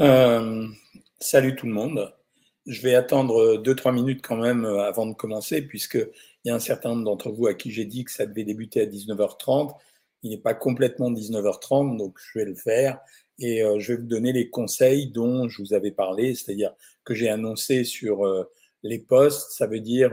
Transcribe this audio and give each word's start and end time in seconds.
Euh, 0.00 0.68
salut 1.20 1.56
tout 1.56 1.66
le 1.66 1.72
monde. 1.72 2.12
Je 2.66 2.82
vais 2.82 2.94
attendre 2.94 3.56
2-3 3.56 3.94
minutes 3.94 4.20
quand 4.22 4.36
même 4.36 4.64
euh, 4.66 4.82
avant 4.82 5.06
de 5.06 5.14
commencer, 5.14 5.62
puisqu'il 5.62 6.10
y 6.44 6.50
a 6.50 6.54
un 6.54 6.60
certain 6.60 6.90
nombre 6.90 7.04
d'entre 7.04 7.30
vous 7.30 7.46
à 7.46 7.54
qui 7.54 7.70
j'ai 7.70 7.86
dit 7.86 8.04
que 8.04 8.10
ça 8.10 8.26
devait 8.26 8.44
débuter 8.44 8.82
à 8.82 8.86
19h30. 8.86 9.74
Il 10.22 10.30
n'est 10.30 10.38
pas 10.38 10.52
complètement 10.54 11.10
19h30, 11.10 11.96
donc 11.96 12.18
je 12.18 12.38
vais 12.38 12.44
le 12.44 12.54
faire. 12.54 12.98
Et 13.38 13.62
euh, 13.62 13.78
je 13.78 13.92
vais 13.92 14.00
vous 14.00 14.06
donner 14.06 14.32
les 14.32 14.50
conseils 14.50 15.10
dont 15.10 15.48
je 15.48 15.62
vous 15.62 15.72
avais 15.72 15.92
parlé, 15.92 16.34
c'est-à-dire 16.34 16.74
que 17.04 17.14
j'ai 17.14 17.30
annoncé 17.30 17.84
sur 17.84 18.26
les 18.82 18.98
postes. 18.98 19.52
Ça 19.52 19.66
veut 19.66 19.80
dire, 19.80 20.12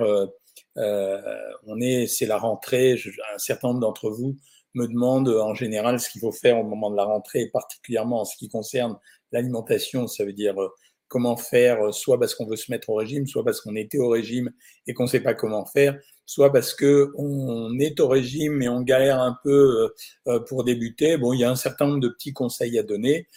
on 0.76 1.82
est, 1.82 2.08
c'est 2.08 2.26
la 2.28 2.38
rentrée. 2.38 2.94
un 3.34 3.38
certain 3.38 3.70
nombre 3.70 3.80
d'entre 3.80 4.10
vous 4.12 4.38
me 4.74 4.88
demandent 4.88 5.30
en 5.30 5.54
général 5.54 6.00
ce 6.00 6.10
qu'il 6.10 6.22
faut 6.22 6.32
faire 6.32 6.60
au 6.60 6.64
moment 6.64 6.90
de 6.90 6.96
la 6.96 7.06
rentrée, 7.06 7.48
particulièrement 7.52 8.22
en 8.22 8.26
ce 8.26 8.36
qui 8.38 8.50
concerne 8.50 8.98
l'alimentation, 9.34 10.08
ça 10.08 10.24
veut 10.24 10.34
dire 10.34 10.62
euh, 10.62 10.70
comment 11.08 11.36
faire, 11.36 11.82
euh, 11.82 11.92
soit 11.92 12.20
parce 12.20 12.36
qu'on 12.36 12.46
veut 12.46 12.56
se 12.56 12.72
mettre 12.72 12.90
au 12.90 12.96
régime, 12.96 13.28
soit 13.28 13.44
parce 13.44 13.60
qu'on 13.60 13.76
était 13.76 13.98
au 13.98 14.10
régime 14.10 14.52
et 14.88 14.94
qu'on 14.94 15.04
ne 15.04 15.10
sait 15.10 15.20
pas 15.20 15.34
comment 15.34 15.66
faire, 15.66 16.00
soit 16.26 16.54
parce 16.54 16.74
que 16.74 17.12
on 17.18 17.78
est 17.80 18.00
au 18.00 18.08
régime 18.08 18.62
et 18.62 18.70
on 18.70 18.82
galère 18.82 19.20
un 19.20 19.38
peu 19.44 19.92
euh, 20.28 20.40
pour 20.42 20.64
débuter. 20.64 21.18
Bon, 21.18 21.34
il 21.34 21.40
y 21.40 21.44
a 21.44 21.52
un 21.52 21.56
certain 21.56 21.88
nombre 21.88 22.00
de 22.00 22.10
petits 22.10 22.34
conseils 22.34 22.80
à 22.80 22.84
donner 22.84 23.28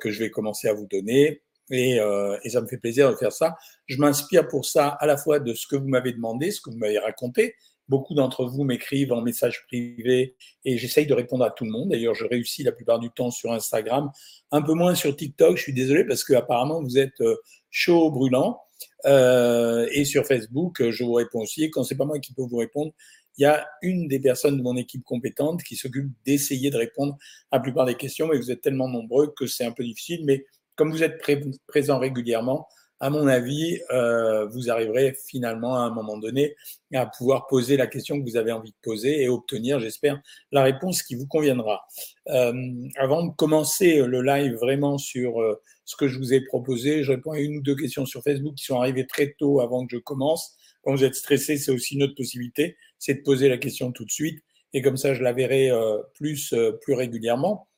que 0.00 0.10
je 0.10 0.20
vais 0.20 0.30
commencer 0.30 0.66
à 0.66 0.72
vous 0.72 0.86
donner. 0.86 1.42
Et, 1.70 1.96
et, 1.96 2.48
ça 2.48 2.62
me 2.62 2.66
fait 2.66 2.78
plaisir 2.78 3.10
de 3.10 3.16
faire 3.16 3.32
ça. 3.32 3.54
Je 3.86 3.98
m'inspire 3.98 4.48
pour 4.48 4.64
ça 4.64 4.88
à 4.88 5.04
la 5.04 5.18
fois 5.18 5.40
de 5.40 5.52
ce 5.52 5.66
que 5.66 5.76
vous 5.76 5.86
m'avez 5.88 6.12
demandé, 6.12 6.50
ce 6.50 6.62
que 6.62 6.70
vous 6.70 6.78
m'avez 6.78 6.98
raconté, 6.98 7.54
Beaucoup 7.88 8.14
d'entre 8.14 8.44
vous 8.44 8.64
m'écrivent 8.64 9.12
en 9.12 9.22
message 9.22 9.64
privé 9.66 10.36
et 10.64 10.76
j'essaye 10.76 11.06
de 11.06 11.14
répondre 11.14 11.44
à 11.44 11.50
tout 11.50 11.64
le 11.64 11.70
monde. 11.70 11.90
D'ailleurs, 11.90 12.14
je 12.14 12.26
réussis 12.26 12.62
la 12.62 12.72
plupart 12.72 12.98
du 12.98 13.10
temps 13.10 13.30
sur 13.30 13.52
Instagram, 13.52 14.10
un 14.50 14.62
peu 14.62 14.74
moins 14.74 14.94
sur 14.94 15.16
TikTok. 15.16 15.56
Je 15.56 15.62
suis 15.62 15.72
désolé 15.72 16.04
parce 16.04 16.22
que 16.24 16.34
apparemment 16.34 16.82
vous 16.82 16.98
êtes 16.98 17.20
euh, 17.20 17.36
chaud, 17.70 18.10
brûlant. 18.10 18.60
Euh, 19.06 19.88
et 19.92 20.04
sur 20.04 20.26
Facebook, 20.26 20.82
je 20.90 21.02
vous 21.02 21.14
réponds 21.14 21.40
aussi. 21.40 21.64
Et 21.64 21.70
quand 21.70 21.82
c'est 21.82 21.96
pas 21.96 22.04
moi 22.04 22.18
qui 22.18 22.34
peux 22.34 22.42
vous 22.42 22.58
répondre, 22.58 22.92
il 23.38 23.42
y 23.42 23.46
a 23.46 23.66
une 23.82 24.08
des 24.08 24.18
personnes 24.18 24.56
de 24.56 24.62
mon 24.62 24.76
équipe 24.76 25.04
compétente 25.04 25.62
qui 25.62 25.76
s'occupe 25.76 26.10
d'essayer 26.26 26.70
de 26.70 26.76
répondre 26.76 27.16
à 27.50 27.56
la 27.56 27.60
plupart 27.60 27.86
des 27.86 27.94
questions. 27.94 28.26
Mais 28.26 28.36
vous 28.36 28.50
êtes 28.50 28.60
tellement 28.60 28.88
nombreux 28.88 29.32
que 29.36 29.46
c'est 29.46 29.64
un 29.64 29.72
peu 29.72 29.84
difficile. 29.84 30.24
Mais 30.24 30.44
comme 30.74 30.90
vous 30.90 31.02
êtes 31.02 31.22
présent 31.66 31.98
régulièrement, 31.98 32.68
à 33.00 33.10
mon 33.10 33.26
avis, 33.26 33.80
euh, 33.90 34.46
vous 34.46 34.70
arriverez 34.70 35.16
finalement 35.26 35.76
à 35.76 35.80
un 35.80 35.90
moment 35.90 36.18
donné 36.18 36.56
à 36.94 37.06
pouvoir 37.06 37.46
poser 37.46 37.76
la 37.76 37.86
question 37.86 38.18
que 38.18 38.28
vous 38.28 38.36
avez 38.36 38.52
envie 38.52 38.70
de 38.70 38.76
poser 38.82 39.22
et 39.22 39.28
obtenir, 39.28 39.78
j'espère, 39.78 40.20
la 40.52 40.62
réponse 40.62 41.02
qui 41.02 41.14
vous 41.14 41.26
conviendra. 41.26 41.82
Euh, 42.28 42.52
avant 42.96 43.26
de 43.26 43.34
commencer 43.34 44.02
le 44.02 44.22
live 44.22 44.54
vraiment 44.54 44.98
sur 44.98 45.40
euh, 45.40 45.60
ce 45.84 45.96
que 45.96 46.08
je 46.08 46.18
vous 46.18 46.32
ai 46.34 46.40
proposé, 46.40 47.04
je 47.04 47.12
réponds 47.12 47.32
à 47.32 47.40
une 47.40 47.58
ou 47.58 47.62
deux 47.62 47.76
questions 47.76 48.06
sur 48.06 48.22
Facebook 48.22 48.54
qui 48.54 48.64
sont 48.64 48.80
arrivées 48.80 49.06
très 49.06 49.34
tôt 49.38 49.60
avant 49.60 49.86
que 49.86 49.96
je 49.96 50.00
commence. 50.00 50.56
Quand 50.82 50.92
vous 50.92 51.04
êtes 51.04 51.14
stressé, 51.14 51.56
c'est 51.56 51.70
aussi 51.70 51.94
une 51.94 52.04
autre 52.04 52.14
possibilité, 52.16 52.76
c'est 52.98 53.14
de 53.14 53.22
poser 53.22 53.48
la 53.48 53.58
question 53.58 53.92
tout 53.92 54.04
de 54.04 54.10
suite 54.10 54.42
et 54.72 54.82
comme 54.82 54.96
ça, 54.96 55.14
je 55.14 55.22
la 55.22 55.32
verrai 55.32 55.70
euh, 55.70 55.98
plus, 56.14 56.52
euh, 56.52 56.72
plus 56.72 56.94
régulièrement. 56.94 57.68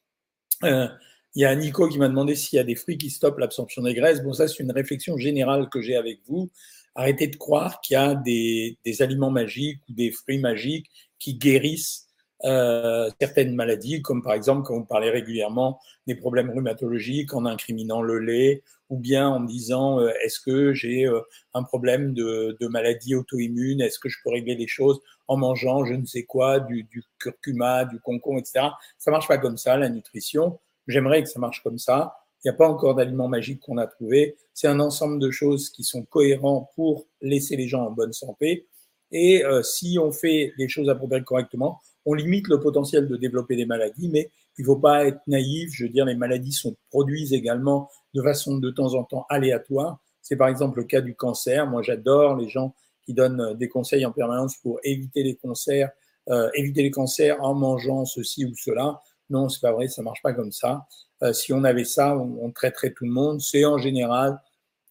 Il 1.35 1.43
y 1.43 1.45
a 1.45 1.55
Nico 1.55 1.89
qui 1.89 1.99
m'a 1.99 2.09
demandé 2.09 2.35
s'il 2.35 2.57
y 2.57 2.61
a 2.61 2.65
des 2.65 2.75
fruits 2.75 2.99
qui 2.99 3.11
stoppent 3.11 3.39
l'absorption 3.39 3.83
des 3.83 3.95
graisses. 3.95 4.23
Bon, 4.23 4.33
ça, 4.33 4.49
c'est 4.49 4.63
une 4.63 4.73
réflexion 4.73 5.17
générale 5.17 5.69
que 5.69 5.81
j'ai 5.81 5.97
avec 5.97 6.21
vous. 6.27 6.51
Arrêtez 6.97 7.29
de 7.29 7.37
croire 7.37 7.81
qu'il 7.81 7.95
y 7.95 7.97
a 7.97 8.17
des, 8.17 8.79
des, 8.85 9.03
aliments 9.03 9.31
magiques 9.31 9.81
ou 9.89 9.93
des 9.93 10.11
fruits 10.11 10.41
magiques 10.41 10.91
qui 11.21 11.35
guérissent 11.35 12.09
euh, 12.45 13.11
certaines 13.21 13.55
maladies, 13.55 14.01
comme 14.03 14.23
par 14.23 14.33
exemple 14.33 14.67
quand 14.67 14.75
vous 14.75 14.87
parlez 14.87 15.11
régulièrement 15.11 15.79
des 16.07 16.15
problèmes 16.15 16.51
rhumatologiques 16.51 17.35
en 17.35 17.45
incriminant 17.45 18.01
le 18.01 18.19
lait, 18.19 18.63
ou 18.89 18.99
bien 18.99 19.29
en 19.29 19.41
disant 19.41 20.01
euh, 20.01 20.11
est-ce 20.25 20.41
que 20.41 20.73
j'ai 20.73 21.07
euh, 21.07 21.21
un 21.53 21.63
problème 21.63 22.15
de, 22.15 22.57
de 22.59 22.67
maladie 22.67 23.15
auto-immune, 23.15 23.83
est-ce 23.83 23.99
que 23.99 24.09
je 24.09 24.17
peux 24.25 24.31
régler 24.31 24.55
les 24.55 24.67
choses 24.67 25.01
en 25.29 25.37
mangeant 25.37 25.85
je 25.85 25.95
ne 25.95 26.07
sais 26.07 26.25
quoi, 26.25 26.61
du, 26.61 26.85
du 26.85 27.05
curcuma, 27.19 27.85
du 27.85 28.01
concombre, 28.01 28.41
etc. 28.41 28.69
Ça 28.99 29.11
marche 29.11 29.29
pas 29.29 29.39
comme 29.39 29.59
ça, 29.59 29.77
la 29.77 29.91
nutrition. 29.91 30.59
J'aimerais 30.91 31.23
que 31.23 31.29
ça 31.29 31.41
marche 31.41 31.63
comme 31.63 31.79
ça. 31.79 32.15
Il 32.43 32.49
n'y 32.49 32.55
a 32.55 32.57
pas 32.57 32.69
encore 32.69 32.95
d'aliments 32.95 33.29
magiques 33.29 33.61
qu'on 33.61 33.79
a 33.79 33.87
trouvé. 33.87 34.37
C'est 34.55 34.69
un 34.69 34.81
ensemble 34.81 35.19
de 35.19 35.31
choses 35.31 35.69
qui 35.71 35.85
sont 35.85 36.03
cohérents 36.05 36.71
pour 36.75 37.07
laisser 37.21 37.57
les 37.57 37.69
gens 37.69 37.87
en 37.87 37.91
bonne 37.91 38.13
santé. 38.13 38.67
Et 39.13 39.45
euh, 39.45 39.63
si 39.63 39.99
on 39.99 40.13
fait 40.13 40.53
les 40.57 40.69
choses 40.69 40.89
à 40.89 40.95
près 40.95 41.23
correctement, 41.23 41.81
on 42.07 42.15
limite 42.15 42.49
le 42.49 42.61
potentiel 42.61 43.09
de 43.09 43.17
développer 43.17 43.57
des 43.57 43.67
maladies, 43.67 44.09
mais 44.09 44.31
il 44.59 44.63
ne 44.63 44.67
faut 44.67 44.77
pas 44.77 45.07
être 45.07 45.21
naïf. 45.27 45.71
Je 45.73 45.85
veux 45.85 45.91
dire, 45.91 46.05
les 46.05 46.15
maladies 46.15 46.53
sont 46.53 46.77
produisent 46.91 47.33
également 47.33 47.91
de 48.15 48.23
façon 48.23 48.59
de 48.59 48.71
temps 48.71 48.95
en 48.95 49.05
temps 49.05 49.27
aléatoire. 49.29 49.99
C'est 50.23 50.37
par 50.37 50.49
exemple 50.49 50.79
le 50.79 50.85
cas 50.85 51.01
du 51.01 51.15
cancer. 51.15 51.67
Moi, 51.67 51.83
j'adore 51.83 52.37
les 52.37 52.49
gens 52.49 52.75
qui 53.05 53.15
donnent 53.15 53.55
des 53.55 53.69
conseils 53.69 54.05
en 54.07 54.13
permanence 54.13 54.57
pour 54.57 54.79
éviter 54.85 55.23
les 55.23 55.35
cancers, 55.35 55.91
euh, 56.29 56.49
éviter 56.55 56.83
les 56.83 56.91
cancers 56.91 57.43
en 57.43 57.55
mangeant 57.55 58.05
ceci 58.05 58.45
ou 58.45 58.55
cela. 58.55 59.01
Non, 59.31 59.49
c'est 59.49 59.61
pas 59.61 59.73
vrai, 59.73 59.89
ça 59.89 60.03
marche 60.03 60.23
pas 60.23 60.33
comme 60.33 60.53
ça. 60.53 60.87
Euh, 61.23 61.33
si 61.33 61.53
on 61.53 61.65
avait 61.65 61.85
ça, 61.85 62.17
on, 62.17 62.51
traiterait 62.51 62.93
tout 62.93 63.05
le 63.05 63.13
monde. 63.13 63.41
C'est 63.41 63.65
en 63.65 63.79
général, 63.79 64.41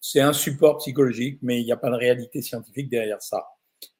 c'est 0.00 0.20
un 0.20 0.32
support 0.32 0.78
psychologique, 0.78 1.38
mais 1.42 1.60
il 1.60 1.64
n'y 1.64 1.72
a 1.72 1.76
pas 1.76 1.90
de 1.90 1.96
réalité 1.96 2.42
scientifique 2.42 2.88
derrière 2.88 3.22
ça. 3.22 3.46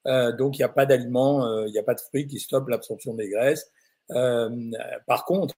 Euh, 0.06 0.33
donc, 0.33 0.56
il 0.56 0.61
n'y 0.61 0.65
a 0.65 0.71
pas 0.71 0.87
d'aliments, 0.87 1.47
euh, 1.47 1.67
il 1.67 1.73
n'y 1.73 1.78
a 1.78 1.83
pas 1.83 1.95
de 1.95 2.01
fruits 2.01 2.27
qui 2.27 2.41
stoppent 2.41 2.69
l'absorption 2.69 3.15
des 3.15 3.28
graisses. 3.28 3.71
par 5.06 5.25
contre, 5.25 5.55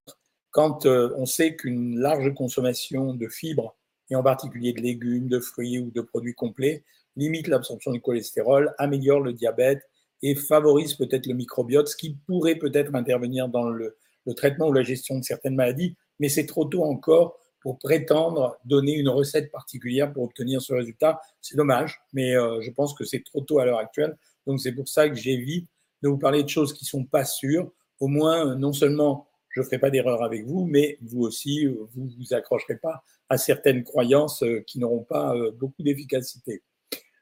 quand 0.50 0.84
on 0.86 1.24
sait 1.24 1.56
qu'une 1.56 1.98
large 1.98 2.34
consommation 2.34 3.14
de 3.14 3.28
fibres, 3.28 3.74
et 4.10 4.16
en 4.16 4.22
particulier 4.22 4.74
de 4.74 4.80
légumes, 4.82 5.28
de 5.28 5.40
fruits 5.40 5.78
ou 5.78 5.90
de 5.90 6.02
produits 6.02 6.34
complets, 6.34 6.84
limite 7.16 7.48
l'absorption 7.48 7.92
du 7.92 8.00
cholestérol, 8.00 8.74
améliore 8.78 9.20
le 9.20 9.32
diabète 9.32 9.88
et 10.22 10.34
favorise 10.34 10.94
peut-être 10.94 11.26
le 11.26 11.34
microbiote, 11.34 11.88
ce 11.88 11.96
qui 11.96 12.16
pourrait 12.26 12.56
peut-être 12.56 12.94
intervenir 12.94 13.48
dans 13.48 13.70
le, 13.70 13.96
le 14.26 14.34
traitement 14.34 14.68
ou 14.68 14.72
la 14.72 14.82
gestion 14.82 15.18
de 15.18 15.24
certaines 15.24 15.54
maladies, 15.54 15.96
mais 16.18 16.28
c'est 16.28 16.46
trop 16.46 16.64
tôt 16.64 16.84
encore 16.84 17.38
pour 17.62 17.78
prétendre 17.78 18.58
donner 18.64 18.94
une 18.94 19.08
recette 19.08 19.50
particulière 19.50 20.12
pour 20.12 20.24
obtenir 20.24 20.60
ce 20.60 20.74
résultat. 20.74 21.20
C'est 21.40 21.56
dommage, 21.56 22.00
mais 22.12 22.36
euh, 22.36 22.60
je 22.60 22.70
pense 22.70 22.92
que 22.92 23.04
c'est 23.04 23.22
trop 23.24 23.40
tôt 23.40 23.60
à 23.60 23.64
l'heure 23.64 23.78
actuelle. 23.78 24.16
Donc 24.46 24.60
c'est 24.60 24.72
pour 24.72 24.88
ça 24.88 25.08
que 25.08 25.14
j'évite 25.14 25.70
de 26.02 26.08
vous 26.08 26.18
parler 26.18 26.42
de 26.42 26.48
choses 26.48 26.72
qui 26.72 26.84
sont 26.84 27.04
pas 27.04 27.24
sûres. 27.24 27.70
Au 28.00 28.08
moins, 28.08 28.56
non 28.56 28.72
seulement 28.72 29.28
je 29.50 29.60
ne 29.60 29.64
ferai 29.64 29.78
pas 29.78 29.90
d'erreur 29.90 30.22
avec 30.22 30.44
vous, 30.44 30.66
mais 30.66 30.98
vous 31.02 31.22
aussi, 31.22 31.66
vous 31.66 31.88
vous 32.18 32.34
accrocherez 32.34 32.76
pas 32.76 33.04
à 33.28 33.38
certaines 33.38 33.84
croyances 33.84 34.42
euh, 34.42 34.60
qui 34.66 34.78
n'auront 34.78 35.04
pas 35.04 35.34
euh, 35.36 35.52
beaucoup 35.52 35.82
d'efficacité. 35.82 36.62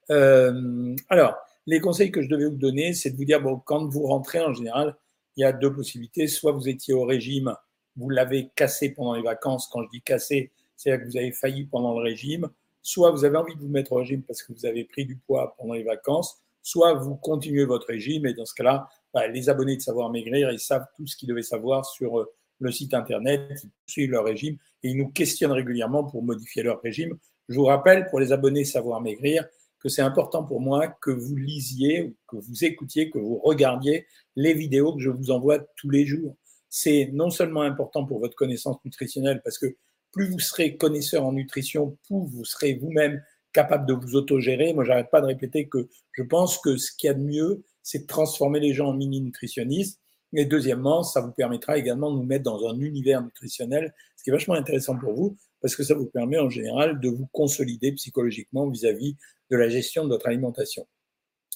alors, 0.08 1.36
les 1.66 1.80
conseils 1.80 2.10
que 2.10 2.22
je 2.22 2.28
devais 2.28 2.46
vous 2.46 2.56
donner, 2.56 2.94
c'est 2.94 3.10
de 3.10 3.16
vous 3.16 3.24
dire, 3.24 3.40
bon, 3.40 3.60
quand 3.64 3.86
vous 3.86 4.06
rentrez 4.06 4.40
en 4.40 4.52
général, 4.52 4.96
il 5.40 5.44
y 5.44 5.46
a 5.46 5.52
deux 5.52 5.72
possibilités. 5.72 6.26
Soit 6.28 6.52
vous 6.52 6.68
étiez 6.68 6.92
au 6.92 7.04
régime, 7.06 7.54
vous 7.96 8.10
l'avez 8.10 8.50
cassé 8.54 8.90
pendant 8.90 9.14
les 9.14 9.22
vacances. 9.22 9.68
Quand 9.72 9.82
je 9.82 9.88
dis 9.90 10.02
cassé, 10.02 10.52
c'est-à-dire 10.76 11.02
que 11.02 11.10
vous 11.10 11.16
avez 11.16 11.32
failli 11.32 11.64
pendant 11.64 11.98
le 11.98 12.02
régime. 12.02 12.50
Soit 12.82 13.10
vous 13.10 13.24
avez 13.24 13.38
envie 13.38 13.54
de 13.54 13.60
vous 13.60 13.68
mettre 13.68 13.92
au 13.92 13.96
régime 13.96 14.22
parce 14.22 14.42
que 14.42 14.52
vous 14.52 14.66
avez 14.66 14.84
pris 14.84 15.06
du 15.06 15.16
poids 15.16 15.54
pendant 15.56 15.72
les 15.72 15.82
vacances. 15.82 16.42
Soit 16.62 16.92
vous 16.92 17.16
continuez 17.16 17.64
votre 17.64 17.86
régime 17.86 18.26
et 18.26 18.34
dans 18.34 18.44
ce 18.44 18.52
cas-là, 18.52 18.86
bah, 19.14 19.28
les 19.28 19.48
abonnés 19.48 19.76
de 19.76 19.80
Savoir 19.80 20.10
Maigrir, 20.10 20.50
ils 20.52 20.60
savent 20.60 20.84
tout 20.94 21.06
ce 21.06 21.16
qu'ils 21.16 21.30
devaient 21.30 21.42
savoir 21.42 21.86
sur 21.86 22.20
euh, 22.20 22.30
le 22.58 22.70
site 22.70 22.92
internet, 22.92 23.40
ils 23.64 23.70
suivent 23.86 24.10
leur 24.10 24.24
régime 24.24 24.58
et 24.82 24.90
ils 24.90 24.96
nous 24.96 25.08
questionnent 25.08 25.52
régulièrement 25.52 26.04
pour 26.04 26.22
modifier 26.22 26.62
leur 26.62 26.82
régime. 26.82 27.16
Je 27.48 27.54
vous 27.54 27.64
rappelle, 27.64 28.06
pour 28.10 28.20
les 28.20 28.30
abonnés 28.30 28.66
Savoir 28.66 29.00
Maigrir, 29.00 29.46
que 29.80 29.88
c'est 29.88 30.02
important 30.02 30.44
pour 30.44 30.60
moi 30.60 30.88
que 30.88 31.10
vous 31.10 31.36
lisiez, 31.36 32.14
que 32.28 32.36
vous 32.36 32.64
écoutiez, 32.64 33.10
que 33.10 33.18
vous 33.18 33.38
regardiez 33.38 34.06
les 34.36 34.54
vidéos 34.54 34.94
que 34.94 35.00
je 35.00 35.10
vous 35.10 35.30
envoie 35.30 35.58
tous 35.76 35.90
les 35.90 36.06
jours. 36.06 36.36
C'est 36.68 37.10
non 37.12 37.30
seulement 37.30 37.62
important 37.62 38.04
pour 38.04 38.20
votre 38.20 38.36
connaissance 38.36 38.76
nutritionnelle, 38.84 39.40
parce 39.42 39.58
que 39.58 39.66
plus 40.12 40.28
vous 40.28 40.38
serez 40.38 40.76
connaisseur 40.76 41.24
en 41.24 41.32
nutrition, 41.32 41.96
plus 42.04 42.26
vous 42.26 42.44
serez 42.44 42.74
vous-même 42.74 43.22
capable 43.52 43.86
de 43.86 43.94
vous 43.94 44.16
autogérer. 44.16 44.72
Moi, 44.72 44.84
j'arrête 44.84 45.10
pas 45.10 45.20
de 45.20 45.26
répéter 45.26 45.68
que 45.68 45.88
je 46.12 46.22
pense 46.22 46.58
que 46.58 46.76
ce 46.76 46.92
qu'il 46.96 47.08
y 47.08 47.10
a 47.10 47.14
de 47.14 47.22
mieux, 47.22 47.64
c'est 47.82 48.00
de 48.00 48.06
transformer 48.06 48.60
les 48.60 48.74
gens 48.74 48.88
en 48.88 48.94
mini-nutritionnistes. 48.94 50.00
Et 50.32 50.44
deuxièmement, 50.44 51.02
ça 51.02 51.20
vous 51.20 51.32
permettra 51.32 51.76
également 51.76 52.12
de 52.12 52.16
nous 52.18 52.26
mettre 52.26 52.44
dans 52.44 52.68
un 52.68 52.78
univers 52.78 53.22
nutritionnel, 53.22 53.92
ce 54.16 54.22
qui 54.22 54.30
est 54.30 54.32
vachement 54.32 54.54
intéressant 54.54 54.96
pour 54.96 55.14
vous, 55.14 55.36
parce 55.60 55.76
que 55.76 55.82
ça 55.82 55.94
vous 55.94 56.06
permet 56.06 56.38
en 56.38 56.50
général 56.50 57.00
de 57.00 57.08
vous 57.08 57.28
consolider 57.32 57.92
psychologiquement 57.92 58.68
vis-à-vis 58.68 59.16
de 59.50 59.56
la 59.56 59.68
gestion 59.68 60.04
de 60.04 60.10
votre 60.10 60.26
alimentation. 60.26 60.86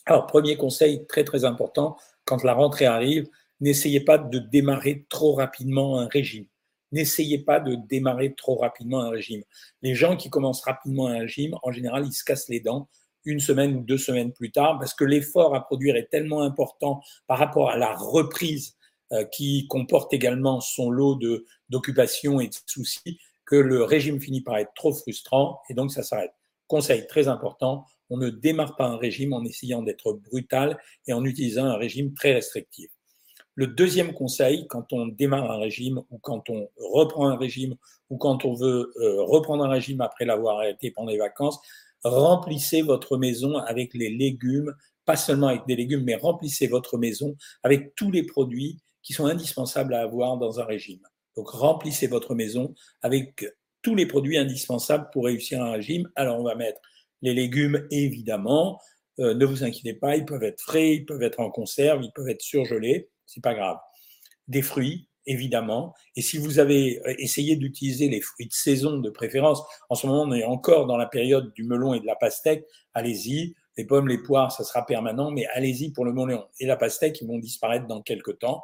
Alors, 0.06 0.26
premier 0.26 0.56
conseil 0.56 1.06
très 1.06 1.24
très 1.24 1.44
important, 1.44 1.96
quand 2.24 2.44
la 2.44 2.52
rentrée 2.52 2.86
arrive, 2.86 3.28
n'essayez 3.60 4.00
pas 4.00 4.18
de 4.18 4.38
démarrer 4.38 5.06
trop 5.08 5.34
rapidement 5.34 5.98
un 5.98 6.06
régime. 6.06 6.46
N'essayez 6.92 7.38
pas 7.38 7.58
de 7.58 7.74
démarrer 7.74 8.34
trop 8.34 8.56
rapidement 8.56 9.00
un 9.00 9.10
régime. 9.10 9.42
Les 9.82 9.94
gens 9.94 10.16
qui 10.16 10.30
commencent 10.30 10.62
rapidement 10.62 11.08
un 11.08 11.20
régime, 11.20 11.56
en 11.62 11.72
général, 11.72 12.06
ils 12.06 12.12
se 12.12 12.24
cassent 12.24 12.48
les 12.48 12.60
dents 12.60 12.88
une 13.24 13.40
semaine 13.40 13.76
ou 13.76 13.80
deux 13.80 13.98
semaines 13.98 14.32
plus 14.32 14.52
tard 14.52 14.78
parce 14.78 14.94
que 14.94 15.04
l'effort 15.04 15.54
à 15.54 15.64
produire 15.64 15.96
est 15.96 16.10
tellement 16.10 16.42
important 16.42 17.00
par 17.26 17.38
rapport 17.38 17.70
à 17.70 17.76
la 17.76 17.94
reprise 17.94 18.76
euh, 19.12 19.24
qui 19.24 19.66
comporte 19.68 20.12
également 20.12 20.60
son 20.60 20.90
lot 20.90 21.18
d'occupation 21.68 22.40
et 22.40 22.48
de 22.48 22.54
soucis 22.66 23.18
que 23.46 23.56
le 23.56 23.82
régime 23.82 24.20
finit 24.20 24.40
par 24.40 24.56
être 24.58 24.72
trop 24.74 24.92
frustrant 24.92 25.60
et 25.68 25.74
donc 25.74 25.92
ça 25.92 26.02
s'arrête. 26.02 26.32
Conseil 26.66 27.06
très 27.06 27.28
important, 27.28 27.84
on 28.10 28.16
ne 28.16 28.30
démarre 28.30 28.76
pas 28.76 28.86
un 28.86 28.96
régime 28.96 29.32
en 29.32 29.44
essayant 29.44 29.82
d'être 29.82 30.12
brutal 30.14 30.78
et 31.06 31.12
en 31.12 31.24
utilisant 31.24 31.64
un 31.64 31.76
régime 31.76 32.14
très 32.14 32.32
restrictif. 32.32 32.90
Le 33.56 33.68
deuxième 33.68 34.12
conseil, 34.12 34.66
quand 34.66 34.92
on 34.92 35.06
démarre 35.06 35.50
un 35.50 35.58
régime 35.58 36.02
ou 36.10 36.18
quand 36.18 36.50
on 36.50 36.68
reprend 36.76 37.28
un 37.28 37.36
régime 37.36 37.76
ou 38.10 38.16
quand 38.16 38.44
on 38.44 38.54
veut 38.54 38.92
euh, 38.96 39.22
reprendre 39.22 39.64
un 39.64 39.68
régime 39.68 40.00
après 40.00 40.24
l'avoir 40.24 40.58
arrêté 40.58 40.90
pendant 40.90 41.10
les 41.10 41.18
vacances, 41.18 41.60
remplissez 42.02 42.82
votre 42.82 43.16
maison 43.16 43.58
avec 43.58 43.94
les 43.94 44.10
légumes, 44.10 44.74
pas 45.04 45.16
seulement 45.16 45.48
avec 45.48 45.66
des 45.66 45.76
légumes, 45.76 46.02
mais 46.02 46.16
remplissez 46.16 46.66
votre 46.66 46.98
maison 46.98 47.36
avec 47.62 47.94
tous 47.94 48.10
les 48.10 48.24
produits 48.24 48.80
qui 49.02 49.12
sont 49.12 49.26
indispensables 49.26 49.94
à 49.94 50.00
avoir 50.00 50.36
dans 50.36 50.58
un 50.58 50.64
régime. 50.64 51.02
Donc 51.36 51.48
remplissez 51.50 52.06
votre 52.06 52.34
maison 52.34 52.74
avec 53.02 53.46
tous 53.82 53.94
les 53.94 54.06
produits 54.06 54.38
indispensables 54.38 55.08
pour 55.12 55.26
réussir 55.26 55.62
un 55.62 55.72
régime. 55.72 56.10
Alors 56.16 56.38
on 56.40 56.44
va 56.44 56.54
mettre 56.54 56.80
les 57.22 57.34
légumes 57.34 57.86
évidemment. 57.90 58.80
Euh, 59.20 59.34
ne 59.34 59.44
vous 59.44 59.62
inquiétez 59.62 59.94
pas, 59.94 60.16
ils 60.16 60.24
peuvent 60.24 60.42
être 60.42 60.60
frais, 60.60 60.94
ils 60.94 61.04
peuvent 61.04 61.22
être 61.22 61.40
en 61.40 61.50
conserve, 61.50 62.02
ils 62.02 62.12
peuvent 62.12 62.28
être 62.28 62.42
surgelés, 62.42 63.10
c'est 63.26 63.42
pas 63.42 63.54
grave. 63.54 63.78
Des 64.48 64.62
fruits, 64.62 65.08
évidemment. 65.26 65.94
Et 66.16 66.22
si 66.22 66.38
vous 66.38 66.58
avez 66.58 67.00
euh, 67.06 67.14
essayé 67.18 67.56
d'utiliser 67.56 68.08
les 68.08 68.20
fruits 68.20 68.46
de 68.46 68.52
saison 68.52 68.98
de 68.98 69.10
préférence, 69.10 69.62
en 69.88 69.94
ce 69.94 70.06
moment 70.06 70.22
on 70.22 70.32
est 70.32 70.44
encore 70.44 70.86
dans 70.86 70.96
la 70.96 71.06
période 71.06 71.52
du 71.54 71.64
melon 71.64 71.94
et 71.94 72.00
de 72.00 72.06
la 72.06 72.16
pastèque, 72.16 72.64
allez-y. 72.92 73.54
Les 73.76 73.84
pommes, 73.84 74.06
les 74.06 74.18
poires, 74.18 74.52
ça 74.52 74.62
sera 74.62 74.86
permanent, 74.86 75.32
mais 75.32 75.46
allez-y 75.46 75.90
pour 75.90 76.04
le 76.04 76.12
melon 76.12 76.46
et 76.60 76.66
la 76.66 76.76
pastèque, 76.76 77.20
ils 77.20 77.26
vont 77.26 77.38
disparaître 77.38 77.86
dans 77.86 78.02
quelques 78.02 78.38
temps. 78.38 78.62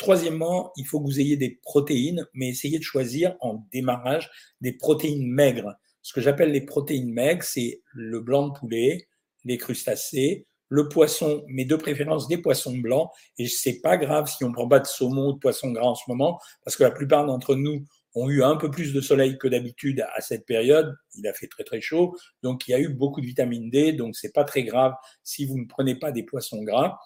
Troisièmement, 0.00 0.72
il 0.78 0.86
faut 0.86 0.98
que 0.98 1.04
vous 1.04 1.20
ayez 1.20 1.36
des 1.36 1.60
protéines, 1.62 2.26
mais 2.32 2.48
essayez 2.48 2.78
de 2.78 2.82
choisir 2.82 3.36
en 3.40 3.66
démarrage 3.70 4.30
des 4.62 4.72
protéines 4.72 5.26
maigres. 5.26 5.74
Ce 6.00 6.14
que 6.14 6.22
j'appelle 6.22 6.52
les 6.52 6.62
protéines 6.62 7.12
maigres, 7.12 7.42
c'est 7.42 7.82
le 7.92 8.20
blanc 8.20 8.48
de 8.48 8.58
poulet, 8.58 9.08
les 9.44 9.58
crustacés, 9.58 10.46
le 10.70 10.88
poisson, 10.88 11.44
mais 11.48 11.66
de 11.66 11.76
préférence 11.76 12.28
des 12.28 12.38
poissons 12.38 12.78
blancs. 12.78 13.10
Et 13.36 13.46
c'est 13.46 13.82
pas 13.82 13.98
grave 13.98 14.26
si 14.26 14.42
on 14.42 14.52
prend 14.52 14.66
pas 14.66 14.80
de 14.80 14.86
saumon 14.86 15.28
ou 15.28 15.32
de 15.34 15.38
poisson 15.38 15.70
gras 15.70 15.88
en 15.88 15.94
ce 15.94 16.04
moment, 16.08 16.40
parce 16.64 16.78
que 16.78 16.82
la 16.82 16.92
plupart 16.92 17.26
d'entre 17.26 17.54
nous 17.54 17.84
ont 18.14 18.30
eu 18.30 18.42
un 18.42 18.56
peu 18.56 18.70
plus 18.70 18.94
de 18.94 19.02
soleil 19.02 19.36
que 19.36 19.48
d'habitude 19.48 20.02
à 20.14 20.22
cette 20.22 20.46
période. 20.46 20.96
Il 21.14 21.26
a 21.26 21.34
fait 21.34 21.46
très 21.46 21.62
très 21.62 21.82
chaud, 21.82 22.16
donc 22.42 22.66
il 22.66 22.70
y 22.70 22.74
a 22.74 22.80
eu 22.80 22.88
beaucoup 22.88 23.20
de 23.20 23.26
vitamine 23.26 23.68
D, 23.68 23.92
donc 23.92 24.16
c'est 24.16 24.32
pas 24.32 24.44
très 24.44 24.62
grave 24.64 24.94
si 25.22 25.44
vous 25.44 25.58
ne 25.58 25.66
prenez 25.66 25.94
pas 25.94 26.10
des 26.10 26.22
poissons 26.22 26.62
gras. 26.62 26.98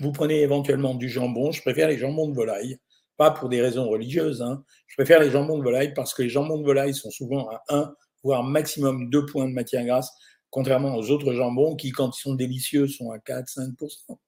Vous 0.00 0.12
prenez 0.12 0.40
éventuellement 0.40 0.94
du 0.94 1.08
jambon. 1.08 1.52
Je 1.52 1.60
préfère 1.62 1.88
les 1.88 1.98
jambons 1.98 2.28
de 2.28 2.34
volaille, 2.34 2.78
pas 3.16 3.30
pour 3.30 3.48
des 3.48 3.60
raisons 3.60 3.88
religieuses. 3.88 4.42
Hein. 4.42 4.64
Je 4.86 4.96
préfère 4.96 5.20
les 5.20 5.30
jambons 5.30 5.58
de 5.58 5.62
volaille 5.62 5.94
parce 5.94 6.14
que 6.14 6.22
les 6.22 6.28
jambons 6.28 6.58
de 6.58 6.64
volaille 6.64 6.94
sont 6.94 7.10
souvent 7.10 7.48
à 7.48 7.62
1, 7.68 7.94
voire 8.22 8.42
maximum 8.42 9.10
2 9.10 9.26
points 9.26 9.46
de 9.46 9.52
matière 9.52 9.84
grasse, 9.84 10.10
contrairement 10.50 10.96
aux 10.96 11.10
autres 11.10 11.32
jambons 11.32 11.76
qui, 11.76 11.90
quand 11.90 12.16
ils 12.16 12.20
sont 12.20 12.34
délicieux, 12.34 12.88
sont 12.88 13.10
à 13.10 13.18
4-5%. 13.18 14.18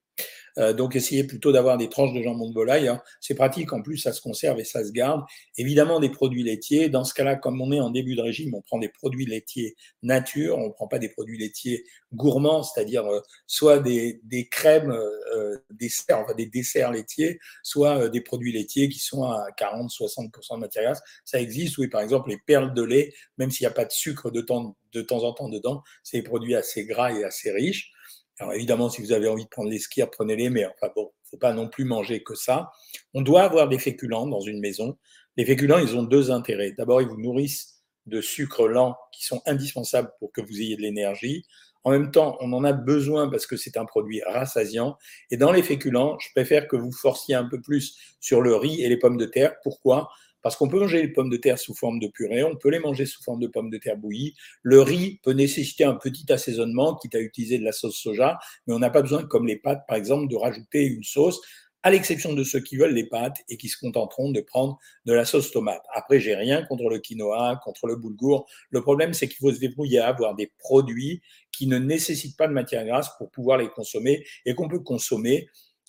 Euh, 0.59 0.73
donc 0.73 0.97
essayez 0.97 1.25
plutôt 1.25 1.53
d'avoir 1.53 1.77
des 1.77 1.89
tranches 1.89 2.13
de 2.13 2.23
jambon 2.23 2.49
de 2.49 2.55
volaille. 2.55 2.89
Hein. 2.89 3.03
C'est 3.21 3.35
pratique, 3.35 3.73
en 3.73 3.83
plus 3.83 3.99
ça 3.99 4.13
se 4.13 4.21
conserve 4.21 4.59
et 4.59 4.65
ça 4.65 4.85
se 4.85 4.93
garde. 4.93 5.23
Évidemment 5.57 6.01
des 6.01 6.11
produits 6.11 6.43
laitiers. 6.43 6.89
Dans 6.89 7.05
ce 7.05 7.15
cas-là, 7.15 7.37
comme 7.37 7.61
on 7.61 7.73
est 7.73 7.81
en 7.81 7.91
début 7.91 8.15
de 8.17 8.23
régime, 8.23 8.55
on 8.55 8.63
prend 8.63 8.79
des 8.79 8.89
produits 8.89 9.27
laitiers 9.27 9.77
nature, 10.03 10.59
on 10.59 10.69
ne 10.69 10.73
prend 10.73 10.89
pas 10.89 10.99
des 10.99 11.09
produits 11.09 11.39
laitiers 11.39 11.85
gourmands, 12.15 12.63
c'est-à-dire 12.63 13.05
euh, 13.07 13.21
soit 13.47 13.79
des, 13.79 14.21
des 14.25 14.49
crèmes, 14.49 14.91
euh, 14.91 15.57
des, 15.71 15.91
enfin, 16.11 16.35
des 16.35 16.47
desserts 16.47 16.93
laitiers, 16.93 17.39
soit 17.63 17.99
euh, 17.99 18.09
des 18.09 18.21
produits 18.21 18.53
laitiers 18.53 18.89
qui 18.89 18.99
sont 18.99 19.25
à 19.25 19.49
40-60% 19.59 20.55
de 20.55 20.61
matière 20.61 20.85
grasse. 20.85 21.03
Ça 21.25 21.41
existe, 21.41 21.79
oui, 21.79 21.89
par 21.89 22.01
exemple 22.01 22.31
les 22.31 22.39
perles 22.39 22.75
de 22.75 22.83
lait, 22.83 23.13
même 23.39 23.51
s'il 23.51 23.65
n'y 23.65 23.71
a 23.71 23.75
pas 23.75 23.85
de 23.85 23.93
sucre 23.93 24.31
de 24.31 24.41
temps, 24.41 24.77
de 24.93 25.03
temps 25.03 25.25
en 25.25 25.33
temps 25.33 25.49
dedans, 25.49 25.83
c'est 26.03 26.19
des 26.19 26.23
produits 26.23 26.55
assez 26.55 26.85
gras 26.85 27.13
et 27.13 27.25
assez 27.25 27.51
riches. 27.51 27.93
Alors 28.39 28.53
évidemment, 28.53 28.91
si 28.91 29.01
vous 29.01 29.13
avez 29.13 29.29
envie 29.29 29.45
de 29.45 29.49
prendre 29.49 29.71
les 29.71 29.79
skiers, 29.79 30.07
prenez-les, 30.11 30.51
mais 30.51 30.67
enfin 30.67 30.93
bon, 30.95 31.11
faut 31.31 31.39
pas 31.39 31.53
non 31.53 31.69
plus 31.69 31.85
manger 31.85 32.23
que 32.23 32.35
ça. 32.35 32.71
On 33.15 33.23
doit 33.23 33.43
avoir 33.43 33.69
des 33.69 33.79
féculents 33.79 34.27
dans 34.27 34.41
une 34.41 34.61
maison. 34.61 34.97
Les 35.37 35.45
féculents, 35.45 35.79
ils 35.79 35.97
ont 35.97 36.03
deux 36.03 36.31
intérêts. 36.31 36.73
D'abord, 36.73 37.01
ils 37.01 37.09
vous 37.09 37.21
nourrissent 37.21 37.83
de 38.07 38.21
sucres 38.21 38.69
lents 38.69 38.97
qui 39.13 39.25
sont 39.25 39.43
indispensables 39.47 40.11
pour 40.19 40.33
que 40.33 40.41
vous 40.41 40.61
ayez 40.61 40.77
de 40.77 40.83
l'énergie. 40.83 41.45
En 41.85 41.91
même 41.91 42.11
temps, 42.11 42.37
on 42.41 42.53
en 42.53 42.65
a 42.65 42.73
besoin 42.73 43.29
parce 43.29 43.47
que 43.47 43.57
c'est 43.57 43.77
un 43.77 43.85
produit 43.85 44.23
rassasiant. 44.27 44.97
Et 45.31 45.37
dans 45.37 45.53
les 45.53 45.63
féculents, 45.63 46.19
je 46.19 46.31
préfère 46.35 46.69
que 46.69 46.77
vous 46.77 46.93
forciez 46.93 47.35
un 47.35 47.49
peu 47.49 47.61
plus 47.61 47.97
sur 48.21 48.43
le 48.43 48.57
riz 48.57 48.83
et 48.83 48.89
les 48.89 48.97
pommes 48.97 49.17
de 49.17 49.27
terre. 49.27 49.55
Pourquoi? 49.63 50.11
Parce 50.47 50.55
qu'on 50.55 50.69
peut 50.69 50.79
manger 50.79 51.03
les 51.03 51.09
pommes 51.09 51.29
de 51.29 51.37
terre 51.37 51.59
sous 51.59 51.75
forme 51.75 51.99
de 51.99 52.07
purée, 52.07 52.45
on 52.45 52.55
peut 52.55 52.69
les 52.69 52.79
manger 52.79 53.05
sous 53.05 53.21
forme 53.21 53.41
de 53.41 53.49
pommes 53.49 53.69
de 53.69 53.79
terre 53.79 53.97
bouillies. 53.97 54.37
Le 54.63 54.81
riz 54.81 55.19
peut 55.25 55.33
nécessiter 55.33 55.83
un 55.83 55.95
petit 55.95 56.33
assaisonnement, 56.33 56.95
quitte 56.95 57.17
à 57.17 57.19
utiliser 57.19 57.59
de 57.59 57.65
la 57.65 57.73
sauce 57.73 57.97
soja, 57.97 58.39
mais 58.65 58.73
on 58.73 58.79
n'a 58.79 58.91
pas 58.91 59.03
besoin, 59.03 59.25
comme 59.25 59.45
les 59.45 59.57
pâtes 59.57 59.83
par 59.89 59.97
exemple, 59.97 60.29
de 60.29 60.37
rajouter 60.37 60.85
une 60.85 61.03
sauce 61.03 61.41
à 61.83 61.91
l'exception 61.91 62.33
de 62.33 62.45
ceux 62.45 62.61
qui 62.61 62.77
veulent 62.77 62.95
les 62.95 63.09
pâtes 63.09 63.39
et 63.49 63.57
qui 63.57 63.69
se 63.69 63.77
contenteront 63.77 64.31
de 64.31 64.41
prendre 64.41 64.79
de 65.05 65.13
la 65.13 65.25
sauce 65.25 65.51
tomate. 65.51 65.83
Après, 65.93 66.21
j'ai 66.21 66.37
rien 66.37 66.65
contre 66.65 66.91
le 66.91 67.01
quinoa, 67.01 67.61
contre 67.65 67.89
le 67.89 67.97
boulgour. 67.97 68.49
Le 68.71 68.83
problème, 68.83 69.15
c'est 69.15 69.27
qu'il 69.27 69.39
faut 69.39 69.53
se 69.53 69.59
débrouiller 69.59 69.99
à 69.99 70.07
avoir 70.07 70.37
des 70.37 70.53
produits 70.59 71.23
qui 71.51 71.67
ne 71.67 71.79
nécessitent 71.79 72.37
pas 72.37 72.47
de 72.47 72.53
matière 72.53 72.85
grasse 72.85 73.11
pour 73.19 73.33
pouvoir 73.33 73.59
les 73.59 73.69
consommer 73.69 74.25
et 74.45 74.55
qu'on 74.55 74.69
peut 74.69 74.79
consommer 74.79 75.49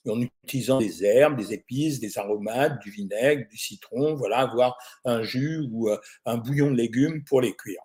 en 0.09 0.21
utilisant 0.21 0.79
des 0.79 1.03
herbes, 1.03 1.37
des 1.37 1.53
épices, 1.53 1.99
des 1.99 2.17
aromates, 2.17 2.81
du 2.81 2.89
vinaigre, 2.89 3.47
du 3.49 3.57
citron, 3.57 4.15
voilà, 4.15 4.39
avoir 4.39 4.77
un 5.05 5.23
jus 5.23 5.67
ou 5.71 5.89
euh, 5.89 5.97
un 6.25 6.37
bouillon 6.37 6.71
de 6.71 6.77
légumes 6.77 7.23
pour 7.23 7.41
les 7.41 7.55
cuire. 7.55 7.81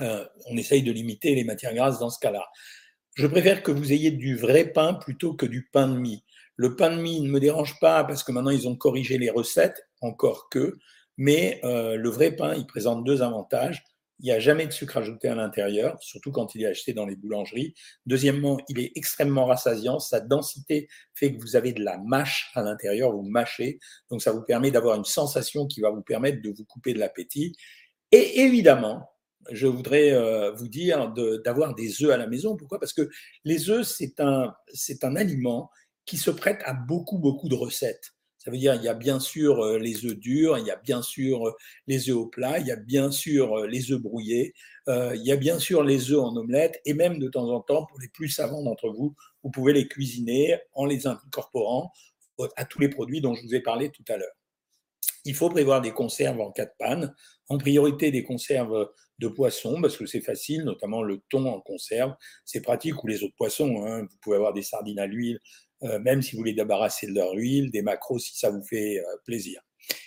Euh, 0.00 0.24
on 0.46 0.56
essaye 0.56 0.82
de 0.82 0.92
limiter 0.92 1.34
les 1.34 1.44
matières 1.44 1.74
grasses 1.74 1.98
dans 1.98 2.10
ce 2.10 2.18
cas-là. 2.20 2.46
Je 3.14 3.26
préfère 3.26 3.62
que 3.62 3.70
vous 3.70 3.92
ayez 3.92 4.10
du 4.10 4.36
vrai 4.36 4.72
pain 4.72 4.94
plutôt 4.94 5.34
que 5.34 5.46
du 5.46 5.68
pain 5.72 5.88
de 5.88 5.98
mie. 5.98 6.24
Le 6.56 6.76
pain 6.76 6.94
de 6.94 7.00
mie 7.00 7.20
ne 7.20 7.28
me 7.28 7.40
dérange 7.40 7.78
pas 7.80 8.04
parce 8.04 8.22
que 8.22 8.32
maintenant 8.32 8.50
ils 8.50 8.68
ont 8.68 8.76
corrigé 8.76 9.18
les 9.18 9.30
recettes, 9.30 9.88
encore 10.00 10.48
que, 10.48 10.78
mais 11.16 11.60
euh, 11.64 11.96
le 11.96 12.08
vrai 12.08 12.32
pain, 12.32 12.54
il 12.54 12.66
présente 12.66 13.04
deux 13.04 13.22
avantages. 13.22 13.84
Il 14.20 14.26
n'y 14.26 14.32
a 14.32 14.38
jamais 14.38 14.66
de 14.66 14.72
sucre 14.72 14.98
ajouté 14.98 15.28
à 15.28 15.34
l'intérieur, 15.34 15.96
surtout 16.02 16.30
quand 16.30 16.54
il 16.54 16.62
est 16.62 16.66
acheté 16.66 16.92
dans 16.92 17.06
les 17.06 17.16
boulangeries. 17.16 17.74
Deuxièmement, 18.04 18.58
il 18.68 18.78
est 18.78 18.92
extrêmement 18.94 19.46
rassasiant. 19.46 19.98
Sa 19.98 20.20
densité 20.20 20.88
fait 21.14 21.34
que 21.34 21.40
vous 21.40 21.56
avez 21.56 21.72
de 21.72 21.82
la 21.82 21.96
mâche 21.98 22.50
à 22.54 22.62
l'intérieur, 22.62 23.12
vous 23.12 23.22
mâchez. 23.22 23.78
Donc, 24.10 24.20
ça 24.20 24.32
vous 24.32 24.42
permet 24.42 24.70
d'avoir 24.70 24.96
une 24.96 25.04
sensation 25.04 25.66
qui 25.66 25.80
va 25.80 25.90
vous 25.90 26.02
permettre 26.02 26.42
de 26.42 26.50
vous 26.50 26.64
couper 26.64 26.92
de 26.92 26.98
l'appétit. 26.98 27.54
Et 28.12 28.40
évidemment, 28.42 29.08
je 29.50 29.66
voudrais 29.66 30.12
euh, 30.12 30.52
vous 30.52 30.68
dire 30.68 31.12
d'avoir 31.44 31.74
des 31.74 32.02
œufs 32.04 32.10
à 32.10 32.16
la 32.16 32.26
maison. 32.26 32.56
Pourquoi? 32.56 32.78
Parce 32.78 32.92
que 32.92 33.08
les 33.44 33.70
œufs, 33.70 33.86
c'est 33.86 34.20
un, 34.20 34.54
c'est 34.72 35.02
un 35.02 35.16
aliment 35.16 35.70
qui 36.04 36.18
se 36.18 36.30
prête 36.30 36.60
à 36.64 36.74
beaucoup, 36.74 37.18
beaucoup 37.18 37.48
de 37.48 37.54
recettes. 37.54 38.12
Ça 38.42 38.50
veut 38.50 38.56
dire 38.56 38.74
il 38.74 38.82
y 38.82 38.88
a 38.88 38.94
bien 38.94 39.20
sûr 39.20 39.62
euh, 39.62 39.78
les 39.78 40.06
œufs 40.06 40.16
durs, 40.16 40.58
il 40.58 40.66
y 40.66 40.70
a 40.70 40.76
bien 40.76 41.02
sûr 41.02 41.46
euh, 41.46 41.52
les 41.86 42.08
œufs 42.08 42.16
au 42.16 42.26
plat, 42.26 42.58
il 42.58 42.66
y 42.66 42.70
a 42.70 42.76
bien 42.76 43.10
sûr 43.10 43.58
euh, 43.58 43.66
les 43.66 43.92
œufs 43.92 44.00
brouillés, 44.00 44.54
il 44.88 45.22
y 45.22 45.30
a 45.30 45.36
bien 45.36 45.58
sûr 45.58 45.84
les 45.84 46.10
œufs 46.10 46.20
en 46.20 46.34
omelette 46.34 46.80
et 46.84 46.94
même 46.94 47.18
de 47.18 47.28
temps 47.28 47.48
en 47.48 47.60
temps, 47.60 47.86
pour 47.86 48.00
les 48.00 48.08
plus 48.08 48.28
savants 48.28 48.62
d'entre 48.62 48.88
vous, 48.88 49.14
vous 49.44 49.50
pouvez 49.50 49.72
les 49.72 49.86
cuisiner 49.86 50.58
en 50.72 50.84
les 50.84 51.06
incorporant 51.06 51.92
à 52.56 52.64
tous 52.64 52.80
les 52.80 52.88
produits 52.88 53.20
dont 53.20 53.34
je 53.34 53.42
vous 53.42 53.54
ai 53.54 53.60
parlé 53.60 53.90
tout 53.90 54.02
à 54.08 54.16
l'heure. 54.16 54.34
Il 55.24 55.34
faut 55.34 55.50
prévoir 55.50 55.80
des 55.80 55.92
conserves 55.92 56.40
en 56.40 56.50
cas 56.50 56.64
de 56.64 56.72
panne, 56.78 57.14
en 57.48 57.58
priorité 57.58 58.10
des 58.10 58.24
conserves 58.24 58.90
de 59.20 59.28
poissons, 59.28 59.80
parce 59.80 59.96
que 59.96 60.06
c'est 60.06 60.22
facile, 60.22 60.64
notamment 60.64 61.02
le 61.02 61.20
thon 61.28 61.46
en 61.46 61.60
conserve, 61.60 62.14
c'est 62.44 62.62
pratique, 62.62 63.04
ou 63.04 63.06
les 63.06 63.22
autres 63.22 63.36
poissons. 63.36 63.84
Hein. 63.84 64.02
Vous 64.10 64.16
pouvez 64.22 64.36
avoir 64.36 64.54
des 64.54 64.62
sardines 64.62 64.98
à 64.98 65.06
l'huile, 65.06 65.38
même 65.82 66.22
si 66.22 66.36
vous 66.36 66.42
les 66.42 66.52
débarrassez 66.52 67.06
de 67.06 67.14
leur 67.14 67.32
huile, 67.32 67.70
des 67.70 67.82
macros 67.82 68.18
si 68.18 68.36
ça 68.38 68.50
vous 68.50 68.62
fait 68.62 68.98
euh, 68.98 69.16
plaisir. 69.24 69.60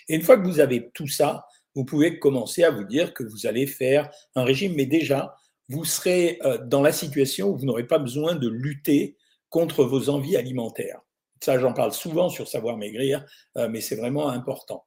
Et 0.08 0.14
une 0.14 0.22
fois 0.22 0.36
que 0.36 0.46
vous 0.46 0.60
avez 0.60 0.90
tout 0.94 1.08
ça, 1.08 1.44
vous 1.74 1.84
pouvez 1.84 2.18
commencer 2.18 2.62
à 2.62 2.70
vous 2.70 2.84
dire 2.84 3.12
que 3.14 3.24
vous 3.24 3.46
allez 3.46 3.66
faire 3.66 4.10
un 4.36 4.44
régime, 4.44 4.74
mais 4.76 4.86
déjà, 4.86 5.34
vous 5.68 5.84
serez 5.84 6.38
euh, 6.44 6.58
dans 6.58 6.82
la 6.82 6.92
situation 6.92 7.48
où 7.48 7.56
vous 7.56 7.64
n'aurez 7.64 7.86
pas 7.86 7.98
besoin 7.98 8.34
de 8.34 8.48
lutter 8.48 9.16
contre 9.48 9.84
vos 9.84 10.08
envies 10.08 10.36
alimentaires. 10.36 11.00
Ça, 11.40 11.58
j'en 11.58 11.72
parle 11.72 11.92
souvent 11.92 12.28
sur 12.28 12.48
Savoir 12.48 12.76
Maigrir, 12.78 13.24
mais 13.68 13.82
c'est 13.82 13.96
vraiment 13.96 14.30
important. 14.30 14.86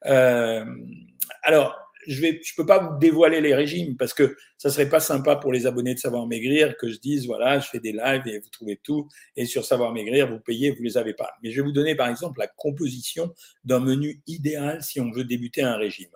alors, 0.00 1.76
je 2.08 2.24
ne 2.24 2.32
je 2.42 2.54
peux 2.56 2.64
pas 2.64 2.78
vous 2.78 2.98
dévoiler 2.98 3.40
les 3.40 3.54
régimes 3.54 3.96
parce 3.96 4.14
que 4.14 4.36
ça 4.56 4.70
serait 4.70 4.88
pas 4.88 4.98
sympa 4.98 5.36
pour 5.36 5.52
les 5.52 5.66
abonnés 5.66 5.94
de 5.94 5.98
Savoir 5.98 6.26
Maigrir 6.26 6.76
que 6.78 6.88
je 6.88 6.98
dise 6.98 7.26
voilà, 7.26 7.60
je 7.60 7.68
fais 7.68 7.80
des 7.80 7.92
lives 7.92 8.26
et 8.26 8.38
vous 8.38 8.48
trouvez 8.50 8.80
tout 8.82 9.08
et 9.36 9.44
sur 9.44 9.64
Savoir 9.64 9.92
Maigrir 9.92 10.30
vous 10.30 10.40
payez, 10.40 10.70
vous 10.70 10.82
les 10.82 10.96
avez 10.96 11.12
pas. 11.12 11.30
Mais 11.42 11.50
je 11.50 11.60
vais 11.60 11.66
vous 11.66 11.72
donner 11.72 11.94
par 11.94 12.08
exemple 12.08 12.40
la 12.40 12.46
composition 12.46 13.34
d'un 13.64 13.80
menu 13.80 14.22
idéal 14.26 14.82
si 14.82 15.00
on 15.00 15.10
veut 15.10 15.24
débuter 15.24 15.62
un 15.62 15.76
régime. 15.76 16.10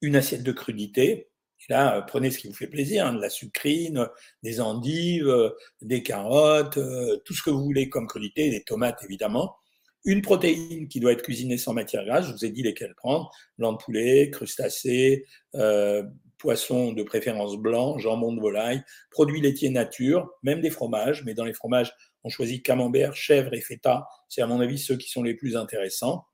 Une 0.00 0.16
assiette 0.16 0.44
de 0.44 0.52
crudité. 0.52 1.28
Et 1.68 1.72
là, 1.72 2.02
prenez 2.02 2.30
ce 2.30 2.38
qui 2.38 2.46
vous 2.46 2.54
fait 2.54 2.66
plaisir, 2.66 3.06
hein, 3.06 3.14
de 3.14 3.20
la 3.20 3.30
sucrine, 3.30 4.06
des 4.42 4.60
endives, 4.60 5.32
des 5.80 6.02
carottes, 6.02 6.76
euh, 6.76 7.16
tout 7.24 7.32
ce 7.32 7.42
que 7.42 7.50
vous 7.50 7.64
voulez 7.64 7.88
comme 7.88 8.06
crudité, 8.06 8.50
des 8.50 8.62
tomates 8.62 9.02
évidemment. 9.02 9.56
Une 10.04 10.22
protéine 10.22 10.88
qui 10.88 11.00
doit 11.00 11.12
être 11.12 11.22
cuisinée 11.22 11.56
sans 11.56 11.72
matière 11.72 12.04
grasse, 12.04 12.26
je 12.26 12.32
vous 12.32 12.44
ai 12.44 12.50
dit 12.50 12.62
lesquelles 12.62 12.94
prendre, 12.94 13.30
blanc 13.58 13.72
de 13.72 13.78
poulet, 13.78 14.30
crustacés, 14.30 15.24
euh, 15.54 16.02
poisson 16.38 16.92
de 16.92 17.02
préférence 17.02 17.56
blanc, 17.56 17.98
jambon 17.98 18.32
de 18.34 18.40
volaille, 18.40 18.82
produits 19.10 19.40
laitiers 19.40 19.70
nature, 19.70 20.30
même 20.42 20.60
des 20.60 20.70
fromages, 20.70 21.24
mais 21.24 21.34
dans 21.34 21.44
les 21.44 21.54
fromages, 21.54 21.92
on 22.22 22.28
choisit 22.28 22.62
camembert, 22.62 23.16
chèvre 23.16 23.54
et 23.54 23.60
feta, 23.60 24.06
c'est 24.28 24.42
à 24.42 24.46
mon 24.46 24.60
avis 24.60 24.78
ceux 24.78 24.96
qui 24.96 25.08
sont 25.08 25.22
les 25.22 25.34
plus 25.34 25.56
intéressants. 25.56 26.26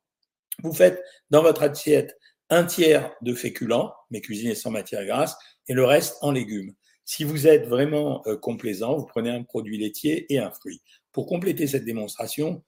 Vous 0.63 0.73
faites 0.73 1.01
dans 1.31 1.43
votre 1.43 1.63
assiette 1.63 2.17
un 2.49 2.65
tiers 2.65 3.13
de 3.23 3.35
féculents, 3.35 3.95
mais 4.11 4.21
cuisinés 4.21 4.57
sans 4.57 4.71
matière 4.71 5.07
grasse, 5.07 5.37
et 5.69 5.75
le 5.75 5.85
reste 5.85 6.17
en 6.23 6.33
légumes. 6.33 6.75
Si 7.05 7.25
vous 7.25 7.47
êtes 7.47 7.67
vraiment 7.67 8.23
euh, 8.27 8.37
complaisant, 8.37 8.97
vous 8.97 9.07
prenez 9.07 9.31
un 9.31 9.43
produit 9.45 9.79
laitier 9.79 10.33
et 10.33 10.39
un 10.39 10.51
fruit. 10.51 10.81
Pour 11.13 11.27
compléter 11.27 11.67
cette 11.67 11.85
démonstration, 11.85 12.63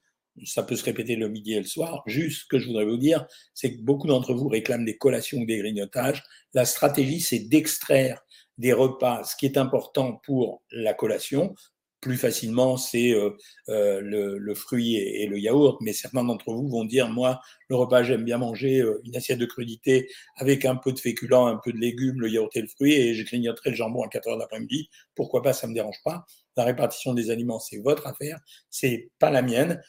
ça 0.45 0.63
peut 0.63 0.77
se 0.77 0.85
répéter 0.85 1.17
le 1.17 1.29
midi 1.29 1.55
et 1.55 1.59
le 1.59 1.67
soir. 1.67 2.03
Juste 2.07 2.43
ce 2.43 2.47
que 2.47 2.59
je 2.59 2.67
voudrais 2.67 2.85
vous 2.85 2.97
dire, 2.97 3.27
c'est 3.55 3.77
que 3.77 3.83
beaucoup 3.83 4.07
d'entre 4.07 4.35
vous 4.35 4.49
réclament 4.49 4.85
des 4.85 4.97
collations 4.97 5.39
ou 5.39 5.47
des 5.47 5.59
grignotages. 5.59 6.23
La 6.55 6.65
stratégie, 6.65 7.21
c'est 7.21 7.41
d'extraire 7.41 8.23
des 8.59 8.73
repas, 8.73 9.25
ce 9.25 9.37
qui 9.37 9.47
est 9.47 9.57
important 9.57 10.21
pour 10.25 10.63
la 10.71 10.95
collation, 10.95 11.55
plus 12.03 12.17
facilement, 12.17 12.77
c'est 12.77 13.13
euh, 13.13 13.31
euh, 13.69 14.01
le, 14.03 14.55
fruit 14.55 14.97
et, 14.97 15.27
le 15.27 15.39
yaourt. 15.39 15.79
Mais 15.81 15.93
certains 15.93 16.25
d'entre 16.25 16.53
vous 16.53 16.69
vont 16.69 16.85
dire, 16.85 17.09
moi, 17.09 17.41
le 17.69 17.77
repas, 17.77 18.03
j'aime 18.03 18.25
bien 18.25 18.39
manger 18.39 18.81
euh, 18.81 19.01
une 19.05 19.17
assiette 19.17 19.39
de 19.39 19.47
crudité 19.47 20.09
avec 20.37 20.65
un 20.65 20.75
peu 20.75 20.93
de 20.93 20.99
féculents, 20.99 21.47
un 21.47 21.61
peu 21.63 21.73
de 21.73 21.79
légumes, 21.79 22.21
le 22.21 22.29
yaourt 22.29 22.55
et 22.57 22.61
le 22.61 22.67
fruit, 22.67 22.93
et 22.93 23.15
je 23.15 23.25
grignoterai 23.25 23.71
le 23.71 23.77
jambon 23.77 24.03
à 24.03 24.09
4 24.09 24.29
heures 24.29 24.39
d'après-midi. 24.39 24.91
Pourquoi 25.15 25.43
pas, 25.43 25.53
ça 25.53 25.69
me 25.69 25.75
dérange 25.75 26.01
pas. 26.05 26.27
La 26.57 26.65
répartition 26.65 27.15
des 27.15 27.31
aliments, 27.31 27.61
c'est 27.61 27.79
votre 27.79 28.07
affaire, 28.09 28.41
c'est 28.69 29.11
pas 29.21 29.31
la 29.31 29.41
mienne. 29.41 29.81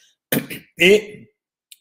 Et 0.78 1.34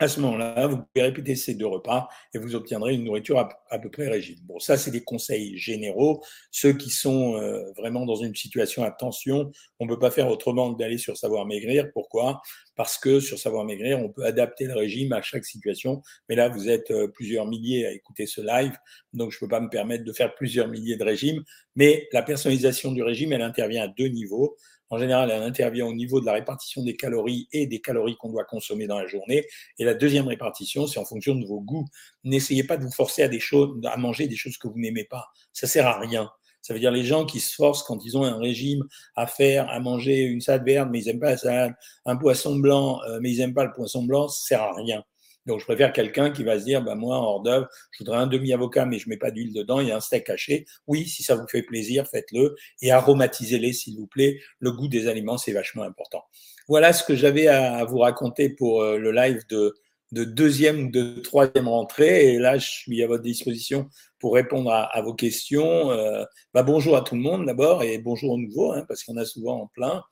à 0.03 0.09
ce 0.09 0.21
moment-là, 0.21 0.67
vous 0.67 0.79
pouvez 0.79 1.03
répéter 1.03 1.37
ces 1.37 1.55
deux 1.55 1.67
repas 1.67 2.09
et 2.35 2.39
vous 2.39 2.57
obtiendrez 2.57 2.95
une 2.95 3.05
nourriture 3.05 3.39
à, 3.39 3.79
peu 3.79 3.89
près 3.89 4.09
régime. 4.09 4.39
Bon, 4.43 4.59
ça, 4.59 4.77
c'est 4.77 4.91
des 4.91 5.05
conseils 5.05 5.57
généraux. 5.57 6.25
Ceux 6.51 6.73
qui 6.73 6.91
sont 6.91 7.37
euh, 7.37 7.71
vraiment 7.77 8.05
dans 8.05 8.17
une 8.17 8.35
situation 8.35 8.83
à 8.83 8.91
tension, 8.91 9.53
on 9.79 9.87
ne 9.87 9.91
peut 9.91 10.01
pas 10.01 10.11
faire 10.11 10.29
autrement 10.29 10.75
que 10.75 10.79
d'aller 10.79 10.99
sur 10.99 11.17
Savoir 11.17 11.47
Maigrir. 11.47 11.93
Pourquoi? 11.93 12.43
Parce 12.75 12.99
que 12.99 13.21
sur 13.21 13.39
Savoir 13.39 13.65
Maigrir, 13.65 14.01
on 14.01 14.09
peut 14.09 14.25
adapter 14.25 14.65
le 14.65 14.75
régime 14.75 15.13
à 15.13 15.23
chaque 15.23 15.45
situation. 15.45 16.03
Mais 16.29 16.35
là, 16.35 16.49
vous 16.49 16.69
êtes 16.69 16.91
euh, 16.91 17.07
plusieurs 17.07 17.47
milliers 17.47 17.87
à 17.87 17.93
écouter 17.93 18.27
ce 18.27 18.41
live, 18.41 18.77
donc 19.13 19.31
je 19.31 19.37
ne 19.37 19.41
peux 19.41 19.49
pas 19.49 19.61
me 19.61 19.69
permettre 19.69 20.03
de 20.03 20.13
faire 20.13 20.35
plusieurs 20.35 20.67
milliers 20.67 20.97
de 20.97 21.05
régimes. 21.05 21.45
Mais 21.77 22.09
la 22.13 22.23
personnalisation 22.23 22.91
du 22.91 23.05
régime, 23.05 23.33
elle 23.33 23.43
intervient 23.43 23.85
à 23.85 23.89
deux 23.89 24.09
niveaux. 24.09 24.57
En 24.93 24.99
général, 24.99 25.31
elle 25.31 25.43
intervient 25.43 25.87
au 25.87 25.95
niveau 25.95 26.21
de 26.21 26.27
la 26.27 26.35
répartition 26.35 26.83
des 26.83 26.95
calories 26.95 27.49
et 27.51 27.67
des 27.67 27.81
calories 27.81 28.15
qu'on 28.19 28.29
doit 28.29 28.45
consommer 28.45 28.87
dans 28.87 28.99
la 28.99 29.07
journée. 29.07 29.47
Et 29.79 29.87
la 29.87 29.95
deuxième 29.95 30.29
répartition, 30.29 30.87
c'est 30.87 30.99
en 30.99 31.07
fonction 31.07 31.35
de 31.35 31.47
vos 31.47 31.63
goûts. 31.63 31.87
N'essayez 32.25 32.63
pas 32.63 32.77
de 32.77 32.85
vous 32.85 32.93
forcer 32.93 33.23
à, 33.23 33.29
des 33.29 33.41
choses, 33.41 33.81
à 33.87 33.97
manger 33.97 34.29
des 34.29 34.37
choses 34.37 34.59
que 34.59 34.69
vous 34.69 34.79
n'aimez 34.79 35.05
pas. 35.05 35.29
Ça 35.55 35.67
sert 35.67 35.87
à 35.87 35.99
rien. 35.99 36.31
Ça 36.61 36.75
veut 36.75 36.79
dire 36.81 36.91
les 36.91 37.05
gens 37.05 37.25
qui 37.25 37.41
se 37.41 37.55
forcent 37.55 37.83
quand 37.83 38.05
ils 38.05 38.19
ont 38.19 38.25
un 38.25 38.37
régime 38.37 38.85
à 39.17 39.27
faire, 39.27 39.67
à 39.71 39.81
manger 39.81 40.25
une 40.25 40.43
salade 40.43 40.67
verte, 40.67 40.91
mais 40.93 41.01
ils 41.01 41.07
n'aiment 41.07 41.21
pas 41.21 41.31
la 41.31 41.39
salade, 41.39 41.73
un 42.05 42.17
poisson 42.17 42.57
blanc, 42.57 43.01
euh, 43.09 43.19
mais 43.23 43.33
ils 43.33 43.39
n'aiment 43.39 43.55
pas 43.55 43.65
le 43.65 43.73
poisson 43.73 44.03
blanc, 44.03 44.29
ça 44.29 44.47
sert 44.47 44.63
à 44.63 44.75
rien. 44.75 45.03
Donc, 45.47 45.61
je 45.61 45.65
préfère 45.65 45.93
quelqu'un 45.93 46.31
qui 46.31 46.45
va 46.45 46.59
se 46.59 46.65
dire, 46.65 46.83
bah, 46.83 46.95
moi, 46.95 47.17
hors 47.17 47.43
d'œuvre, 47.43 47.69
je 47.91 47.99
voudrais 47.99 48.19
un 48.19 48.27
demi-avocat, 48.27 48.87
mais 48.87 48.99
je 48.99 49.09
mets 49.09 49.17
pas 49.17 49.31
d'huile 49.31 49.53
dedans, 49.53 49.81
il 49.81 49.89
y 49.89 49.93
a 49.93 49.97
un 49.97 50.01
steak 50.01 50.31
haché. 50.31 50.67
Oui, 50.87 51.09
si 51.09 51.23
ça 51.23 51.35
vous 51.35 51.47
fait 51.49 51.63
plaisir, 51.63 52.07
faites-le 52.09 52.55
et 52.81 52.93
aromatisez-les, 52.93 53.73
s'il 53.73 53.97
vous 53.97 54.07
plaît. 54.07 54.41
Le 54.61 54.73
goût 54.73 54.89
des 54.89 55.09
aliments, 55.09 55.39
c'est 55.39 55.53
vachement 55.53 55.83
important. 55.83 56.23
Voilà 56.69 56.93
ce 56.93 57.03
que 57.03 57.17
j'avais 57.17 57.49
à 57.49 57.85
vous 57.85 57.99
raconter 57.99 58.49
pour 58.49 58.83
euh, 58.83 58.99
le 58.99 59.11
live 59.11 59.43
de, 59.49 59.75
de 60.13 60.25
deuxième 60.25 60.87
ou 60.87 60.91
de 60.91 61.21
troisième 61.21 61.69
rentrée. 61.69 62.35
Et 62.35 62.39
là, 62.39 62.59
je 62.59 62.71
suis 62.71 63.03
à 63.03 63.07
votre 63.07 63.23
disposition 63.23 63.89
pour 64.21 64.35
répondre 64.35 64.71
à, 64.71 65.03
vos 65.03 65.15
questions. 65.15 65.91
Euh, 65.91 66.25
bah, 66.55 66.63
bonjour 66.63 66.97
à 66.97 67.03
tout 67.03 67.17
le 67.17 67.23
monde 67.23 67.47
d'abord 67.47 67.83
et 67.83 67.99
bonjour 67.99 68.33
au 68.33 68.39
nouveau, 68.39 68.73
hein, 68.73 68.85
parce 68.87 69.03
qu'on 69.03 69.17
a 69.17 69.25
souvent 69.25 69.63
en 69.63 69.67
plein. 69.67 70.05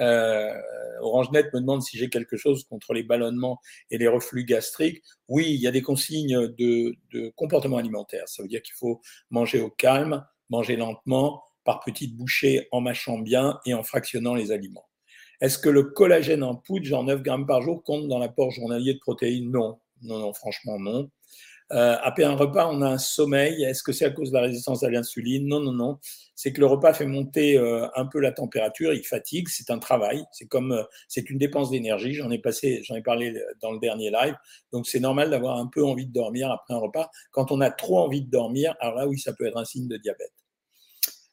Euh, 0.00 0.54
OrangeNet 1.00 1.52
me 1.52 1.60
demande 1.60 1.82
si 1.82 1.98
j'ai 1.98 2.08
quelque 2.08 2.36
chose 2.36 2.64
contre 2.64 2.92
les 2.92 3.02
ballonnements 3.02 3.60
et 3.90 3.98
les 3.98 4.08
reflux 4.08 4.44
gastriques. 4.44 5.02
Oui, 5.28 5.46
il 5.48 5.60
y 5.60 5.66
a 5.66 5.70
des 5.70 5.82
consignes 5.82 6.48
de, 6.48 6.96
comportement 7.36 7.78
alimentaire. 7.78 8.28
Ça 8.28 8.42
veut 8.42 8.48
dire 8.48 8.62
qu'il 8.62 8.74
faut 8.74 9.00
manger 9.30 9.60
au 9.60 9.70
calme, 9.70 10.24
manger 10.48 10.76
lentement, 10.76 11.42
par 11.64 11.80
petites 11.80 12.16
bouchées, 12.16 12.68
en 12.72 12.80
mâchant 12.80 13.18
bien 13.18 13.60
et 13.66 13.74
en 13.74 13.82
fractionnant 13.82 14.34
les 14.34 14.52
aliments. 14.52 14.86
Est-ce 15.40 15.58
que 15.58 15.68
le 15.68 15.84
collagène 15.84 16.42
en 16.42 16.54
poudre, 16.54 16.84
genre 16.84 17.04
9 17.04 17.22
grammes 17.22 17.46
par 17.46 17.62
jour, 17.62 17.82
compte 17.82 18.08
dans 18.08 18.18
l'apport 18.18 18.50
journalier 18.50 18.94
de 18.94 18.98
protéines? 18.98 19.50
Non, 19.50 19.78
non, 20.02 20.18
non, 20.18 20.32
franchement 20.32 20.78
non. 20.78 21.10
Euh, 21.72 21.96
après 22.02 22.24
un 22.24 22.34
repas, 22.34 22.68
on 22.68 22.82
a 22.82 22.88
un 22.88 22.98
sommeil. 22.98 23.62
Est-ce 23.62 23.82
que 23.82 23.92
c'est 23.92 24.04
à 24.04 24.10
cause 24.10 24.30
de 24.30 24.34
la 24.34 24.42
résistance 24.42 24.82
à 24.82 24.90
l'insuline? 24.90 25.46
Non, 25.46 25.60
non, 25.60 25.72
non. 25.72 25.98
C'est 26.34 26.52
que 26.52 26.60
le 26.60 26.66
repas 26.66 26.92
fait 26.94 27.06
monter 27.06 27.56
euh, 27.56 27.86
un 27.94 28.06
peu 28.06 28.18
la 28.18 28.32
température, 28.32 28.92
il 28.92 29.04
fatigue. 29.04 29.48
C'est 29.48 29.70
un 29.70 29.78
travail. 29.78 30.24
C'est 30.32 30.46
comme, 30.46 30.72
euh, 30.72 30.82
c'est 31.08 31.30
une 31.30 31.38
dépense 31.38 31.70
d'énergie. 31.70 32.14
J'en 32.14 32.30
ai 32.30 32.40
j'en 32.82 32.96
ai 32.96 33.02
parlé 33.02 33.40
dans 33.60 33.72
le 33.72 33.78
dernier 33.78 34.10
live. 34.10 34.34
Donc 34.72 34.88
c'est 34.88 35.00
normal 35.00 35.30
d'avoir 35.30 35.58
un 35.58 35.66
peu 35.66 35.84
envie 35.84 36.06
de 36.06 36.12
dormir 36.12 36.50
après 36.50 36.74
un 36.74 36.78
repas. 36.78 37.10
Quand 37.30 37.52
on 37.52 37.60
a 37.60 37.70
trop 37.70 37.98
envie 37.98 38.22
de 38.22 38.30
dormir, 38.30 38.74
alors 38.80 38.96
là, 38.96 39.06
oui, 39.06 39.18
ça 39.18 39.32
peut 39.32 39.46
être 39.46 39.58
un 39.58 39.64
signe 39.64 39.86
de 39.86 39.96
diabète. 39.96 40.32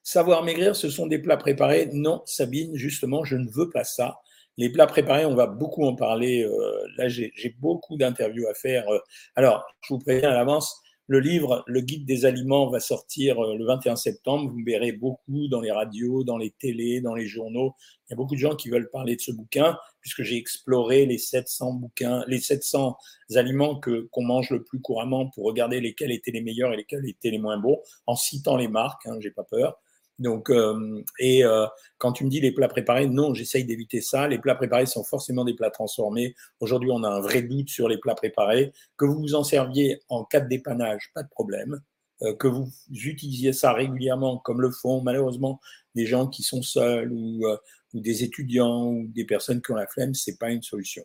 Savoir 0.04 0.44
maigrir, 0.44 0.76
ce 0.76 0.90
sont 0.90 1.08
des 1.08 1.20
plats 1.20 1.36
préparés? 1.36 1.90
Non, 1.92 2.22
Sabine, 2.26 2.76
justement, 2.76 3.26
je 3.26 3.36
ne 3.36 3.50
veux 3.50 3.70
pas 3.70 3.84
ça. 3.84 4.20
Les 4.58 4.70
plats 4.70 4.88
préparés, 4.88 5.26
on 5.26 5.36
va 5.36 5.46
beaucoup 5.46 5.86
en 5.86 5.96
parler. 5.96 6.44
Euh, 6.44 6.88
là, 6.98 7.08
j'ai 7.08 7.56
beaucoup 7.60 7.96
d'interviews 7.96 8.48
à 8.48 8.56
faire. 8.56 8.90
Euh. 8.90 9.00
Alors, 9.36 9.64
je 9.82 9.94
vous 9.94 10.00
préviens 10.00 10.32
à 10.32 10.34
l'avance, 10.34 10.82
le 11.06 11.20
livre, 11.20 11.64
le 11.68 11.80
guide 11.82 12.06
des 12.06 12.26
aliments, 12.26 12.68
va 12.70 12.80
sortir 12.80 13.40
euh, 13.40 13.56
le 13.56 13.66
21 13.66 13.96
septembre. 13.96 14.50
Vous 14.52 14.58
me 14.58 14.66
verrez 14.66 14.94
beaucoup 14.94 15.48
dans 15.48 15.62
les 15.62 15.72
radios, 15.72 16.24
dans 16.24 16.40
les 16.40 16.50
télés, 16.50 17.02
dans 17.02 17.14
les 17.14 17.28
journaux. 17.28 17.76
Il 18.08 18.12
y 18.12 18.14
a 18.14 18.16
beaucoup 18.16 18.34
de 18.34 18.40
gens 18.40 18.56
qui 18.56 18.70
veulent 18.70 18.90
parler 18.90 19.16
de 19.16 19.22
ce 19.22 19.32
bouquin, 19.32 19.78
puisque 20.02 20.24
j'ai 20.24 20.38
exploré 20.38 21.06
les 21.06 21.20
700 21.20 21.74
bouquins, 21.74 22.24
les 22.28 22.40
700 22.40 22.98
aliments 23.36 23.80
que 23.80 24.08
qu'on 24.12 24.24
mange 24.24 24.50
le 24.50 24.64
plus 24.64 24.82
couramment 24.82 25.30
pour 25.30 25.46
regarder 25.46 25.80
lesquels 25.82 26.12
étaient 26.12 26.32
les 26.32 26.42
meilleurs 26.42 26.74
et 26.74 26.78
lesquels 26.78 27.08
étaient 27.08 27.32
les 27.32 27.38
moins 27.38 27.60
bons, 27.60 27.80
en 28.08 28.16
citant 28.16 28.58
les 28.58 28.68
marques. 28.68 29.06
Hein, 29.06 29.18
j'ai 29.20 29.32
pas 29.32 29.44
peur. 29.44 29.78
Donc, 30.20 30.50
euh, 30.50 31.04
et 31.20 31.44
euh, 31.44 31.68
quand 31.98 32.12
tu 32.12 32.26
me 32.26 32.30
dis 32.30 32.42
les 32.42 32.52
plats 32.52 32.68
préparés, 32.68 33.08
non, 33.08 33.34
j'essaye 33.34 33.66
d'éviter 33.66 34.02
ça. 34.02 34.28
Les 34.28 34.40
plats 34.40 34.56
préparés 34.56 34.86
sont 34.86 35.04
forcément 35.04 35.46
des 35.46 35.54
plats 35.54 35.70
transformés. 35.70 36.36
Aujourd'hui, 36.60 36.90
on 36.92 37.04
a 37.04 37.10
un 37.10 37.22
vrai 37.22 37.44
doute 37.44 37.70
sur 37.70 37.88
les 37.88 37.98
plats 37.98 38.16
préparés. 38.16 38.74
Que 38.98 39.06
vous 39.06 39.20
vous 39.20 39.36
en 39.36 39.44
serviez 39.44 40.02
en 40.10 40.24
cas 40.24 40.40
de 40.40 40.48
dépannage, 40.48 41.12
pas 41.14 41.24
de 41.24 41.30
problème. 41.30 41.82
Euh, 42.24 42.34
que 42.34 42.48
vous 42.48 42.68
utilisiez 42.90 43.54
ça 43.54 43.74
régulièrement, 43.74 44.40
comme 44.40 44.62
le 44.62 44.72
font 44.72 45.02
malheureusement 45.02 45.60
des 45.94 46.08
gens 46.08 46.28
qui 46.28 46.42
sont 46.42 46.64
seuls 46.64 47.12
ou, 47.12 47.46
ou 47.94 48.00
des 48.00 48.24
étudiants 48.24 48.88
ou 48.88 49.08
des 49.08 49.26
personnes 49.26 49.62
qui 49.62 49.72
ont 49.72 49.76
la 49.76 49.88
flemme, 49.88 50.14
c'est 50.14 50.38
pas 50.38 50.50
une 50.50 50.64
solution. 50.64 51.04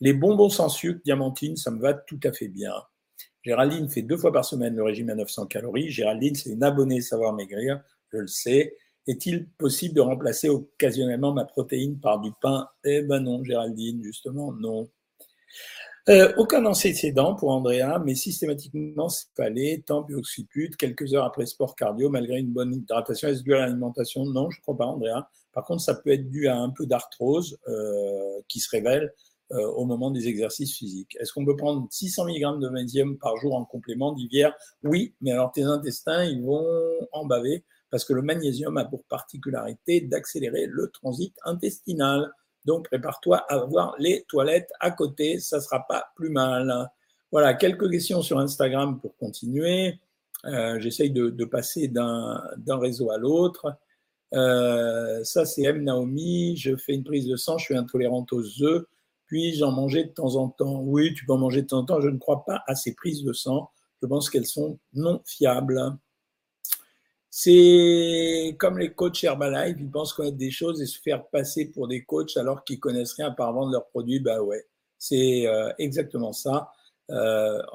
Les 0.00 0.12
bonbons 0.12 0.48
sans 0.48 0.68
sucre, 0.68 1.00
diamantine, 1.04 1.56
ça 1.56 1.70
me 1.70 1.80
va 1.80 1.94
tout 1.94 2.20
à 2.24 2.32
fait 2.32 2.48
bien. 2.48 2.72
Géraldine 3.42 3.88
fait 3.88 4.02
deux 4.02 4.16
fois 4.16 4.32
par 4.32 4.44
semaine 4.44 4.74
le 4.74 4.82
régime 4.82 5.10
à 5.10 5.14
900 5.14 5.46
calories. 5.46 5.90
Géraldine, 5.90 6.34
c'est 6.34 6.50
une 6.50 6.62
abonnée 6.62 7.00
Savoir 7.00 7.32
Maigrir 7.32 7.80
je 8.12 8.18
le 8.18 8.26
sais. 8.26 8.76
Est-il 9.06 9.48
possible 9.58 9.94
de 9.94 10.02
remplacer 10.02 10.48
occasionnellement 10.50 11.32
ma 11.32 11.44
protéine 11.44 11.98
par 11.98 12.20
du 12.20 12.30
pain? 12.42 12.68
Eh 12.84 13.02
ben 13.02 13.20
non, 13.20 13.42
Géraldine, 13.42 14.02
justement, 14.04 14.52
non. 14.52 14.88
Euh, 16.08 16.32
aucun 16.38 16.64
antécédent 16.64 17.34
pour 17.34 17.50
Andrea, 17.50 17.98
mais 18.02 18.14
systématiquement 18.14 19.10
céphalé, 19.10 19.82
temps 19.86 20.06
occiput, 20.10 20.70
quelques 20.78 21.12
heures 21.12 21.24
après 21.24 21.44
sport 21.44 21.76
cardio, 21.76 22.08
malgré 22.08 22.38
une 22.38 22.50
bonne 22.50 22.74
hydratation. 22.74 23.28
Est-ce 23.28 23.42
dû 23.42 23.54
à 23.54 23.60
l'alimentation? 23.60 24.24
Non, 24.24 24.50
je 24.50 24.58
ne 24.58 24.62
crois 24.62 24.76
pas, 24.76 24.86
Andrea. 24.86 25.28
Par 25.52 25.64
contre, 25.64 25.82
ça 25.82 25.94
peut 25.94 26.10
être 26.10 26.30
dû 26.30 26.48
à 26.48 26.56
un 26.56 26.70
peu 26.70 26.86
d'arthrose 26.86 27.58
euh, 27.68 28.40
qui 28.48 28.58
se 28.60 28.70
révèle 28.70 29.12
euh, 29.52 29.66
au 29.72 29.84
moment 29.84 30.10
des 30.10 30.28
exercices 30.28 30.74
physiques. 30.74 31.14
Est-ce 31.20 31.32
qu'on 31.32 31.44
peut 31.44 31.56
prendre 31.56 31.86
600 31.90 32.26
mg 32.26 32.60
de 32.60 32.68
magnésium 32.70 33.18
par 33.18 33.36
jour 33.36 33.54
en 33.54 33.66
complément 33.66 34.12
d'hiver? 34.12 34.54
Oui, 34.84 35.14
mais 35.20 35.32
alors 35.32 35.52
tes 35.52 35.64
intestins, 35.64 36.24
ils 36.24 36.42
vont 36.42 36.66
en 37.12 37.26
baver 37.26 37.64
parce 37.90 38.04
que 38.04 38.12
le 38.12 38.22
magnésium 38.22 38.76
a 38.76 38.84
pour 38.84 39.04
particularité 39.04 40.00
d'accélérer 40.00 40.66
le 40.66 40.90
transit 40.90 41.34
intestinal. 41.44 42.30
Donc 42.64 42.88
prépare-toi 42.88 43.38
à 43.48 43.54
avoir 43.54 43.94
les 43.98 44.24
toilettes 44.28 44.70
à 44.80 44.90
côté, 44.90 45.38
ça 45.40 45.60
sera 45.60 45.86
pas 45.86 46.10
plus 46.16 46.30
mal. 46.30 46.90
Voilà, 47.30 47.54
quelques 47.54 47.90
questions 47.90 48.22
sur 48.22 48.38
Instagram 48.38 49.00
pour 49.00 49.16
continuer. 49.16 49.98
Euh, 50.44 50.78
J'essaye 50.80 51.10
de, 51.10 51.44
passer 51.44 51.88
d'un 51.88 52.78
réseau 52.78 53.10
à 53.10 53.18
l'autre. 53.18 53.76
Euh, 54.34 55.22
ça, 55.24 55.44
c'est 55.44 55.62
M. 55.62 55.82
Naomi. 55.82 56.56
Je 56.56 56.76
fais 56.76 56.94
une 56.94 57.04
prise 57.04 57.26
de 57.26 57.36
sang, 57.36 57.58
je 57.58 57.64
suis 57.64 57.76
intolérante 57.76 58.32
aux 58.32 58.62
œufs. 58.62 58.84
Puis-je 59.26 59.62
en 59.62 59.72
manger 59.72 60.04
de 60.04 60.10
temps 60.10 60.36
en 60.36 60.48
temps 60.48 60.80
Oui, 60.80 61.12
tu 61.14 61.26
peux 61.26 61.34
en 61.34 61.38
manger 61.38 61.62
de 61.62 61.66
temps 61.66 61.78
en 61.78 61.84
temps. 61.84 62.00
Je 62.00 62.08
ne 62.08 62.18
crois 62.18 62.44
pas 62.46 62.62
à 62.66 62.74
ces 62.74 62.94
prises 62.94 63.22
de 63.22 63.32
sang. 63.32 63.70
Je 64.00 64.06
pense 64.06 64.30
qu'elles 64.30 64.46
sont 64.46 64.78
non 64.94 65.20
fiables. 65.26 65.80
C'est 67.30 68.56
comme 68.58 68.78
les 68.78 68.92
coachs 68.94 69.22
Herbalife, 69.22 69.76
ils 69.78 69.90
pensent 69.90 70.12
connaître 70.12 70.38
des 70.38 70.50
choses 70.50 70.80
et 70.80 70.86
se 70.86 70.98
faire 70.98 71.26
passer 71.28 71.70
pour 71.70 71.86
des 71.86 72.04
coachs 72.04 72.36
alors 72.36 72.64
qu'ils 72.64 72.80
connaissent 72.80 73.12
rien 73.14 73.28
à 73.28 73.30
part 73.32 73.52
vendre 73.52 73.70
leurs 73.72 73.86
produits. 73.88 74.20
Bah 74.20 74.42
ouais, 74.42 74.66
C'est 74.98 75.46
exactement 75.78 76.32
ça. 76.32 76.70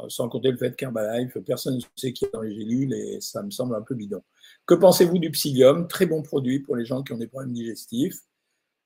sans 0.10 0.30
compter 0.30 0.52
le 0.52 0.58
fait 0.58 0.76
qu'Herbalife, 0.76 1.38
personne 1.46 1.76
ne 1.76 1.82
sait 1.96 2.14
qui 2.14 2.26
est 2.26 2.34
dans 2.34 2.42
les 2.42 2.54
gélules 2.54 2.94
et 2.94 3.20
ça 3.22 3.42
me 3.42 3.52
semble 3.52 3.76
un 3.76 3.82
peu 3.82 3.96
bidon. 3.96 4.22
Que 4.66 4.76
pensez-vous 4.76 5.18
du 5.18 5.32
psyllium? 5.32 5.88
Très 5.88 6.06
bon 6.06 6.22
produit 6.22 6.60
pour 6.60 6.76
les 6.76 6.86
gens 6.86 7.04
qui 7.04 7.14
ont 7.14 7.18
des 7.18 7.28
problèmes 7.28 7.54
digestifs. 7.54 8.20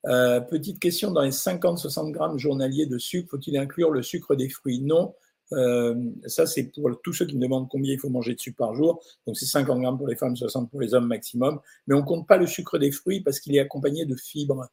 petite 0.04 0.80
question, 0.80 1.12
dans 1.12 1.22
les 1.22 1.32
50-60 1.32 2.12
grammes 2.12 2.40
journaliers 2.40 2.86
de 2.86 2.98
sucre, 2.98 3.30
faut-il 3.32 3.58
inclure 3.58 3.92
le 3.92 4.04
sucre 4.04 4.36
des 4.36 4.50
fruits? 4.50 4.82
Non, 4.82 5.16
euh, 5.54 5.96
ça, 6.26 6.46
c'est 6.46 6.64
pour 6.64 6.90
tous 7.02 7.14
ceux 7.14 7.26
qui 7.26 7.36
me 7.36 7.42
demandent 7.42 7.70
combien 7.70 7.94
il 7.94 8.00
faut 8.00 8.10
manger 8.10 8.34
de 8.34 8.40
sucre 8.40 8.58
par 8.58 8.76
jour. 8.76 9.02
Donc, 9.26 9.38
c'est 9.38 9.46
50 9.46 9.80
grammes 9.82 9.98
pour 9.98 10.08
les 10.08 10.16
femmes, 10.16 10.36
60 10.36 10.70
pour 10.70 10.82
les 10.82 10.94
hommes 10.94 11.08
maximum. 11.08 11.60
Mais 11.88 11.96
on 11.96 12.02
ne 12.02 12.06
compte 12.06 12.28
pas 12.28 12.38
le 12.38 12.48
sucre 12.48 12.78
des 12.78 12.92
fruits 12.92 13.22
parce 13.22 13.40
qu'il 13.40 13.56
est 13.56 13.60
accompagné 13.60 14.06
de 14.06 14.16
fibres. 14.16 14.68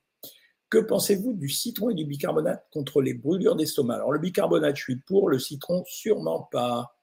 Que 0.70 0.78
pensez-vous 0.78 1.34
du 1.34 1.48
citron 1.48 1.90
et 1.90 1.94
du 1.94 2.04
bicarbonate 2.04 2.66
contre 2.72 3.00
les 3.00 3.14
brûlures 3.14 3.56
d'estomac? 3.56 3.94
Alors, 3.96 4.12
le 4.12 4.18
bicarbonate, 4.18 4.76
je 4.76 4.82
suis 4.82 4.96
pour. 4.96 5.28
Le 5.28 5.38
citron, 5.38 5.84
sûrement 5.86 6.48
pas. 6.50 6.96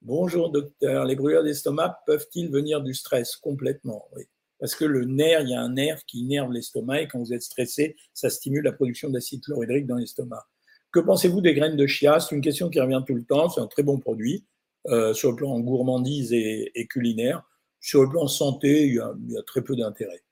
Bonjour, 0.00 0.50
docteur. 0.50 1.04
Les 1.04 1.14
brûlures 1.14 1.44
d'estomac 1.44 2.00
peuvent-ils 2.06 2.50
venir 2.50 2.82
du 2.82 2.94
stress? 2.94 3.36
Complètement, 3.36 4.08
oui. 4.16 4.24
Parce 4.58 4.76
que 4.76 4.84
le 4.84 5.04
nerf, 5.04 5.42
il 5.42 5.50
y 5.50 5.54
a 5.54 5.60
un 5.60 5.70
nerf 5.70 6.04
qui 6.06 6.20
innerve 6.20 6.52
l'estomac 6.52 7.02
et 7.02 7.08
quand 7.08 7.18
vous 7.18 7.32
êtes 7.32 7.42
stressé, 7.42 7.96
ça 8.14 8.30
stimule 8.30 8.62
la 8.62 8.70
production 8.70 9.10
d'acide 9.10 9.42
chlorhydrique 9.42 9.86
dans 9.86 9.96
l'estomac. 9.96 10.46
Que 10.92 11.00
pensez-vous 11.00 11.40
des 11.40 11.54
graines 11.54 11.76
de 11.76 11.86
chia? 11.86 12.20
C'est 12.20 12.34
une 12.34 12.42
question 12.42 12.68
qui 12.68 12.78
revient 12.78 13.02
tout 13.06 13.14
le 13.14 13.24
temps. 13.24 13.48
C'est 13.48 13.62
un 13.62 13.66
très 13.66 13.82
bon 13.82 13.98
produit 13.98 14.44
euh, 14.88 15.14
sur 15.14 15.30
le 15.30 15.36
plan 15.36 15.58
gourmandise 15.58 16.32
et, 16.34 16.86
culinaire. 16.88 17.42
Sur 17.80 18.02
le 18.02 18.10
plan 18.10 18.28
santé, 18.28 18.86
il 18.86 18.94
y 18.94 19.00
a, 19.00 19.42
très 19.46 19.62
peu 19.62 19.74
d'intérêt, 19.74 20.22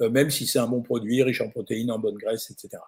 euh, 0.00 0.10
même 0.10 0.30
si 0.30 0.46
c'est 0.46 0.58
un 0.58 0.66
bon 0.66 0.82
produit, 0.82 1.22
riche 1.22 1.40
en 1.40 1.50
protéines, 1.50 1.90
en 1.90 1.98
bonne 1.98 2.16
graisse, 2.16 2.50
etc. 2.50 2.82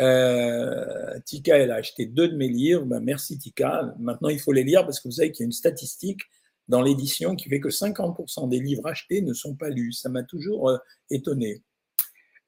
Euh, 0.00 1.18
Tika, 1.24 1.56
elle 1.56 1.70
a 1.70 1.76
acheté 1.76 2.06
deux 2.06 2.28
de 2.28 2.36
mes 2.36 2.48
livres. 2.48 2.84
Ben, 2.84 3.00
merci 3.00 3.38
Tika. 3.38 3.94
Maintenant, 3.98 4.28
il 4.28 4.38
faut 4.38 4.52
les 4.52 4.64
lire 4.64 4.84
parce 4.84 5.00
que 5.00 5.08
vous 5.08 5.12
savez 5.12 5.32
qu'il 5.32 5.44
y 5.44 5.44
a 5.44 5.46
une 5.46 5.52
statistique 5.52 6.20
dans 6.68 6.82
l'édition 6.82 7.36
qui 7.36 7.48
fait 7.48 7.60
que 7.60 7.70
50% 7.70 8.48
des 8.48 8.60
livres 8.60 8.86
achetés 8.86 9.22
ne 9.22 9.32
sont 9.32 9.54
pas 9.54 9.70
lus. 9.70 9.92
Ça 9.92 10.08
m'a 10.10 10.22
toujours 10.22 10.78
étonné. 11.10 11.62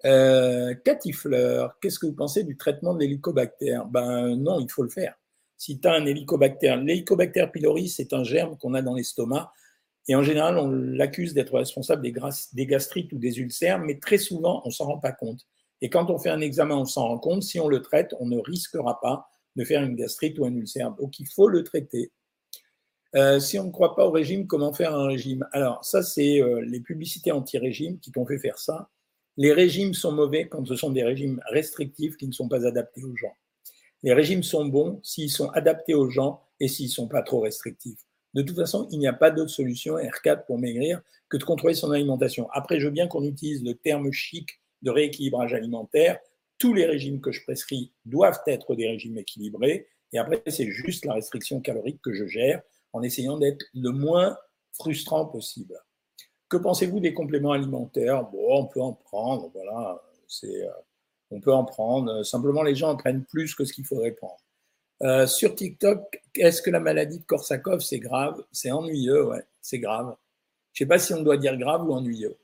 Euh, 0.05 0.75
Cathy 0.85 1.12
Fleur, 1.12 1.79
qu'est-ce 1.81 1.99
que 1.99 2.07
vous 2.07 2.15
pensez 2.15 2.45
du 2.45 2.57
traitement 2.57 2.95
de 2.95 3.00
l'hélicobactère? 3.00 3.87
Ben 3.87 4.37
non, 4.37 4.61
il 4.61 4.71
faut 4.71 4.83
le 4.83 4.88
faire. 4.88 5.15
Si 5.57 5.81
tu 5.81 5.88
as 5.88 5.95
un 5.95 6.05
hélicobactère, 6.05 6.76
l'hélicobactère 6.76 7.50
pylori, 7.50 7.88
c'est 7.88 8.12
un 8.12 8.25
germe 8.25 8.57
qu'on 8.59 8.75
a 8.75 8.83
dans 8.83 8.95
l'estomac. 8.95 9.53
Et 10.09 10.15
en 10.15 10.23
général, 10.23 10.59
on 10.59 10.69
l'accuse 10.69 11.35
d'être 11.35 11.55
responsable 11.55 12.03
des, 12.03 12.67
gastrites 12.67 13.12
ou 13.12 13.19
des 13.19 13.41
ulcères, 13.41 13.81
mais 13.81 13.99
très 13.99 14.19
souvent, 14.19 14.62
on 14.65 14.71
s'en 14.71 14.85
rend 14.85 14.99
pas 14.99 15.12
compte. 15.12 15.41
Et 15.81 15.91
quand 15.91 16.11
on 16.11 16.19
fait 16.19 16.31
un 16.31 16.41
examen, 16.41 16.76
on 16.76 16.85
s'en 16.85 17.09
rend 17.09 17.19
compte. 17.19 17.43
Si 17.43 17.59
on 17.59 17.69
le 17.69 17.83
traite, 17.83 18.15
on 18.21 18.26
ne 18.26 18.38
risquera 18.38 19.00
pas 19.00 19.29
de 19.57 19.65
faire 19.65 19.83
une 19.83 19.97
gastrite 19.97 20.38
ou 20.38 20.45
un 20.45 20.55
ulcère. 20.55 20.93
Donc, 20.93 21.19
il 21.19 21.26
faut 21.26 21.49
le 21.49 21.65
traiter. 21.65 22.12
Euh, 23.15 23.41
si 23.41 23.59
on 23.59 23.65
ne 23.65 23.71
croit 23.71 23.97
pas 23.97 24.07
au 24.07 24.11
régime, 24.11 24.47
comment 24.47 24.73
faire 24.73 24.95
un 24.95 25.07
régime? 25.07 25.47
Alors, 25.53 25.85
ça, 25.85 26.03
c'est 26.03 26.41
euh, 26.41 26.61
les 26.61 26.81
publicités 26.81 27.33
anti-régime 27.33 27.99
qui 27.99 28.12
t'ont 28.12 28.26
fait 28.26 28.38
faire 28.38 28.59
ça. 28.59 28.88
Les 29.37 29.52
régimes 29.52 29.93
sont 29.93 30.12
mauvais 30.12 30.49
quand 30.49 30.66
ce 30.66 30.76
sont 30.76 30.90
des 30.90 31.05
régimes 31.05 31.43
restrictifs 31.50 32.16
qui 32.16 32.26
ne 32.26 32.33
sont 32.33 32.49
pas 32.49 32.66
adaptés 32.66 33.05
aux 33.05 33.16
gens. 33.16 33.35
Les 34.02 34.14
régimes 34.14 34.43
sont 34.43 34.64
bons 34.64 35.00
s'ils 35.02 35.31
sont 35.31 35.50
adaptés 35.50 35.95
aux 35.95 36.09
gens 36.09 36.43
et 36.61 36.69
s'ils 36.69 36.87
ne 36.87 36.93
sont 36.93 37.09
pas 37.09 37.23
trop 37.23 37.40
restrictifs. 37.40 38.00
De 38.35 38.43
toute 38.43 38.57
façon, 38.57 38.88
il 38.90 38.99
n'y 38.99 39.09
a 39.09 39.12
pas 39.12 39.31
d'autre 39.31 39.50
solution 39.50 39.97
R4 39.97 40.47
pour 40.47 40.59
maigrir 40.59 41.00
que 41.28 41.37
de 41.37 41.45
contrôler 41.45 41.75
son 41.75 41.90
alimentation. 41.90 42.49
Après, 42.52 42.81
je 42.81 42.87
veux 42.87 42.93
bien 42.93 43.09
qu'on 43.09 43.25
utilise 43.25 43.64
le 43.64 43.75
terme 43.75 44.12
chic 44.12 44.61
de 44.83 44.90
rééquilibrage 44.90 45.55
alimentaire. 45.55 46.19
Tous 46.59 46.73
les 46.73 46.87
régimes 46.87 47.21
que 47.21 47.33
je 47.33 47.43
prescris 47.43 47.93
doivent 48.05 48.40
être 48.47 48.75
des 48.75 48.88
régimes 48.88 49.19
équilibrés. 49.19 49.87
Et 50.12 50.19
après, 50.19 50.43
c'est 50.49 50.71
juste 50.71 51.05
la 51.05 51.14
restriction 51.14 51.61
calorique 51.61 52.00
que 52.02 52.12
je 52.12 52.26
gère 52.26 52.62
en 52.93 53.02
essayant 53.02 53.38
d'être 53.38 53.64
le 53.75 53.90
moins 53.90 54.37
frustrant 54.73 55.26
possible. 55.26 55.75
Que 56.49 56.57
pensez-vous 56.57 57.00
des 57.00 57.13
compléments 57.15 57.52
alimentaires? 57.52 58.25
Bon, 58.25 58.61
on 58.61 58.67
peut 58.67 58.80
en 58.80 58.93
prendre, 58.93 59.50
voilà, 59.52 60.00
c'est, 60.28 60.65
euh, 60.65 60.71
on 61.30 61.41
peut 61.41 61.52
en 61.52 61.65
prendre. 61.65 62.23
Simplement, 62.23 62.63
les 62.63 62.75
gens 62.75 62.91
en 62.91 62.97
prennent 62.97 63.25
plus 63.25 63.54
que 63.54 63.65
ce 63.65 63.73
qu'il 63.73 63.85
faudrait 63.85 64.13
prendre. 64.13 64.39
Euh, 65.02 65.26
sur 65.26 65.54
TikTok, 65.54 66.23
est-ce 66.37 66.63
que 66.63 66.71
la 66.71 66.80
maladie 66.80 67.19
de 67.19 67.25
Korsakoff, 67.25 67.82
c'est 67.82 67.99
grave? 67.99 68.43
C'est 68.52 68.71
ennuyeux, 68.71 69.26
ouais, 69.26 69.43
c'est 69.61 69.78
grave. 69.78 70.17
Je 70.73 70.85
ne 70.85 70.87
sais 70.87 70.89
pas 70.89 70.99
si 70.99 71.13
on 71.15 71.23
doit 71.23 71.37
dire 71.37 71.56
grave 71.59 71.87
ou 71.89 71.93
ennuyeux. 71.93 72.37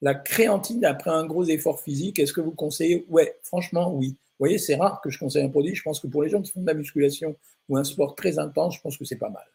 La 0.00 0.14
créantine 0.14 0.84
après 0.84 1.10
un 1.10 1.26
gros 1.26 1.44
effort 1.44 1.80
physique, 1.80 2.18
est-ce 2.18 2.32
que 2.32 2.40
vous 2.40 2.52
conseillez? 2.52 3.04
Ouais, 3.08 3.36
franchement, 3.42 3.92
oui. 3.92 4.10
Vous 4.10 4.44
voyez, 4.44 4.58
c'est 4.58 4.76
rare 4.76 5.00
que 5.00 5.10
je 5.10 5.18
conseille 5.18 5.44
un 5.44 5.48
produit. 5.48 5.74
Je 5.74 5.82
pense 5.82 5.98
que 5.98 6.06
pour 6.06 6.22
les 6.22 6.28
gens 6.28 6.40
qui 6.40 6.52
font 6.52 6.60
de 6.60 6.66
la 6.66 6.74
musculation 6.74 7.36
ou 7.68 7.76
un 7.76 7.84
sport 7.84 8.14
très 8.14 8.38
intense, 8.38 8.76
je 8.76 8.80
pense 8.80 8.96
que 8.96 9.04
c'est 9.04 9.16
pas 9.16 9.30
mal. 9.30 9.46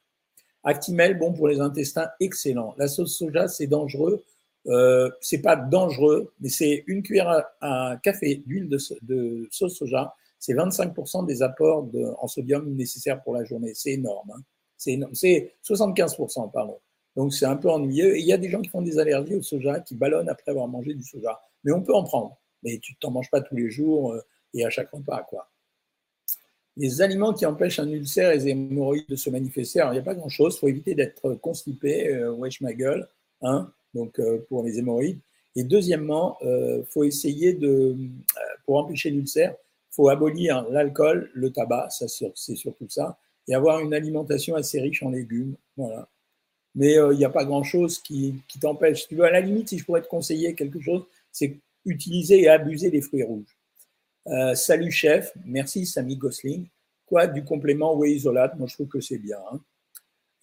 Actimel, 0.64 1.18
bon 1.18 1.34
pour 1.34 1.48
les 1.48 1.60
intestins, 1.60 2.10
excellent. 2.20 2.74
La 2.78 2.88
sauce 2.88 3.18
soja, 3.18 3.48
c'est 3.48 3.68
dangereux. 3.68 4.24
Euh, 4.68 5.10
c'est 5.20 5.42
pas 5.42 5.58
dangereux, 5.58 6.32
mais 6.40 6.48
c'est 6.48 6.86
une 6.88 7.04
cuillère 7.04 7.44
à, 7.60 7.98
café 8.02 8.42
d'huile 8.46 8.70
de, 8.70 9.48
sauce 9.52 9.76
soja. 9.76 10.16
C'est 10.40 10.54
25% 10.54 11.26
des 11.26 11.42
apports 11.42 11.88
en 12.20 12.28
sodium 12.28 12.74
nécessaires 12.76 13.22
pour 13.24 13.34
la 13.34 13.44
journée. 13.44 13.74
C'est 13.74 13.92
énorme. 13.92 14.32
Hein. 14.36 14.42
C'est 14.78 15.00
C'est 15.14 15.54
75%, 15.66 16.52
pardon. 16.52 16.80
Donc 17.16 17.34
c'est 17.34 17.46
un 17.46 17.58
peu 17.58 17.70
ennuyeux. 17.70 18.16
Et 18.16 18.20
il 18.20 18.26
y 18.26 18.34
a 18.34 18.38
des 18.38 18.50
gens 18.50 18.62
qui 18.62 18.70
font 18.70 18.82
des 18.82 19.00
allergies 19.00 19.36
au 19.36 19.42
soja, 19.42 19.80
qui 19.82 19.96
ballonnent 19.96 20.30
après 20.30 20.52
avoir 20.52 20.68
mangé 20.68 20.94
du 20.94 21.04
soja. 21.04 21.40
Mais 21.64 21.72
on 21.72 21.82
peut 21.82 21.94
en 21.94 22.04
prendre. 22.04 22.38
Mais 22.64 22.80
tu 22.80 22.96
t'en 22.96 23.12
manges 23.12 23.30
pas 23.30 23.42
tous 23.42 23.56
les 23.56 23.70
jours 23.70 24.14
euh, 24.14 24.22
et 24.54 24.66
à 24.66 24.70
chaque 24.70 24.92
repas, 24.92 25.24
quoi 25.24 25.50
les 26.76 27.02
aliments 27.02 27.34
qui 27.34 27.46
empêchent 27.46 27.80
un 27.80 27.90
ulcère 27.90 28.32
et 28.32 28.38
les 28.38 28.50
hémorroïdes 28.50 29.08
de 29.08 29.16
se 29.16 29.30
manifester, 29.30 29.80
alors 29.80 29.94
il 29.94 29.98
n'y 29.98 30.02
a 30.02 30.04
pas 30.04 30.16
grand-chose, 30.16 30.56
il 30.56 30.60
faut 30.60 30.68
éviter 30.68 30.96
d'être 30.96 31.36
constipé, 31.36 32.10
euh, 32.10 32.32
wesh 32.32 32.62
ma 32.62 32.74
gueule, 32.74 33.08
hein, 33.42 33.72
donc 33.94 34.20
euh, 34.20 34.40
pour 34.50 34.64
les 34.64 34.80
hémorroïdes. 34.80 35.20
Et 35.56 35.64
deuxièmement, 35.64 36.38
il 36.42 36.48
euh, 36.48 36.84
faut 36.86 37.04
essayer 37.04 37.54
de, 37.54 37.96
pour 38.66 38.78
empêcher 38.78 39.12
l'ulcère, 39.12 39.56
il 39.92 39.96
faut 39.96 40.10
abolir 40.10 40.68
l'alcool, 40.70 41.30
le 41.34 41.52
tabac, 41.52 41.90
ça 41.92 42.08
c'est 42.08 42.56
surtout 42.56 42.90
ça, 42.90 43.20
et 43.48 43.54
avoir 43.54 43.80
une 43.80 43.94
alimentation 43.94 44.56
assez 44.56 44.80
riche 44.80 45.04
en 45.04 45.10
légumes, 45.10 45.56
voilà. 45.78 46.10
Mais 46.76 46.96
il 46.96 47.18
n'y 47.18 47.26
a 47.26 47.30
pas 47.30 47.46
grand-chose 47.46 48.00
qui, 48.00 48.34
qui 48.48 48.58
t'empêche. 48.58 49.08
Tu 49.08 49.14
veux, 49.14 49.26
à 49.26 49.30
la 49.30 49.42
limite, 49.42 49.70
si 49.70 49.78
je 49.78 49.86
pourrais 49.86 50.02
te 50.02 50.08
conseiller 50.08 50.56
quelque 50.56 50.80
chose, 50.80 51.06
c'est 51.32 51.60
utiliser 51.86 52.42
et 52.42 52.50
abuser 52.50 52.90
des 52.90 53.02
fruits 53.02 53.22
rouges. 53.22 53.56
Euh, 54.28 54.56
salut 54.56 54.92
chef, 54.92 55.34
merci 55.46 55.86
Samy 55.86 56.16
Gosling. 56.16 56.68
Quoi 57.06 57.28
du 57.28 57.44
complément 57.44 57.96
whey 57.96 58.14
isolate? 58.14 58.58
Moi 58.58 58.68
je 58.68 58.76
trouve 58.76 58.88
que 58.88 59.02
c'est 59.02 59.18
bien. 59.18 59.38
Hein. 59.52 59.60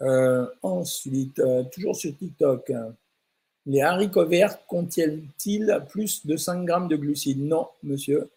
Euh, 0.03 0.47
ensuite, 0.63 1.39
euh, 1.39 1.65
toujours 1.65 1.97
sur 1.97 2.17
TikTok, 2.17 2.71
hein. 2.71 2.95
les 3.67 3.81
haricots 3.81 4.27
verts 4.27 4.65
contiennent-ils 4.67 5.83
plus 5.89 6.27
de 6.27 6.37
5 6.37 6.65
grammes 6.65 6.89
de 6.89 6.97
glucides? 6.97 7.41
Non, 7.41 7.69
monsieur. 7.83 8.31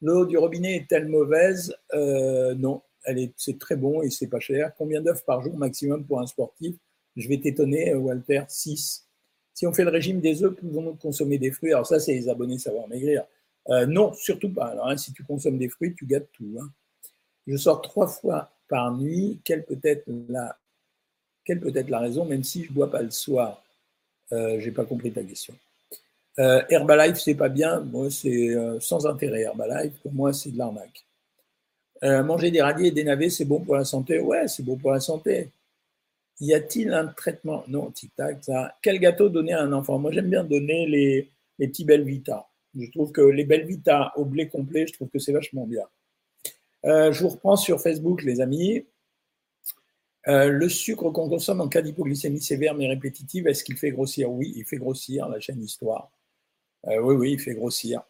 L'eau 0.00 0.26
du 0.26 0.38
robinet 0.38 0.76
est-elle 0.76 1.08
mauvaise? 1.08 1.74
Non, 1.92 2.82
est, 3.06 3.32
c'est 3.36 3.58
très 3.58 3.76
bon 3.76 4.02
et 4.02 4.10
c'est 4.10 4.26
pas 4.28 4.40
cher. 4.40 4.72
Combien 4.76 5.00
d'œufs 5.00 5.24
par 5.24 5.40
jour 5.42 5.56
maximum 5.56 6.04
pour 6.04 6.20
un 6.20 6.26
sportif? 6.26 6.76
Je 7.16 7.28
vais 7.28 7.38
t'étonner, 7.38 7.94
Walter, 7.94 8.42
6. 8.48 9.06
Si 9.54 9.66
on 9.66 9.72
fait 9.72 9.84
le 9.84 9.90
régime 9.90 10.20
des 10.20 10.42
œufs, 10.42 10.54
pouvons-nous 10.54 10.94
consommer 10.94 11.38
des 11.38 11.52
fruits? 11.52 11.72
Alors 11.72 11.86
ça, 11.86 12.00
c'est 12.00 12.12
les 12.12 12.28
abonnés 12.28 12.58
savoir 12.58 12.86
maigrir. 12.88 13.24
Euh, 13.70 13.86
non, 13.86 14.12
surtout 14.12 14.50
pas. 14.50 14.66
Alors, 14.66 14.88
hein, 14.88 14.96
si 14.96 15.12
tu 15.12 15.24
consommes 15.24 15.58
des 15.58 15.68
fruits, 15.68 15.94
tu 15.94 16.06
gâtes 16.06 16.28
tout. 16.32 16.56
Hein. 16.60 16.70
Je 17.46 17.56
sors 17.56 17.80
trois 17.82 18.06
fois 18.06 18.50
par 18.68 18.92
nuit. 18.96 19.40
Quelle 19.44 19.64
peut 19.64 19.78
être 19.82 20.04
la, 20.28 21.98
raison, 21.98 22.24
même 22.24 22.44
si 22.44 22.64
je 22.64 22.70
ne 22.70 22.74
bois 22.74 22.90
pas 22.90 23.02
le 23.02 23.10
soir? 23.10 23.62
Euh, 24.32 24.58
J'ai 24.60 24.70
pas 24.70 24.84
compris 24.84 25.12
ta 25.12 25.22
question. 25.22 25.54
Euh, 26.38 26.62
Herbalife, 26.68 27.18
c'est 27.18 27.34
pas 27.34 27.48
bien. 27.48 27.80
Moi, 27.80 28.10
c'est 28.10 28.50
euh, 28.50 28.80
sans 28.80 29.06
intérêt. 29.06 29.42
Herbalife, 29.42 29.94
pour 30.02 30.12
moi, 30.12 30.32
c'est 30.32 30.50
de 30.50 30.58
l'arnaque. 30.58 31.04
manger 32.02 32.50
des 32.50 32.60
radis 32.60 32.86
et 32.86 32.90
des 32.90 33.04
navets, 33.04 33.30
c'est 33.30 33.44
bon 33.44 33.60
pour 33.60 33.76
la 33.76 33.84
santé? 33.84 34.20
Ouais, 34.20 34.48
c'est 34.48 34.62
bon 34.62 34.76
pour 34.76 34.92
la 34.92 35.00
santé. 35.00 35.50
Y 36.40 36.52
a-t-il 36.52 36.92
un 36.92 37.06
traitement? 37.06 37.64
Non, 37.68 37.90
tic-tac, 37.90 38.42
ça. 38.42 38.76
Quel 38.82 38.98
gâteau 38.98 39.28
donner 39.28 39.52
à 39.52 39.62
un 39.62 39.72
enfant? 39.72 39.98
Moi, 39.98 40.10
j'aime 40.12 40.28
bien 40.28 40.42
donner 40.42 40.86
les, 40.86 41.30
les 41.58 41.68
petits 41.68 41.84
Belvita. 41.84 42.48
Je 42.76 42.90
trouve 42.90 43.12
que 43.12 43.20
les 43.20 43.44
Belvita 43.44 44.12
au 44.16 44.24
blé 44.24 44.48
complet, 44.48 44.86
je 44.86 44.92
trouve 44.94 45.08
que 45.08 45.18
c'est 45.18 45.32
vachement 45.32 45.66
bien. 45.66 45.84
Euh, 46.84 47.12
je 47.12 47.22
vous 47.22 47.30
reprends 47.30 47.56
sur 47.56 47.80
Facebook, 47.80 48.22
les 48.22 48.40
amis. 48.40 48.86
Euh, 50.26 50.48
le 50.48 50.68
sucre 50.68 51.10
qu'on 51.10 51.28
consomme 51.28 51.60
en 51.60 51.68
cas 51.68 51.82
d'hypoglycémie 51.82 52.40
sévère 52.40 52.74
mais 52.74 52.88
répétitive, 52.88 53.46
est-ce 53.46 53.62
qu'il 53.62 53.76
fait 53.76 53.90
grossir? 53.90 54.30
Oui, 54.30 54.52
il 54.56 54.64
fait 54.64 54.78
grossir, 54.78 55.28
la 55.28 55.38
chaîne 55.38 55.62
Histoire. 55.62 56.10
Euh, 56.86 57.00
oui, 57.00 57.14
oui, 57.14 57.32
il 57.32 57.40
fait 57.40 57.54
grossir. 57.54 58.02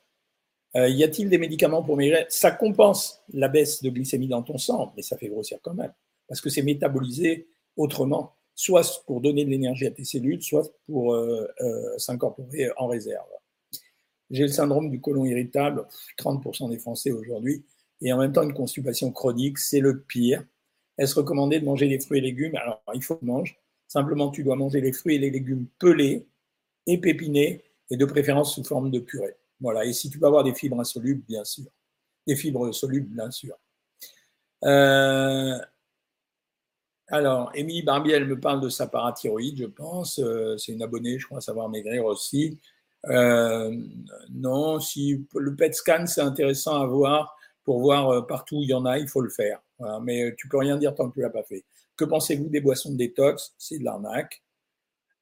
y 0.74 1.04
a-t-il 1.04 1.28
des 1.28 1.38
médicaments 1.38 1.82
pour 1.82 1.96
maigrir 1.96 2.26
Ça 2.28 2.50
compense 2.50 3.22
la 3.32 3.48
baisse 3.48 3.82
de 3.82 3.90
glycémie 3.90 4.28
dans 4.28 4.42
ton 4.42 4.58
sang, 4.58 4.92
mais 4.96 5.02
ça 5.02 5.16
fait 5.16 5.28
grossir 5.28 5.58
quand 5.62 5.74
même, 5.74 5.92
parce 6.28 6.40
que 6.40 6.50
c'est 6.50 6.62
métabolisé 6.62 7.48
autrement, 7.76 8.34
soit 8.54 9.04
pour 9.06 9.20
donner 9.20 9.44
de 9.44 9.50
l'énergie 9.50 9.86
à 9.86 9.90
tes 9.90 10.04
cellules, 10.04 10.42
soit 10.42 10.68
pour 10.86 11.16
s'incorporer 11.98 12.70
en 12.76 12.88
réserve. 12.88 13.28
J'ai 14.30 14.42
le 14.42 14.48
syndrome 14.48 14.90
du 14.90 15.00
côlon 15.00 15.24
irritable. 15.24 15.86
30% 16.18 16.70
des 16.70 16.78
Français 16.78 17.12
aujourd'hui. 17.12 17.64
et 18.00 18.12
en 18.12 18.18
même 18.18 18.32
temps 18.32 18.42
une 18.42 18.54
constipation 18.54 19.10
chronique, 19.12 19.58
c'est 19.58 19.80
le 19.80 20.02
pire. 20.02 20.44
Est-ce 20.98 21.14
recommandé 21.14 21.60
de 21.60 21.64
manger 21.64 21.88
des 21.88 21.98
fruits 21.98 22.18
et 22.18 22.22
légumes? 22.22 22.56
Alors, 22.56 22.82
il 22.94 23.02
faut 23.02 23.16
que 23.16 23.24
manger. 23.24 23.56
Simplement, 23.88 24.30
tu 24.30 24.44
dois 24.44 24.56
manger 24.56 24.80
les 24.80 24.92
fruits 24.92 25.16
et 25.16 25.18
les 25.18 25.30
légumes 25.30 25.66
pelés, 25.78 26.26
épépinés, 26.86 27.64
et 27.90 27.96
de 27.96 28.04
préférence 28.04 28.54
sous 28.54 28.64
forme 28.64 28.90
de 28.90 28.98
purée. 28.98 29.36
Voilà. 29.60 29.84
Et 29.84 29.92
si 29.92 30.10
tu 30.10 30.18
peux 30.18 30.26
avoir 30.26 30.44
des 30.44 30.54
fibres 30.54 30.80
insolubles, 30.80 31.22
bien 31.26 31.44
sûr. 31.44 31.66
Des 32.26 32.36
fibres 32.36 32.72
solubles, 32.72 33.14
bien 33.14 33.30
sûr. 33.30 33.56
Euh, 34.64 35.58
alors, 37.08 37.50
Émilie 37.54 37.82
Barbier, 37.82 38.14
elle 38.14 38.26
me 38.26 38.40
parle 38.40 38.60
de 38.60 38.68
sa 38.68 38.86
parathyroïde, 38.86 39.58
je 39.58 39.66
pense. 39.66 40.18
Euh, 40.18 40.56
c'est 40.56 40.72
une 40.72 40.82
abonnée, 40.82 41.18
je 41.18 41.26
crois, 41.26 41.40
savoir 41.40 41.68
maigrir 41.68 42.04
aussi. 42.04 42.58
Euh, 43.08 43.76
non, 44.30 44.80
si 44.80 45.26
le 45.34 45.54
PET 45.54 45.74
scan, 45.74 46.06
c'est 46.06 46.20
intéressant 46.20 46.80
à 46.80 46.86
voir 46.86 47.36
pour 47.64 47.80
voir 47.80 48.26
partout 48.26 48.56
où 48.56 48.62
il 48.62 48.68
y 48.68 48.74
en 48.74 48.84
a, 48.84 48.98
il 48.98 49.08
faut 49.08 49.20
le 49.20 49.30
faire. 49.30 49.62
mais 50.02 50.34
tu 50.36 50.48
peux 50.48 50.58
rien 50.58 50.76
dire 50.76 50.94
tant 50.94 51.08
que 51.08 51.14
tu 51.14 51.20
l'as 51.20 51.30
pas 51.30 51.42
fait. 51.42 51.64
Que 51.96 52.04
pensez-vous 52.04 52.48
des 52.48 52.60
boissons 52.60 52.94
détox? 52.94 53.54
C'est 53.58 53.78
de 53.78 53.84
l'arnaque. 53.84 54.42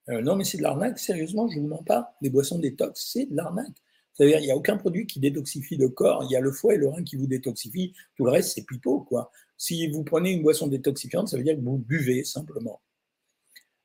non, 0.09 0.37
mais 0.37 0.45
c'est 0.45 0.59
de 0.59 0.63
l'arnaque, 0.63 0.99
sérieusement, 0.99 1.49
je 1.49 1.59
ne 1.59 1.63
vous 1.63 1.69
mens 1.69 1.83
pas. 1.85 2.17
Les 2.21 2.31
boissons 2.31 2.59
détox, 2.59 3.11
c'est 3.13 3.27
de 3.27 3.37
l'arnaque. 3.37 3.83
C'est-à-dire, 4.13 4.39
il 4.41 4.45
n'y 4.45 4.51
a 4.51 4.57
aucun 4.57 4.77
produit 4.77 5.07
qui 5.07 5.21
détoxifie 5.21 5.77
le 5.77 5.89
corps. 5.89 6.25
Il 6.25 6.33
y 6.33 6.37
a 6.37 6.41
le 6.41 6.53
foie 6.53 6.75
et 6.75 6.77
le 6.77 6.89
rein 6.89 7.03
qui 7.03 7.17
vous 7.17 7.27
détoxifient. 7.27 7.95
Tout 8.17 8.25
le 8.25 8.31
reste, 8.31 8.55
c'est 8.55 8.67
pipeau, 8.67 9.01
quoi. 9.01 9.31
Si 9.57 9.89
vous 9.89 10.05
prenez 10.05 10.33
une 10.33 10.43
boisson 10.43 10.67
détoxifiante, 10.67 11.29
ça 11.29 11.37
veut 11.37 11.45
dire 11.45 11.57
que 11.57 11.61
vous 11.63 11.79
buvez 11.79 12.25
simplement. 12.25 12.83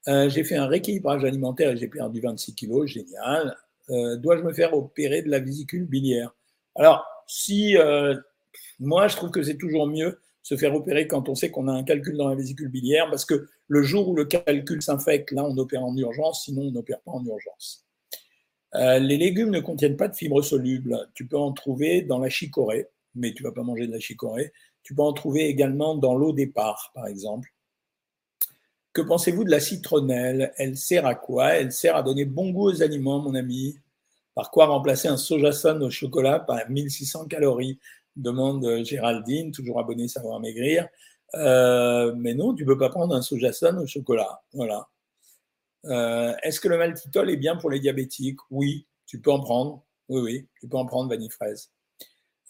Euh, 0.07 0.29
j'ai 0.29 0.43
fait 0.43 0.55
un 0.55 0.67
rééquilibrage 0.67 1.23
alimentaire 1.23 1.71
et 1.71 1.77
j'ai 1.77 1.87
perdu 1.87 2.19
26 2.19 2.55
kilos, 2.55 2.89
génial. 2.89 3.55
Euh, 3.89 4.17
dois-je 4.17 4.43
me 4.43 4.53
faire 4.53 4.73
opérer 4.73 5.21
de 5.21 5.29
la 5.29 5.39
vésicule 5.39 5.85
biliaire? 5.85 6.35
Alors, 6.75 7.05
si 7.27 7.77
euh, 7.77 8.15
moi, 8.79 9.07
je 9.07 9.15
trouve 9.15 9.31
que 9.31 9.43
c'est 9.43 9.57
toujours 9.57 9.87
mieux 9.87 10.19
se 10.43 10.55
faire 10.55 10.73
opérer 10.75 11.07
quand 11.07 11.27
on 11.27 11.35
sait 11.35 11.51
qu'on 11.51 11.67
a 11.67 11.73
un 11.73 11.83
calcul 11.83 12.15
dans 12.15 12.29
la 12.29 12.35
vésicule 12.35 12.69
biliaire, 12.69 13.09
parce 13.09 13.25
que 13.25 13.47
le 13.67 13.83
jour 13.83 14.07
où 14.07 14.15
le 14.15 14.25
calcul 14.25 14.81
s'infecte, 14.81 15.31
là, 15.31 15.43
on 15.43 15.57
opère 15.57 15.83
en 15.83 15.95
urgence, 15.97 16.45
sinon 16.45 16.63
on 16.63 16.71
n'opère 16.71 17.01
pas 17.01 17.11
en 17.11 17.25
urgence. 17.25 17.85
Euh, 18.75 18.99
les 18.99 19.17
légumes 19.17 19.49
ne 19.49 19.59
contiennent 19.59 19.97
pas 19.97 20.07
de 20.07 20.15
fibres 20.15 20.41
solubles. 20.41 21.09
Tu 21.13 21.27
peux 21.27 21.37
en 21.37 21.51
trouver 21.51 22.01
dans 22.01 22.19
la 22.19 22.29
chicorée, 22.29 22.87
mais 23.15 23.33
tu 23.33 23.43
vas 23.43 23.51
pas 23.51 23.63
manger 23.63 23.87
de 23.87 23.91
la 23.91 23.99
chicorée. 23.99 24.53
Tu 24.83 24.95
peux 24.95 25.01
en 25.01 25.13
trouver 25.13 25.47
également 25.47 25.95
dans 25.95 26.15
l'eau 26.15 26.31
départ, 26.31 26.91
par 26.93 27.07
exemple. 27.07 27.53
Que 28.97 29.03
pensez-vous 29.03 29.43
de 29.43 29.51
la 29.51 29.59
citronnelle? 29.59 30.53
Elle 30.57 30.75
sert 30.75 31.05
à 31.05 31.13
quoi? 31.13 31.53
Elle 31.53 31.71
sert 31.71 31.95
à 31.95 32.01
donner 32.01 32.25
bon 32.25 32.49
goût 32.49 32.71
aux 32.71 32.81
aliments, 32.81 33.19
mon 33.19 33.35
ami. 33.35 33.77
Par 34.33 34.49
quoi 34.49 34.65
remplacer 34.65 35.07
un 35.07 35.17
sojason 35.17 35.79
au 35.81 35.91
chocolat 35.91 36.39
par 36.39 36.67
1600 36.67 37.27
calories? 37.27 37.77
Demande 38.15 38.83
Géraldine, 38.83 39.51
toujours 39.51 39.79
abonnée 39.79 40.07
Savoir 40.07 40.39
Maigrir. 40.39 40.87
Euh, 41.35 42.11
mais 42.17 42.33
non, 42.33 42.55
tu 42.55 42.63
ne 42.63 42.67
peux 42.69 42.77
pas 42.79 42.89
prendre 42.89 43.13
un 43.13 43.21
sojason 43.21 43.77
au 43.77 43.85
chocolat. 43.85 44.41
Voilà. 44.51 44.87
Euh, 45.85 46.33
est-ce 46.41 46.59
que 46.59 46.67
le 46.67 46.79
maltitol 46.79 47.29
est 47.29 47.37
bien 47.37 47.55
pour 47.55 47.69
les 47.69 47.79
diabétiques? 47.79 48.39
Oui, 48.49 48.87
tu 49.05 49.21
peux 49.21 49.31
en 49.31 49.41
prendre. 49.41 49.85
Oui, 50.09 50.21
oui, 50.21 50.47
tu 50.59 50.67
peux 50.67 50.77
en 50.77 50.87
prendre 50.87 51.07
vanille 51.07 51.29
fraise. 51.29 51.69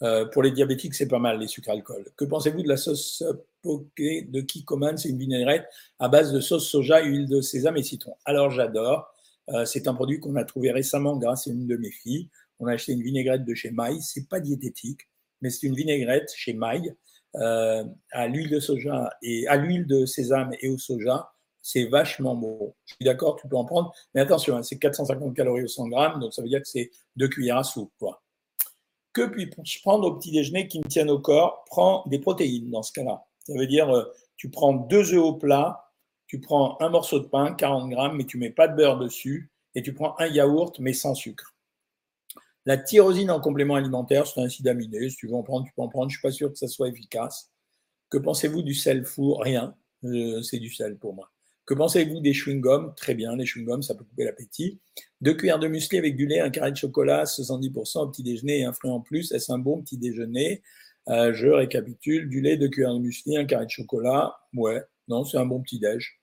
Euh, 0.00 0.24
pour 0.24 0.42
les 0.42 0.50
diabétiques, 0.50 0.94
c'est 0.94 1.08
pas 1.08 1.18
mal 1.18 1.40
les 1.40 1.46
sucres 1.46 1.72
alcool. 1.72 2.06
Que 2.16 2.24
pensez-vous 2.24 2.62
de 2.62 2.68
la 2.68 2.78
sauce 2.78 3.22
poké 3.62 4.22
de 4.22 4.40
Kikoman 4.40 4.96
C'est 4.96 5.10
une 5.10 5.18
vinaigrette 5.18 5.66
à 5.98 6.08
base 6.08 6.32
de 6.32 6.40
sauce 6.40 6.68
soja, 6.68 7.02
huile 7.02 7.28
de 7.28 7.40
sésame 7.40 7.76
et 7.76 7.82
citron. 7.82 8.14
Alors 8.24 8.50
j'adore. 8.50 9.12
Euh, 9.50 9.64
c'est 9.64 9.88
un 9.88 9.94
produit 9.94 10.20
qu'on 10.20 10.36
a 10.36 10.44
trouvé 10.44 10.70
récemment 10.70 11.16
grâce 11.16 11.46
à 11.46 11.50
une 11.50 11.66
de 11.66 11.76
mes 11.76 11.90
filles. 11.90 12.28
On 12.60 12.66
a 12.66 12.72
acheté 12.72 12.92
une 12.92 13.02
vinaigrette 13.02 13.44
de 13.44 13.54
chez 13.54 13.70
Maille. 13.70 14.02
C'est 14.02 14.28
pas 14.28 14.40
diététique, 14.40 15.08
mais 15.40 15.50
c'est 15.50 15.66
une 15.66 15.74
vinaigrette 15.74 16.30
chez 16.34 16.52
Maille 16.52 16.94
à 17.34 18.26
l'huile 18.26 18.50
de 18.50 18.58
soja 18.58 19.10
et 19.22 19.46
à 19.48 19.56
l'huile 19.56 19.86
de 19.86 20.06
sésame 20.06 20.50
et 20.60 20.68
au 20.68 20.78
soja 20.78 21.30
c'est 21.68 21.84
vachement 21.84 22.34
bon. 22.34 22.74
Je 22.86 22.94
suis 22.94 23.04
d'accord, 23.04 23.36
tu 23.36 23.46
peux 23.46 23.56
en 23.56 23.64
prendre, 23.66 23.92
mais 24.14 24.22
attention, 24.22 24.56
hein, 24.56 24.62
c'est 24.62 24.78
450 24.78 25.36
calories 25.36 25.64
au 25.64 25.68
100 25.68 25.88
grammes, 25.88 26.18
donc 26.18 26.32
ça 26.32 26.40
veut 26.40 26.48
dire 26.48 26.62
que 26.62 26.68
c'est 26.68 26.90
deux 27.14 27.28
cuillères 27.28 27.58
à 27.58 27.64
soupe. 27.64 27.92
Que 29.12 29.26
puis-je 29.26 29.80
prendre 29.82 30.06
au 30.06 30.14
petit 30.14 30.30
déjeuner 30.30 30.66
qui 30.66 30.78
me 30.78 30.88
tienne 30.88 31.10
au 31.10 31.18
corps 31.18 31.64
Prends 31.66 32.04
des 32.06 32.18
protéines 32.18 32.70
dans 32.70 32.82
ce 32.82 32.92
cas-là? 32.92 33.22
Ça 33.48 33.54
veut 33.58 33.66
dire, 33.66 33.88
euh, 33.88 34.04
tu 34.36 34.50
prends 34.50 34.74
deux 34.74 35.14
œufs 35.14 35.22
au 35.22 35.32
plat, 35.32 35.90
tu 36.26 36.38
prends 36.38 36.76
un 36.80 36.90
morceau 36.90 37.18
de 37.18 37.24
pain, 37.24 37.54
40 37.54 37.88
grammes, 37.88 38.16
mais 38.16 38.26
tu 38.26 38.36
mets 38.36 38.50
pas 38.50 38.68
de 38.68 38.76
beurre 38.76 38.98
dessus, 38.98 39.50
et 39.74 39.82
tu 39.82 39.94
prends 39.94 40.14
un 40.18 40.26
yaourt, 40.26 40.78
mais 40.80 40.92
sans 40.92 41.14
sucre. 41.14 41.54
La 42.66 42.76
tyrosine 42.76 43.30
en 43.30 43.40
complément 43.40 43.76
alimentaire, 43.76 44.26
c'est 44.26 44.38
un 44.40 44.44
acide 44.44 44.68
aminé. 44.68 45.08
Si 45.08 45.16
tu 45.16 45.28
veux 45.28 45.34
en 45.34 45.42
prendre, 45.42 45.64
tu 45.64 45.72
peux 45.74 45.80
en 45.80 45.88
prendre. 45.88 46.10
Je 46.10 46.16
suis 46.16 46.22
pas 46.22 46.30
sûr 46.30 46.52
que 46.52 46.58
ça 46.58 46.68
soit 46.68 46.88
efficace. 46.88 47.50
Que 48.10 48.18
pensez-vous 48.18 48.60
du 48.60 48.74
sel 48.74 49.06
fou? 49.06 49.34
Rien. 49.36 49.74
Euh, 50.04 50.42
c'est 50.42 50.58
du 50.58 50.70
sel 50.70 50.98
pour 50.98 51.14
moi. 51.14 51.30
Que 51.64 51.72
pensez-vous 51.72 52.20
des 52.20 52.34
chewing-gums? 52.34 52.94
Très 52.94 53.14
bien, 53.14 53.34
les 53.36 53.44
chewing-gums, 53.44 53.80
ça 53.80 53.94
peut 53.94 54.04
couper 54.04 54.24
l'appétit. 54.24 54.78
Deux 55.22 55.32
cuillères 55.32 55.58
de 55.58 55.68
muesli 55.68 55.96
avec 55.96 56.14
du 56.16 56.26
lait, 56.26 56.40
un 56.40 56.50
carré 56.50 56.70
de 56.70 56.76
chocolat, 56.76 57.24
70% 57.24 58.00
au 58.00 58.08
petit 58.08 58.22
déjeuner 58.22 58.60
et 58.60 58.64
un 58.64 58.74
fruit 58.74 58.90
en 58.90 59.00
plus. 59.00 59.32
Est-ce 59.32 59.50
un 59.50 59.58
bon 59.58 59.80
petit 59.80 59.96
déjeuner? 59.96 60.62
Je 61.08 61.48
récapitule. 61.48 62.28
Du 62.28 62.40
lait, 62.40 62.56
deux 62.56 62.68
cuillères 62.68 62.94
de 62.94 63.00
muesli, 63.00 63.36
un 63.36 63.44
carré 63.44 63.64
de 63.66 63.70
chocolat. 63.70 64.36
Ouais, 64.54 64.82
non, 65.08 65.24
c'est 65.24 65.38
un 65.38 65.46
bon 65.46 65.60
petit 65.60 65.78
déj. 65.78 66.20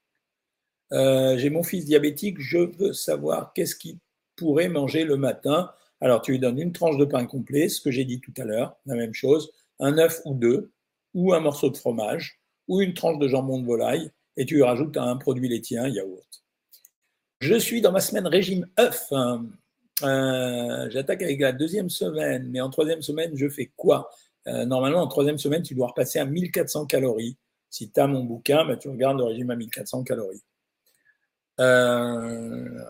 Euh, 0.92 1.38
j'ai 1.38 1.50
mon 1.50 1.64
fils 1.64 1.86
diabétique, 1.86 2.40
je 2.40 2.60
veux 2.60 2.94
savoir 2.94 3.54
qu'est-ce 3.54 3.76
qu'il 3.76 3.98
pourrait 4.36 4.70
manger 4.70 5.04
le 5.04 5.18
matin. 5.18 5.72
Alors, 6.02 6.22
tu 6.22 6.32
lui 6.32 6.40
donnes 6.40 6.60
une 6.60 6.72
tranche 6.72 6.98
de 6.98 7.06
pain 7.06 7.26
complet, 7.26 7.70
ce 7.70 7.82
que 7.82 7.90
j'ai 7.90 8.06
dit 8.06 8.20
tout 8.20 8.34
à 8.38 8.44
l'heure, 8.44 8.78
la 8.86 8.96
même 8.96 9.14
chose, 9.14 9.52
un 9.80 9.98
œuf 9.98 10.22
ou 10.26 10.36
deux, 10.36 10.72
ou 11.14 11.34
un 11.34 11.40
morceau 11.40 11.70
de 11.70 11.78
fromage, 11.78 12.40
ou 12.68 12.82
une 12.82 12.94
tranche 12.94 13.18
de 13.18 13.28
jambon 13.28 13.60
de 13.60 13.66
volaille, 13.66 14.12
et 14.38 14.46
tu 14.46 14.62
rajoutes 14.62 14.98
un 14.98 15.16
produit 15.18 15.50
laitier, 15.50 15.78
un 15.78 15.88
yaourt. 15.88 16.44
Je 17.40 17.56
suis 17.56 17.82
dans 17.82 17.92
ma 17.92 18.02
semaine 18.02 18.28
régime 18.28 18.68
œuf. 18.80 19.12
Euh, 20.04 20.90
j'attaque 20.90 21.24
avec 21.24 21.40
la 21.40 21.54
deuxième 21.54 21.90
semaine, 21.90 22.50
mais 22.52 22.62
en 22.62 22.70
troisième 22.70 23.02
semaine, 23.02 23.32
je 23.36 23.50
fais 23.50 23.72
quoi? 23.76 24.10
Euh, 24.48 24.66
Normalement, 24.66 25.02
en 25.02 25.08
troisième 25.08 25.38
semaine, 25.38 25.64
tu 25.64 25.76
dois 25.76 25.88
repasser 25.88 26.20
à 26.20 26.26
1400 26.26 26.86
calories. 26.86 27.38
Si 27.70 27.92
tu 27.92 28.00
as 28.00 28.08
mon 28.08 28.24
bouquin, 28.24 28.66
bah, 28.66 28.78
tu 28.78 28.90
regardes 28.90 29.18
le 29.18 29.26
régime 29.26 29.50
à 29.52 29.56
1400 29.56 30.04
calories. 30.04 30.44
Euh, 31.60 32.84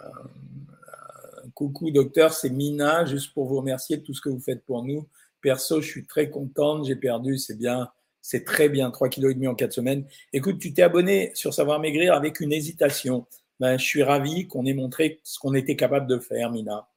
coucou 1.54 1.92
docteur, 1.92 2.34
c'est 2.34 2.50
Mina, 2.50 3.06
juste 3.06 3.34
pour 3.34 3.46
vous 3.46 3.58
remercier 3.58 3.98
de 3.98 4.04
tout 4.04 4.14
ce 4.14 4.22
que 4.22 4.30
vous 4.30 4.40
faites 4.40 4.64
pour 4.66 4.84
nous. 4.84 5.08
Perso, 5.42 5.82
je 5.82 5.88
suis 5.88 6.06
très 6.06 6.30
contente, 6.30 6.86
j'ai 6.86 6.96
perdu, 6.96 7.38
c'est 7.38 7.58
bien 7.58 7.90
c'est 8.28 8.44
très 8.44 8.70
bien, 8.70 8.90
3,5 8.90 9.36
kg 9.36 9.48
en 9.48 9.54
4 9.54 9.72
semaines. 9.72 10.04
Écoute, 10.34 10.58
tu 10.58 10.74
t'es 10.74 10.82
abonné 10.82 11.30
sur 11.36 11.54
Savoir 11.54 11.80
Maigrir 11.80 12.16
avec 12.16 12.40
une 12.40 12.52
hésitation. 12.52 13.28
Ben, 13.60 13.78
je 13.78 13.86
suis 13.86 14.02
ravi 14.02 14.48
qu'on 14.48 14.66
ait 14.66 14.74
montré 14.74 15.20
ce 15.22 15.38
qu'on 15.38 15.54
était 15.54 15.76
capable 15.76 16.08
de 16.08 16.18
faire, 16.18 16.50
Mina. 16.50 16.88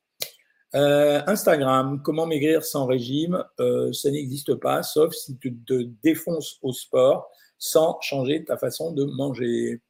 Euh, 0.74 1.22
Instagram, 1.26 2.02
comment 2.02 2.26
maigrir 2.26 2.62
sans 2.62 2.84
régime 2.86 3.42
euh, 3.58 3.92
Ça 3.92 4.10
n'existe 4.10 4.54
pas, 4.56 4.82
sauf 4.82 5.14
si 5.14 5.38
tu 5.38 5.56
te 5.56 5.82
défonces 6.02 6.58
au 6.62 6.72
sport 6.72 7.30
sans 7.58 7.98
changer 8.02 8.44
ta 8.44 8.56
façon 8.56 8.92
de 8.92 9.04
manger. 9.04 9.80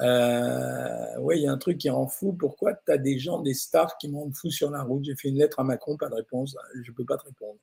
Euh, 0.00 1.18
oui, 1.18 1.38
il 1.38 1.42
y 1.42 1.46
a 1.46 1.52
un 1.52 1.58
truc 1.58 1.78
qui 1.78 1.90
rend 1.90 2.06
fou. 2.08 2.32
Pourquoi 2.32 2.74
tu 2.74 2.92
as 2.92 2.98
des 2.98 3.18
gens, 3.18 3.40
des 3.40 3.54
stars 3.54 3.98
qui 3.98 4.08
me 4.08 4.16
rendent 4.16 4.34
fou 4.34 4.50
sur 4.50 4.70
la 4.70 4.82
route? 4.82 5.04
J'ai 5.04 5.16
fait 5.16 5.28
une 5.28 5.38
lettre 5.38 5.60
à 5.60 5.64
Macron, 5.64 5.96
pas 5.96 6.08
de 6.08 6.14
réponse. 6.14 6.56
Je 6.82 6.90
ne 6.90 6.96
peux 6.96 7.04
pas 7.04 7.18
te 7.18 7.24
répondre. 7.24 7.58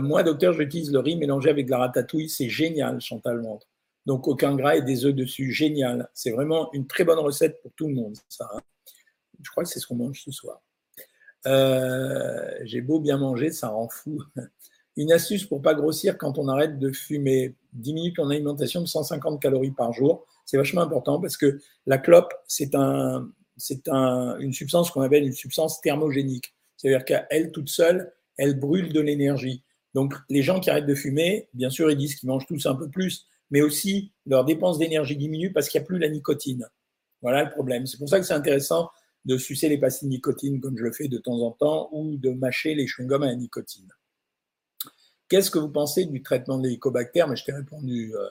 Moi, 0.00 0.22
docteur, 0.22 0.52
j'utilise 0.52 0.92
le 0.92 1.00
riz 1.00 1.16
mélangé 1.16 1.50
avec 1.50 1.66
de 1.66 1.70
la 1.70 1.78
ratatouille. 1.78 2.28
C'est 2.28 2.48
génial, 2.48 3.00
Chantal 3.00 3.40
Montre. 3.40 3.66
Donc, 4.06 4.28
aucun 4.28 4.54
gras 4.54 4.76
et 4.76 4.82
des 4.82 5.06
œufs 5.06 5.14
dessus. 5.14 5.50
Génial. 5.50 6.08
C'est 6.14 6.30
vraiment 6.30 6.72
une 6.72 6.86
très 6.86 7.04
bonne 7.04 7.18
recette 7.18 7.60
pour 7.62 7.72
tout 7.72 7.88
le 7.88 7.94
monde, 7.94 8.16
ça. 8.28 8.48
Hein. 8.54 8.60
Je 9.42 9.50
crois 9.50 9.64
que 9.64 9.70
c'est 9.70 9.80
ce 9.80 9.86
qu'on 9.86 9.96
mange 9.96 10.22
ce 10.22 10.30
soir. 10.30 10.60
Euh, 11.46 12.50
j'ai 12.64 12.80
beau 12.80 13.00
bien 13.00 13.18
manger, 13.18 13.50
ça 13.50 13.68
rend 13.68 13.88
fou. 13.88 14.22
Une 14.96 15.12
astuce 15.12 15.44
pour 15.44 15.60
pas 15.60 15.74
grossir 15.74 16.16
quand 16.18 16.38
on 16.38 16.48
arrête 16.48 16.78
de 16.78 16.92
fumer. 16.92 17.54
10 17.72 17.94
minutes 17.94 18.18
en 18.20 18.30
alimentation 18.30 18.80
de 18.80 18.86
150 18.86 19.42
calories 19.42 19.72
par 19.72 19.92
jour. 19.92 20.24
C'est 20.46 20.56
vachement 20.56 20.82
important 20.82 21.20
parce 21.20 21.36
que 21.36 21.58
la 21.86 21.98
clope, 21.98 22.32
c'est 22.46 22.74
un, 22.74 23.28
c'est 23.56 23.88
un, 23.88 24.38
une 24.38 24.52
substance 24.52 24.90
qu'on 24.90 25.00
appelle 25.02 25.24
une 25.24 25.32
substance 25.32 25.80
thermogénique. 25.80 26.54
C'est-à-dire 26.76 27.04
qu'elle 27.04 27.50
toute 27.50 27.68
seule, 27.68 28.12
elle 28.36 28.58
brûle 28.58 28.92
de 28.92 29.00
l'énergie. 29.00 29.64
Donc, 29.94 30.14
les 30.28 30.42
gens 30.42 30.60
qui 30.60 30.70
arrêtent 30.70 30.86
de 30.86 30.94
fumer, 30.94 31.48
bien 31.54 31.70
sûr, 31.70 31.90
ils 31.90 31.96
disent 31.96 32.16
qu'ils 32.16 32.28
mangent 32.28 32.46
tous 32.46 32.66
un 32.66 32.74
peu 32.74 32.88
plus, 32.88 33.26
mais 33.50 33.62
aussi 33.62 34.12
leurs 34.26 34.44
dépenses 34.44 34.78
d'énergie 34.78 35.16
diminuent 35.16 35.52
parce 35.52 35.68
qu'il 35.68 35.80
n'y 35.80 35.84
a 35.84 35.86
plus 35.86 35.98
la 35.98 36.08
nicotine. 36.08 36.68
Voilà 37.22 37.44
le 37.44 37.50
problème. 37.50 37.86
C'est 37.86 37.98
pour 37.98 38.08
ça 38.08 38.18
que 38.18 38.26
c'est 38.26 38.34
intéressant 38.34 38.90
de 39.24 39.38
sucer 39.38 39.68
les 39.68 39.78
pastilles 39.78 40.08
nicotine 40.08 40.60
comme 40.60 40.76
je 40.76 40.84
le 40.84 40.92
fais 40.92 41.08
de 41.08 41.18
temps 41.18 41.40
en 41.40 41.50
temps 41.50 41.88
ou 41.92 42.16
de 42.16 42.30
mâcher 42.30 42.74
les 42.74 42.86
chewing-gums 42.86 43.22
à 43.22 43.26
la 43.26 43.34
nicotine. 43.34 43.88
Qu'est-ce 45.28 45.50
que 45.50 45.58
vous 45.58 45.70
pensez 45.70 46.04
du 46.04 46.22
traitement 46.22 46.58
de 46.58 46.64
l'hélicobactère 46.64 47.28
Mais 47.28 47.36
je 47.36 47.44
t'ai 47.44 47.52
répondu. 47.52 48.14
Euh, 48.14 48.28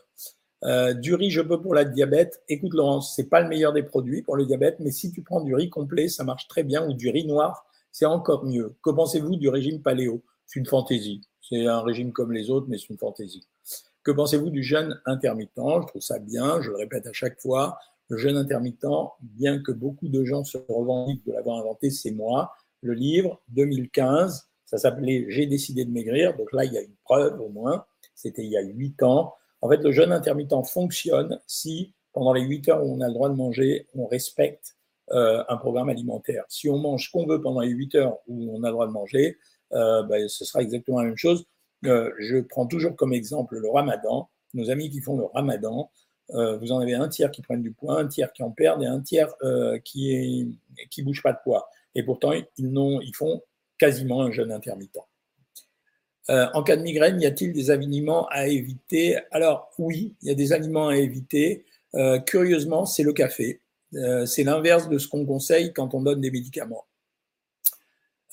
euh, 0.66 0.94
du 0.94 1.16
riz, 1.16 1.32
je 1.32 1.42
peux 1.42 1.62
pour 1.62 1.74
la 1.74 1.84
diabète. 1.84 2.42
Écoute, 2.48 2.74
Laurence, 2.74 3.16
c'est 3.16 3.30
pas 3.30 3.42
le 3.42 3.50
meilleur 3.50 3.74
des 3.74 3.84
produits 3.84 4.22
pour 4.22 4.38
le 4.38 4.46
diabète, 4.46 4.78
mais 4.80 4.92
si 4.92 5.12
tu 5.12 5.22
prends 5.22 5.42
du 5.42 5.54
riz 5.56 5.70
complet, 5.70 6.08
ça 6.08 6.24
marche 6.24 6.48
très 6.48 6.64
bien, 6.64 6.88
ou 6.88 6.94
du 6.94 7.10
riz 7.10 7.26
noir, 7.26 7.66
c'est 7.92 8.06
encore 8.06 8.46
mieux. 8.46 8.76
Que 8.82 8.92
pensez-vous 8.92 9.36
du 9.36 9.50
régime 9.50 9.82
paléo? 9.82 10.24
C'est 10.46 10.60
une 10.60 10.66
fantaisie. 10.66 11.22
C'est 11.42 11.68
un 11.68 11.82
régime 11.82 12.14
comme 12.14 12.32
les 12.32 12.50
autres, 12.50 12.68
mais 12.70 12.78
c'est 12.78 12.90
une 12.90 12.98
fantaisie. 12.98 13.46
Que 14.04 14.12
pensez-vous 14.12 14.50
du 14.50 14.64
jeûne 14.64 15.00
intermittent? 15.06 15.52
Je 15.58 15.88
trouve 15.88 16.02
ça 16.02 16.20
bien, 16.20 16.62
je 16.62 16.70
le 16.70 16.78
répète 16.78 17.08
à 17.08 17.14
chaque 17.14 17.42
fois. 17.42 17.78
Le 18.10 18.18
jeûne 18.18 18.38
intermittent, 18.38 18.86
bien 19.22 19.62
que 19.62 19.72
beaucoup 19.72 20.10
de 20.10 20.24
gens 20.24 20.44
se 20.44 20.58
revendiquent 20.58 21.26
de 21.26 21.32
l'avoir 21.32 21.60
inventé, 21.60 21.90
c'est 21.90 22.12
moi. 22.12 22.54
Le 22.82 22.94
livre, 22.94 23.42
2015, 23.50 24.50
ça 24.66 24.78
s'appelait 24.78 25.26
J'ai 25.30 25.46
décidé 25.46 25.86
de 25.86 25.92
maigrir. 25.92 26.36
Donc 26.36 26.52
là, 26.54 26.66
il 26.66 26.74
y 26.74 26.78
a 26.78 26.82
une 26.82 26.96
preuve 27.04 27.40
au 27.40 27.50
moins. 27.50 27.86
C'était 28.16 28.44
il 28.44 28.52
y 28.52 28.58
a 28.58 28.62
huit 28.62 29.02
ans. 29.04 29.34
En 29.62 29.70
fait, 29.70 29.78
le 29.78 29.92
jeûne 29.92 30.12
intermittent 30.12 30.66
fonctionne 30.66 31.40
si, 31.48 31.94
pendant 32.12 32.34
les 32.34 32.42
huit 32.42 32.68
heures 32.68 32.86
où 32.86 32.94
on 32.94 33.02
a 33.02 33.08
le 33.08 33.14
droit 33.14 33.30
de 33.30 33.36
manger, 33.36 33.88
on 33.96 34.06
respecte 34.06 34.76
euh, 35.12 35.44
un 35.50 35.58
programme 35.58 35.90
alimentaire. 35.90 36.46
Si 36.48 36.70
on 36.70 36.78
mange 36.78 37.08
ce 37.08 37.12
qu'on 37.12 37.26
veut 37.26 37.42
pendant 37.42 37.60
les 37.60 37.70
8 37.70 37.96
heures 37.96 38.18
où 38.28 38.56
on 38.56 38.64
a 38.64 38.68
le 38.68 38.72
droit 38.72 38.88
de 38.88 38.94
manger, 38.94 39.38
euh, 39.74 40.02
ben, 40.04 40.30
ce 40.30 40.46
sera 40.46 40.62
exactement 40.62 41.02
la 41.02 41.08
même 41.08 41.18
chose. 41.18 41.46
Euh, 41.86 42.10
je 42.20 42.38
prends 42.38 42.66
toujours 42.66 42.96
comme 42.96 43.12
exemple 43.12 43.58
le 43.58 43.70
ramadan. 43.70 44.30
Nos 44.54 44.70
amis 44.70 44.90
qui 44.90 45.02
font 45.02 45.18
le 45.18 45.26
ramadan, 45.26 45.92
vous 46.30 46.72
en 46.72 46.80
avez 46.80 46.94
un 46.94 47.10
tiers 47.10 47.32
qui 47.32 47.42
prennent 47.42 47.62
du 47.62 47.72
poids, 47.72 48.00
un 48.00 48.08
tiers 48.08 48.32
qui 48.34 48.44
en 48.44 48.52
perdent 48.52 48.82
et 48.84 48.88
un 48.88 49.02
tiers 49.02 49.34
qui 49.84 50.58
ne 50.78 51.04
bouge 51.04 51.22
pas 51.22 51.34
de 51.34 51.40
poids. 51.44 51.70
Et 51.96 52.04
pourtant, 52.04 52.32
ils, 52.32 53.16
font 53.16 53.42
quasiment 53.78 54.22
un 54.22 54.32
jeûne 54.32 54.52
intermittent. 54.52 54.98
en 56.30 56.64
cas 56.64 56.78
de 56.78 56.82
migraine, 56.82 57.22
y 57.22 57.26
a-t-il 57.26 57.54
des 57.54 57.72
aliments 57.72 58.28
à 58.30 58.48
éviter? 58.48 59.18
Alors 59.32 59.72
oui, 59.78 60.16
il 60.22 60.30
y 60.30 60.32
a 60.32 60.36
des 60.36 60.54
aliments 60.54 60.88
à 60.88 60.98
éviter. 60.98 61.66
curieusement, 62.26 62.86
c'est 62.86 63.04
le 63.04 63.14
café. 63.14 63.60
Euh, 63.96 64.26
c'est 64.26 64.44
l'inverse 64.44 64.90
de 64.90 64.98
ce 64.98 65.08
qu'on 65.08 65.26
conseille 65.26 65.74
quand 65.74 65.94
on 65.94 66.02
donne 66.02 66.22
des 66.22 66.32
médicaments. 66.32 66.86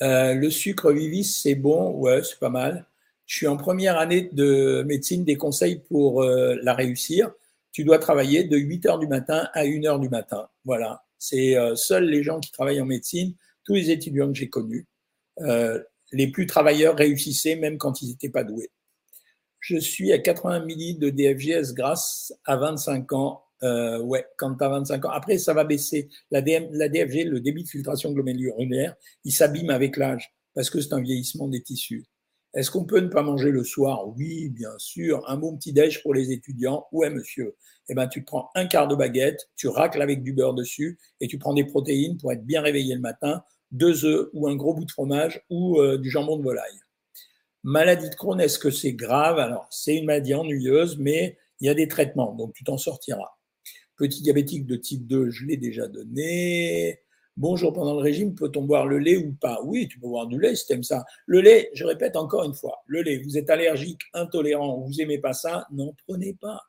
Euh, 0.03 0.35
le 0.35 0.51
sucre 0.51 0.93
vivis, 0.93 1.25
c'est 1.25 1.55
bon, 1.55 1.91
ouais, 1.91 2.23
c'est 2.23 2.39
pas 2.39 2.49
mal. 2.49 2.87
Je 3.27 3.37
suis 3.37 3.47
en 3.47 3.57
première 3.57 3.99
année 3.99 4.31
de 4.33 4.83
médecine, 4.87 5.25
des 5.25 5.37
conseils 5.37 5.81
pour 5.89 6.23
euh, 6.23 6.57
la 6.63 6.75
réussir. 6.75 7.31
Tu 7.73 7.85
dois 7.85 7.99
travailler 7.99 8.45
de 8.45 8.57
8 8.57 8.87
heures 8.87 8.99
du 8.99 9.07
matin 9.07 9.49
à 9.53 9.63
1 9.63 9.85
heure 9.85 10.01
du 10.01 10.09
matin. 10.09 10.49
Voilà. 10.65 11.05
C'est 11.19 11.57
seuls 11.77 12.07
les 12.07 12.23
gens 12.23 12.41
qui 12.41 12.51
travaillent 12.51 12.81
en 12.81 12.87
médecine, 12.87 13.35
tous 13.65 13.75
les 13.75 13.91
étudiants 13.91 14.29
que 14.29 14.39
j'ai 14.39 14.49
connus, 14.49 14.87
les 16.13 16.31
plus 16.33 16.47
travailleurs 16.47 16.97
réussissaient 16.97 17.57
même 17.57 17.79
quand 17.79 18.03
ils 18.03 18.09
n'étaient 18.09 18.31
pas 18.31 18.45
doués. 18.45 18.71
Je 19.61 19.77
suis 19.77 20.13
à 20.13 20.19
80 20.19 20.65
millilitres 20.65 21.01
de 21.01 21.11
DFGS 21.11 21.75
grâce 21.75 22.33
à 22.47 22.57
25 22.57 23.13
ans 23.13 23.45
euh, 23.63 24.01
ouais, 24.01 24.25
quand 24.39 24.55
tu 24.55 24.65
as 24.65 24.69
25 24.69 25.05
ans. 25.05 25.11
Après, 25.11 25.39
ça 25.39 25.53
va 25.53 25.65
baisser. 25.65 26.09
La, 26.31 26.41
la 26.41 26.89
DFG, 26.89 27.25
le 27.25 27.41
débit 27.41 27.65
de 27.65 27.69
filtration 27.69 28.13
glomérulaire, 28.13 28.95
il 29.25 29.33
s'abîme 29.33 29.71
avec 29.71 29.97
l'âge 29.97 30.33
parce 30.55 30.71
que 30.71 30.81
c'est 30.81 30.95
un 30.95 31.01
vieillissement 31.01 31.49
des 31.49 31.63
tissus. 31.63 32.07
Est-ce 32.53 32.71
qu'on 32.71 32.85
peut 32.85 32.99
ne 33.01 33.09
pas 33.09 33.23
manger 33.23 33.51
le 33.51 33.63
soir? 33.63 34.09
Oui, 34.17 34.49
bien 34.49 34.77
sûr. 34.79 35.23
Un 35.29 35.37
bon 35.37 35.57
petit 35.57 35.73
déj 35.73 36.03
pour 36.03 36.15
les 36.15 36.33
étudiants? 36.33 36.87
Ouais, 36.91 37.09
monsieur. 37.09 37.57
Eh 37.89 37.95
ben, 37.95 38.09
tu 38.09 38.25
prends 38.25 38.51
un 38.57 38.67
quart 38.67 38.89
de 38.89 38.97
baguette, 38.97 39.49
tu 39.57 39.69
racles 39.69 40.03
avec 40.03 40.23
du 40.23 40.33
beurre 40.33 40.55
dessus 40.55 40.99
et 41.21 41.29
tu 41.29 41.39
prends 41.39 41.55
des 41.55 41.65
protéines 41.65 42.17
pour 42.17 42.33
être 42.33 42.45
bien 42.45 42.61
réveillé 42.61 42.95
le 42.95 43.01
matin, 43.01 43.45
deux 43.71 44.05
œufs 44.05 44.31
ou 44.33 44.49
un 44.49 44.57
gros 44.57 44.75
bout 44.75 44.85
de 44.85 44.91
fromage 44.91 45.43
ou 45.49 45.79
euh, 45.81 45.97
du 45.97 46.11
jambon 46.11 46.37
de 46.37 46.43
volaille. 46.43 46.81
Maladie 47.63 48.09
de 48.09 48.15
Crohn, 48.15 48.41
est-ce 48.41 48.59
que 48.59 48.71
c'est 48.71 48.95
grave? 48.95 49.39
Alors, 49.39 49.69
c'est 49.71 49.95
une 49.95 50.07
maladie 50.07 50.35
ennuyeuse, 50.35 50.99
mais 50.99 51.39
il 51.61 51.67
y 51.67 51.69
a 51.69 51.75
des 51.75 51.89
traitements, 51.89 52.35
donc 52.35 52.55
tu 52.55 52.65
t'en 52.65 52.79
sortiras. 52.79 53.37
Petit 53.97 54.23
diabétique 54.23 54.67
de 54.67 54.77
type 54.77 55.07
2, 55.07 55.31
je 55.31 55.45
l'ai 55.45 55.57
déjà 55.57 55.87
donné. 55.87 57.01
Bonjour, 57.41 57.73
pendant 57.73 57.95
le 57.95 58.03
régime, 58.03 58.35
peut-on 58.35 58.65
boire 58.65 58.87
le 58.87 58.99
lait 58.99 59.17
ou 59.17 59.33
pas? 59.33 59.63
Oui, 59.65 59.89
tu 59.89 59.99
peux 59.99 60.07
boire 60.07 60.27
du 60.27 60.39
lait 60.39 60.55
si 60.55 60.67
tu 60.67 60.75
aimes 60.75 60.83
ça. 60.83 61.07
Le 61.25 61.41
lait, 61.41 61.71
je 61.73 61.87
répète 61.87 62.15
encore 62.17 62.45
une 62.45 62.53
fois, 62.53 62.83
le 62.85 63.01
lait, 63.01 63.17
vous 63.17 63.39
êtes 63.39 63.49
allergique, 63.49 64.03
intolérant, 64.13 64.79
vous 64.81 64.93
n'aimez 64.93 65.17
pas 65.17 65.33
ça, 65.33 65.67
n'en 65.71 65.95
prenez 66.07 66.35
pas. 66.35 66.61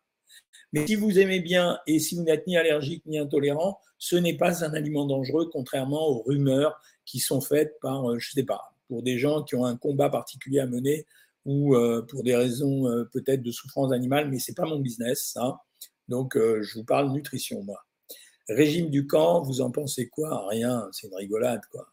Mais 0.71 0.87
si 0.87 0.95
vous 0.95 1.19
aimez 1.19 1.41
bien 1.41 1.77
et 1.87 1.99
si 1.99 2.15
vous 2.15 2.23
n'êtes 2.23 2.47
ni 2.47 2.55
allergique 2.55 3.05
ni 3.05 3.19
intolérant, 3.19 3.81
ce 3.97 4.15
n'est 4.15 4.37
pas 4.37 4.63
un 4.63 4.73
aliment 4.73 5.05
dangereux, 5.05 5.49
contrairement 5.51 6.07
aux 6.07 6.21
rumeurs 6.21 6.79
qui 7.03 7.19
sont 7.19 7.41
faites 7.41 7.77
par, 7.81 8.09
euh, 8.09 8.17
je 8.17 8.29
ne 8.29 8.35
sais 8.35 8.45
pas, 8.45 8.73
pour 8.87 9.03
des 9.03 9.17
gens 9.17 9.43
qui 9.43 9.55
ont 9.55 9.65
un 9.65 9.75
combat 9.75 10.09
particulier 10.09 10.61
à 10.61 10.67
mener 10.67 11.05
ou 11.43 11.75
euh, 11.75 12.01
pour 12.01 12.23
des 12.23 12.37
raisons 12.37 12.87
euh, 12.87 13.03
peut-être 13.11 13.41
de 13.41 13.51
souffrance 13.51 13.91
animale, 13.91 14.29
mais 14.29 14.39
ce 14.39 14.51
n'est 14.51 14.55
pas 14.55 14.65
mon 14.65 14.79
business, 14.79 15.31
ça. 15.33 15.59
Donc, 16.07 16.37
je 16.37 16.73
vous 16.75 16.85
parle 16.85 17.11
nutrition, 17.11 17.61
moi. 17.61 17.83
Régime 18.49 18.89
du 18.89 19.07
camp, 19.07 19.41
vous 19.41 19.61
en 19.61 19.71
pensez 19.71 20.07
quoi? 20.09 20.47
Rien, 20.49 20.87
c'est 20.91 21.07
une 21.07 21.15
rigolade, 21.15 21.61
quoi. 21.71 21.87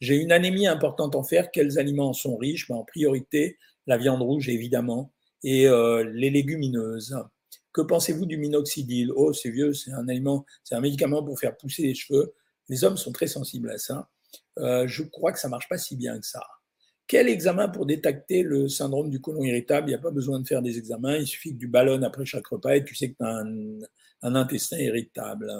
J'ai 0.00 0.16
une 0.16 0.32
anémie 0.32 0.66
importante 0.66 1.14
en 1.16 1.24
fer. 1.24 1.50
Quels 1.50 1.78
aliments 1.78 2.12
sont 2.12 2.36
riches? 2.36 2.68
Ben, 2.68 2.76
En 2.76 2.84
priorité, 2.84 3.58
la 3.86 3.96
viande 3.96 4.22
rouge, 4.22 4.48
évidemment, 4.48 5.12
et 5.42 5.66
euh, 5.66 6.04
les 6.14 6.30
légumineuses. 6.30 7.16
Que 7.72 7.80
pensez-vous 7.82 8.26
du 8.26 8.36
minoxidil? 8.36 9.12
Oh, 9.14 9.32
c'est 9.32 9.50
vieux, 9.50 9.72
c'est 9.72 9.92
un 9.92 10.08
aliment, 10.08 10.44
c'est 10.64 10.74
un 10.74 10.80
médicament 10.80 11.22
pour 11.22 11.38
faire 11.38 11.56
pousser 11.56 11.82
les 11.82 11.94
cheveux. 11.94 12.32
Les 12.68 12.84
hommes 12.84 12.96
sont 12.96 13.12
très 13.12 13.26
sensibles 13.26 13.70
à 13.70 13.78
ça. 13.78 14.08
Euh, 14.58 14.86
je 14.86 15.02
crois 15.02 15.32
que 15.32 15.38
ça 15.38 15.48
marche 15.48 15.68
pas 15.68 15.78
si 15.78 15.96
bien 15.96 16.18
que 16.18 16.26
ça. 16.26 16.42
Quel 17.06 17.28
examen 17.28 17.68
pour 17.68 17.86
détecter 17.86 18.42
le 18.42 18.68
syndrome 18.68 19.08
du 19.08 19.20
côlon 19.20 19.42
irritable? 19.42 19.88
Il 19.88 19.92
n'y 19.92 19.94
a 19.94 20.00
pas 20.00 20.10
besoin 20.10 20.40
de 20.40 20.46
faire 20.46 20.60
des 20.60 20.76
examens, 20.76 21.16
il 21.16 21.26
suffit 21.26 21.54
que 21.54 21.58
tu 21.58 21.66
ballonnes 21.66 22.04
après 22.04 22.26
chaque 22.26 22.46
repas 22.46 22.76
et 22.76 22.84
tu 22.84 22.94
sais 22.94 23.10
que 23.10 23.16
tu 23.16 23.24
as 23.24 23.44
un, 24.22 24.34
intestin 24.34 24.76
irritable. 24.76 25.50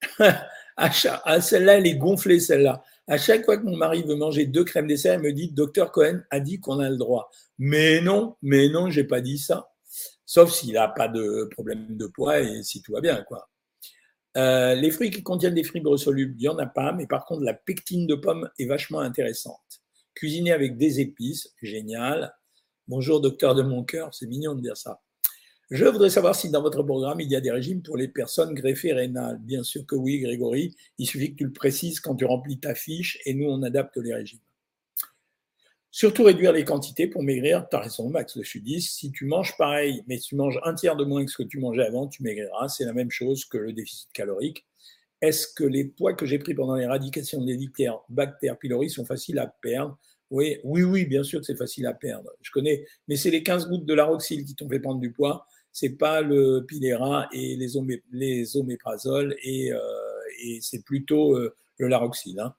celle-là, 1.40 1.78
elle 1.78 1.86
est 1.86 1.96
gonflée, 1.96 2.40
celle-là. 2.40 2.82
À 3.06 3.16
chaque 3.16 3.44
fois 3.44 3.56
que 3.56 3.64
mon 3.64 3.76
mari 3.76 4.02
veut 4.02 4.16
manger 4.16 4.46
deux 4.46 4.64
crèmes 4.64 4.86
dessert, 4.86 5.14
il 5.14 5.22
me 5.22 5.32
dit 5.32 5.50
Docteur 5.50 5.92
Cohen 5.92 6.20
a 6.30 6.40
dit 6.40 6.60
qu'on 6.60 6.78
a 6.78 6.90
le 6.90 6.96
droit. 6.96 7.30
Mais 7.58 8.00
non, 8.00 8.36
mais 8.42 8.68
non, 8.68 8.90
j'ai 8.90 9.04
pas 9.04 9.20
dit 9.20 9.38
ça. 9.38 9.70
Sauf 10.26 10.52
s'il 10.52 10.74
n'a 10.74 10.88
pas 10.88 11.08
de 11.08 11.48
problème 11.50 11.96
de 11.96 12.06
poids 12.06 12.40
et 12.40 12.62
si 12.62 12.82
tout 12.82 12.92
va 12.92 13.00
bien, 13.00 13.24
quoi. 13.26 13.48
Euh, 14.36 14.74
les 14.74 14.90
fruits 14.90 15.10
qui 15.10 15.22
contiennent 15.22 15.54
des 15.54 15.64
fibres 15.64 15.96
solubles, 15.96 16.34
il 16.36 16.42
n'y 16.42 16.48
en 16.48 16.58
a 16.58 16.66
pas, 16.66 16.92
mais 16.92 17.06
par 17.06 17.24
contre, 17.24 17.42
la 17.42 17.54
pectine 17.54 18.06
de 18.06 18.14
pomme 18.14 18.50
est 18.58 18.66
vachement 18.66 19.00
intéressante. 19.00 19.80
Cuisiner 20.14 20.52
avec 20.52 20.76
des 20.76 21.00
épices, 21.00 21.54
génial. 21.62 22.34
Bonjour 22.86 23.20
docteur 23.20 23.54
de 23.54 23.62
mon 23.62 23.84
cœur, 23.84 24.14
c'est 24.14 24.26
mignon 24.26 24.54
de 24.54 24.60
dire 24.60 24.76
ça. 24.76 25.00
Je 25.70 25.84
voudrais 25.84 26.08
savoir 26.08 26.34
si 26.34 26.48
dans 26.48 26.62
votre 26.62 26.82
programme, 26.82 27.20
il 27.20 27.30
y 27.30 27.36
a 27.36 27.42
des 27.42 27.50
régimes 27.50 27.82
pour 27.82 27.98
les 27.98 28.08
personnes 28.08 28.54
greffées 28.54 28.94
rénales. 28.94 29.38
Bien 29.42 29.62
sûr 29.62 29.84
que 29.84 29.96
oui, 29.96 30.18
Grégory. 30.20 30.74
Il 30.96 31.06
suffit 31.06 31.32
que 31.32 31.36
tu 31.36 31.44
le 31.44 31.52
précises 31.52 32.00
quand 32.00 32.14
tu 32.14 32.24
remplis 32.24 32.58
ta 32.58 32.74
fiche 32.74 33.18
et 33.26 33.34
nous, 33.34 33.50
on 33.50 33.62
adapte 33.62 33.98
les 33.98 34.14
régimes. 34.14 34.40
Surtout 35.90 36.22
réduire 36.22 36.52
les 36.52 36.64
quantités 36.64 37.06
pour 37.06 37.22
maigrir. 37.22 37.68
Tu 37.68 37.76
as 37.76 37.80
raison, 37.80 38.08
Max, 38.08 38.38
je 38.38 38.48
suis 38.48 38.62
10. 38.62 38.90
Si 38.90 39.12
tu 39.12 39.26
manges 39.26 39.56
pareil, 39.58 40.02
mais 40.06 40.18
si 40.18 40.28
tu 40.28 40.36
manges 40.36 40.58
un 40.64 40.74
tiers 40.74 40.96
de 40.96 41.04
moins 41.04 41.24
que 41.24 41.30
ce 41.30 41.36
que 41.36 41.42
tu 41.42 41.58
mangeais 41.58 41.84
avant, 41.84 42.06
tu 42.08 42.22
maigriras. 42.22 42.68
C'est 42.68 42.86
la 42.86 42.94
même 42.94 43.10
chose 43.10 43.44
que 43.44 43.58
le 43.58 43.74
déficit 43.74 44.08
calorique. 44.14 44.66
Est-ce 45.20 45.48
que 45.48 45.64
les 45.64 45.84
poids 45.84 46.14
que 46.14 46.24
j'ai 46.24 46.38
pris 46.38 46.54
pendant 46.54 46.76
l'éradication 46.76 47.44
des 47.44 47.58
bactères 48.08 48.58
pylori 48.58 48.88
sont 48.88 49.04
faciles 49.04 49.38
à 49.38 49.48
perdre? 49.60 49.98
Oui, 50.30 50.58
oui, 50.62 50.82
oui, 50.82 51.04
bien 51.06 51.22
sûr 51.22 51.40
que 51.40 51.46
c'est 51.46 51.56
facile 51.56 51.86
à 51.86 51.94
perdre. 51.94 52.30
Je 52.42 52.50
connais, 52.52 52.86
mais 53.08 53.16
c'est 53.16 53.30
les 53.30 53.42
15 53.42 53.68
gouttes 53.68 53.86
de 53.86 53.94
laroxyl 53.94 54.44
qui 54.44 54.54
t'ont 54.54 54.68
fait 54.68 54.80
prendre 54.80 55.00
du 55.00 55.10
poids. 55.10 55.46
C'est 55.80 55.90
pas 55.90 56.22
le 56.22 56.64
Pilera 56.66 57.28
et 57.32 57.54
les, 57.54 57.76
omé, 57.76 58.02
les 58.10 58.56
oméprazole 58.56 59.36
et, 59.44 59.72
euh, 59.72 59.78
et 60.42 60.58
c'est 60.60 60.82
plutôt 60.82 61.36
euh, 61.36 61.54
le 61.76 61.86
laroxyl. 61.86 62.40
Hein. 62.40 62.52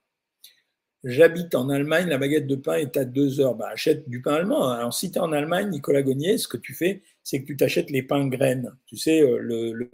J'habite 1.04 1.54
en 1.54 1.68
Allemagne, 1.68 2.08
la 2.08 2.18
baguette 2.18 2.48
de 2.48 2.56
pain 2.56 2.76
est 2.76 2.96
à 2.96 3.04
2 3.04 3.42
heures. 3.42 3.56
Bah, 3.56 3.72
achète 3.74 4.08
du 4.08 4.22
pain 4.22 4.36
allemand. 4.36 4.70
Alors, 4.70 4.94
si 4.94 5.12
tu 5.12 5.18
es 5.18 5.22
en 5.22 5.34
Allemagne, 5.34 5.70
Nicolas 5.70 6.02
Gognier, 6.02 6.38
ce 6.38 6.48
que 6.48 6.56
tu 6.56 6.74
fais, 6.74 7.04
c'est 7.22 7.42
que 7.42 7.48
tu 7.48 7.58
t'achètes 7.58 7.90
les 7.90 8.04
pains 8.04 8.26
graines. 8.26 8.74
Tu 8.86 8.96
sais, 8.96 9.22
euh, 9.22 9.38
le, 9.38 9.74
le 9.74 9.90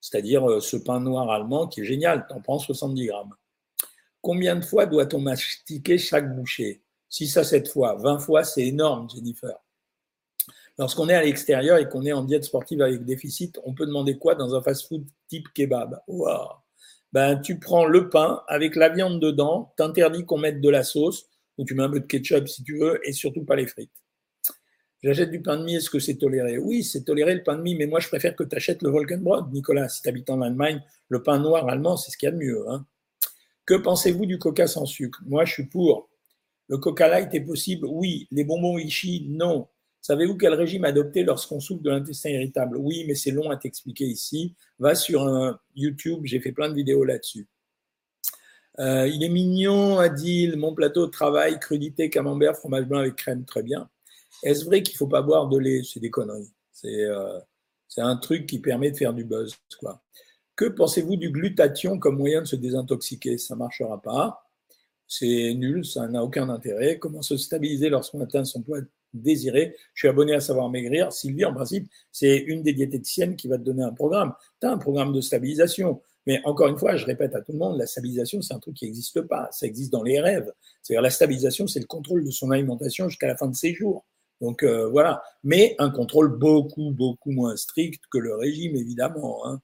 c'est-à-dire 0.00 0.62
ce 0.62 0.78
pain 0.78 1.00
noir 1.00 1.30
allemand 1.30 1.66
qui 1.66 1.82
est 1.82 1.84
génial. 1.84 2.24
Tu 2.26 2.34
en 2.34 2.40
prends 2.40 2.58
70 2.58 3.06
grammes. 3.06 3.34
Combien 4.22 4.56
de 4.56 4.64
fois 4.64 4.86
doit-on 4.86 5.20
mastiquer 5.20 5.98
chaque 5.98 6.34
bouchée? 6.34 6.80
6 7.10 7.36
à 7.36 7.44
7 7.44 7.68
fois. 7.68 7.96
20 7.96 8.18
fois, 8.18 8.44
c'est 8.44 8.66
énorme, 8.66 9.10
Jennifer. 9.14 9.58
Lorsqu'on 10.78 11.08
est 11.08 11.14
à 11.14 11.22
l'extérieur 11.22 11.78
et 11.78 11.88
qu'on 11.88 12.04
est 12.04 12.12
en 12.12 12.24
diète 12.24 12.44
sportive 12.44 12.82
avec 12.82 13.04
déficit, 13.04 13.60
on 13.64 13.74
peut 13.74 13.86
demander 13.86 14.18
quoi 14.18 14.34
dans 14.34 14.54
un 14.54 14.62
fast-food 14.62 15.04
type 15.28 15.46
kebab? 15.54 16.00
Ben, 17.12 17.40
Tu 17.40 17.60
prends 17.60 17.86
le 17.86 18.08
pain 18.08 18.42
avec 18.48 18.74
la 18.74 18.88
viande 18.88 19.20
dedans, 19.20 19.72
t'interdis 19.76 20.24
qu'on 20.24 20.38
mette 20.38 20.60
de 20.60 20.68
la 20.68 20.82
sauce, 20.82 21.26
ou 21.58 21.64
tu 21.64 21.74
mets 21.74 21.84
un 21.84 21.90
peu 21.90 22.00
de 22.00 22.06
ketchup 22.06 22.48
si 22.48 22.64
tu 22.64 22.78
veux, 22.78 23.00
et 23.08 23.12
surtout 23.12 23.44
pas 23.44 23.54
les 23.54 23.66
frites. 23.66 23.92
J'achète 25.04 25.30
du 25.30 25.42
pain 25.42 25.58
de 25.58 25.64
mie, 25.64 25.76
est-ce 25.76 25.90
que 25.90 25.98
c'est 25.98 26.16
toléré? 26.16 26.58
Oui, 26.58 26.82
c'est 26.82 27.04
toléré 27.04 27.34
le 27.34 27.42
pain 27.42 27.56
de 27.56 27.62
mie, 27.62 27.74
mais 27.74 27.86
moi 27.86 28.00
je 28.00 28.08
préfère 28.08 28.34
que 28.34 28.42
tu 28.42 28.56
achètes 28.56 28.82
le 28.82 28.88
Volkenbrot, 28.88 29.48
Nicolas. 29.52 29.88
Si 29.90 30.00
tu 30.00 30.24
en 30.28 30.40
Allemagne, 30.40 30.82
le 31.08 31.22
pain 31.22 31.38
noir 31.38 31.68
allemand, 31.68 31.96
c'est 31.96 32.10
ce 32.10 32.16
qu'il 32.16 32.26
y 32.26 32.30
a 32.30 32.32
de 32.32 32.38
mieux. 32.38 32.64
Hein. 32.70 32.86
Que 33.66 33.74
pensez-vous 33.74 34.26
du 34.26 34.38
coca 34.38 34.66
sans 34.66 34.86
sucre? 34.86 35.20
Moi, 35.26 35.44
je 35.44 35.52
suis 35.52 35.66
pour. 35.66 36.08
Le 36.68 36.78
coca 36.78 37.08
light 37.08 37.32
est 37.34 37.42
possible? 37.42 37.86
Oui. 37.86 38.26
Les 38.30 38.44
bonbons 38.44 38.78
Ishi 38.78 39.26
Non. 39.28 39.68
Savez-vous 40.04 40.36
quel 40.36 40.52
régime 40.52 40.84
adopter 40.84 41.22
lorsqu'on 41.22 41.60
souffre 41.60 41.82
de 41.82 41.88
l'intestin 41.88 42.28
irritable? 42.28 42.76
Oui, 42.76 43.06
mais 43.08 43.14
c'est 43.14 43.30
long 43.30 43.48
à 43.48 43.56
t'expliquer 43.56 44.04
ici. 44.04 44.54
Va 44.78 44.94
sur 44.94 45.26
un 45.26 45.58
YouTube, 45.74 46.20
j'ai 46.24 46.40
fait 46.40 46.52
plein 46.52 46.68
de 46.68 46.74
vidéos 46.74 47.04
là-dessus. 47.04 47.48
Euh, 48.80 49.08
il 49.08 49.24
est 49.24 49.30
mignon, 49.30 49.98
Adil. 49.98 50.58
Mon 50.58 50.74
plateau 50.74 51.06
de 51.06 51.10
travail, 51.10 51.58
crudité, 51.58 52.10
camembert, 52.10 52.54
fromage 52.54 52.84
blanc 52.84 52.98
avec 52.98 53.16
crème, 53.16 53.46
très 53.46 53.62
bien. 53.62 53.88
Est-ce 54.42 54.66
vrai 54.66 54.82
qu'il 54.82 54.92
ne 54.92 54.98
faut 54.98 55.06
pas 55.06 55.22
boire 55.22 55.48
de 55.48 55.58
lait? 55.58 55.80
C'est 55.90 56.00
des 56.00 56.10
conneries. 56.10 56.52
Euh, 56.84 57.40
c'est 57.88 58.02
un 58.02 58.16
truc 58.16 58.44
qui 58.44 58.58
permet 58.58 58.90
de 58.90 58.98
faire 58.98 59.14
du 59.14 59.24
buzz. 59.24 59.56
Que 60.54 60.66
pensez-vous 60.66 61.16
du 61.16 61.30
glutathion 61.30 61.98
comme 61.98 62.18
moyen 62.18 62.42
de 62.42 62.46
se 62.46 62.56
désintoxiquer? 62.56 63.38
Ça 63.38 63.54
ne 63.54 63.60
marchera 63.60 64.02
pas. 64.02 64.50
C'est 65.08 65.54
nul, 65.54 65.82
ça 65.82 66.06
n'a 66.08 66.22
aucun 66.22 66.50
intérêt. 66.50 66.98
Comment 66.98 67.22
se 67.22 67.38
stabiliser 67.38 67.88
lorsqu'on 67.88 68.20
atteint 68.20 68.44
son 68.44 68.60
poids 68.60 68.80
désiré 69.14 69.74
Je 69.94 70.00
suis 70.00 70.08
abonné 70.08 70.34
à 70.34 70.40
Savoir 70.40 70.68
Maigrir. 70.68 71.12
Sylvie, 71.12 71.44
en 71.44 71.54
principe, 71.54 71.88
c'est 72.12 72.36
une 72.36 72.62
des 72.62 72.72
diététiciennes 72.72 73.36
qui 73.36 73.48
va 73.48 73.56
te 73.56 73.62
donner 73.62 73.82
un 73.82 73.92
programme. 73.92 74.34
Tu 74.60 74.66
as 74.66 74.70
un 74.70 74.78
programme 74.78 75.12
de 75.12 75.20
stabilisation. 75.20 76.00
Mais 76.26 76.40
encore 76.44 76.68
une 76.68 76.78
fois, 76.78 76.96
je 76.96 77.04
répète 77.04 77.34
à 77.34 77.42
tout 77.42 77.52
le 77.52 77.58
monde, 77.58 77.78
la 77.78 77.86
stabilisation, 77.86 78.40
c'est 78.40 78.54
un 78.54 78.58
truc 78.58 78.74
qui 78.74 78.86
n'existe 78.86 79.20
pas. 79.22 79.48
Ça 79.52 79.66
existe 79.66 79.92
dans 79.92 80.02
les 80.02 80.20
rêves. 80.20 80.50
C'est-à-dire 80.82 81.02
la 81.02 81.10
stabilisation, 81.10 81.66
c'est 81.66 81.80
le 81.80 81.86
contrôle 81.86 82.24
de 82.24 82.30
son 82.30 82.50
alimentation 82.50 83.08
jusqu'à 83.08 83.26
la 83.26 83.36
fin 83.36 83.46
de 83.46 83.54
ses 83.54 83.74
jours. 83.74 84.04
Donc 84.40 84.62
euh, 84.62 84.88
voilà. 84.88 85.22
Mais 85.42 85.74
un 85.78 85.90
contrôle 85.90 86.36
beaucoup, 86.38 86.90
beaucoup 86.90 87.30
moins 87.30 87.56
strict 87.56 88.02
que 88.10 88.18
le 88.18 88.34
régime, 88.36 88.76
évidemment. 88.76 89.46
Hein. 89.46 89.60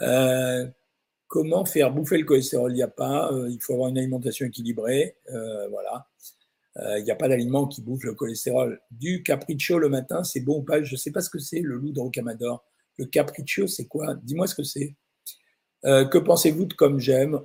Euh, 0.00 0.66
comment 1.26 1.64
faire 1.64 1.92
bouffer 1.92 2.18
le 2.18 2.24
cholestérol? 2.24 2.72
Il 2.72 2.76
n'y 2.76 2.82
a 2.82 2.88
pas. 2.88 3.32
Euh, 3.32 3.50
il 3.50 3.60
faut 3.60 3.74
avoir 3.74 3.88
une 3.88 3.98
alimentation 3.98 4.46
équilibrée. 4.46 5.16
voilà. 5.70 6.06
Il 6.76 7.04
n'y 7.04 7.10
a 7.10 7.16
pas 7.16 7.28
d'aliment 7.28 7.68
qui 7.68 7.82
bouffe 7.82 8.02
le 8.02 8.14
cholestérol. 8.14 8.80
Du 8.90 9.22
capriccio 9.22 9.78
le 9.78 9.88
matin, 9.88 10.24
c'est 10.24 10.40
bon 10.40 10.58
ou 10.58 10.62
pas? 10.62 10.82
Je 10.82 10.94
ne 10.94 10.98
sais 10.98 11.12
pas 11.12 11.20
ce 11.20 11.30
que 11.30 11.38
c'est, 11.38 11.60
le 11.60 11.76
loup 11.76 11.92
de 11.92 12.00
rocamadour. 12.00 12.64
Le 12.98 13.06
capriccio, 13.06 13.66
c'est 13.66 13.86
quoi? 13.86 14.14
Dis-moi 14.22 14.46
ce 14.46 14.54
que 14.54 14.62
c'est. 14.62 14.94
Euh, 15.84 16.04
que 16.04 16.18
pensez-vous 16.18 16.64
de 16.66 16.74
Comme 16.74 16.98
J'aime? 16.98 17.40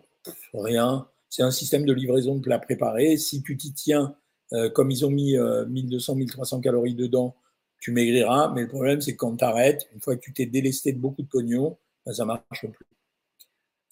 Rien. 0.53 1.07
C'est 1.29 1.43
un 1.43 1.51
système 1.51 1.85
de 1.85 1.93
livraison 1.93 2.35
de 2.35 2.41
plats 2.41 2.59
préparés. 2.59 3.17
Si 3.17 3.41
tu 3.41 3.57
t'y 3.57 3.73
tiens, 3.73 4.15
euh, 4.53 4.69
comme 4.69 4.91
ils 4.91 5.05
ont 5.05 5.11
mis 5.11 5.37
1200, 5.37 6.13
euh, 6.13 6.15
1300 6.15 6.61
calories 6.61 6.95
dedans, 6.95 7.35
tu 7.79 7.91
maigriras. 7.91 8.51
Mais 8.53 8.61
le 8.61 8.67
problème, 8.67 9.01
c'est 9.01 9.13
que 9.13 9.17
quand 9.17 9.37
une 9.41 10.01
fois 10.01 10.15
que 10.15 10.21
tu 10.21 10.33
t'es 10.33 10.45
délesté 10.45 10.91
de 10.91 10.99
beaucoup 10.99 11.21
de 11.21 11.27
pognon, 11.27 11.77
ben, 12.05 12.13
ça 12.13 12.23
ne 12.23 12.27
marche 12.27 12.65
plus. 12.67 12.85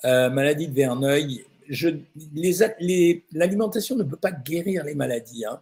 maladie 0.04 0.68
de 0.68 0.74
Verneuil. 0.74 1.46
L'alimentation 3.34 3.96
ne 3.96 4.04
peut 4.04 4.18
pas 4.18 4.32
guérir 4.32 4.84
les 4.84 4.96
maladies. 4.96 5.46
Hein. 5.46 5.62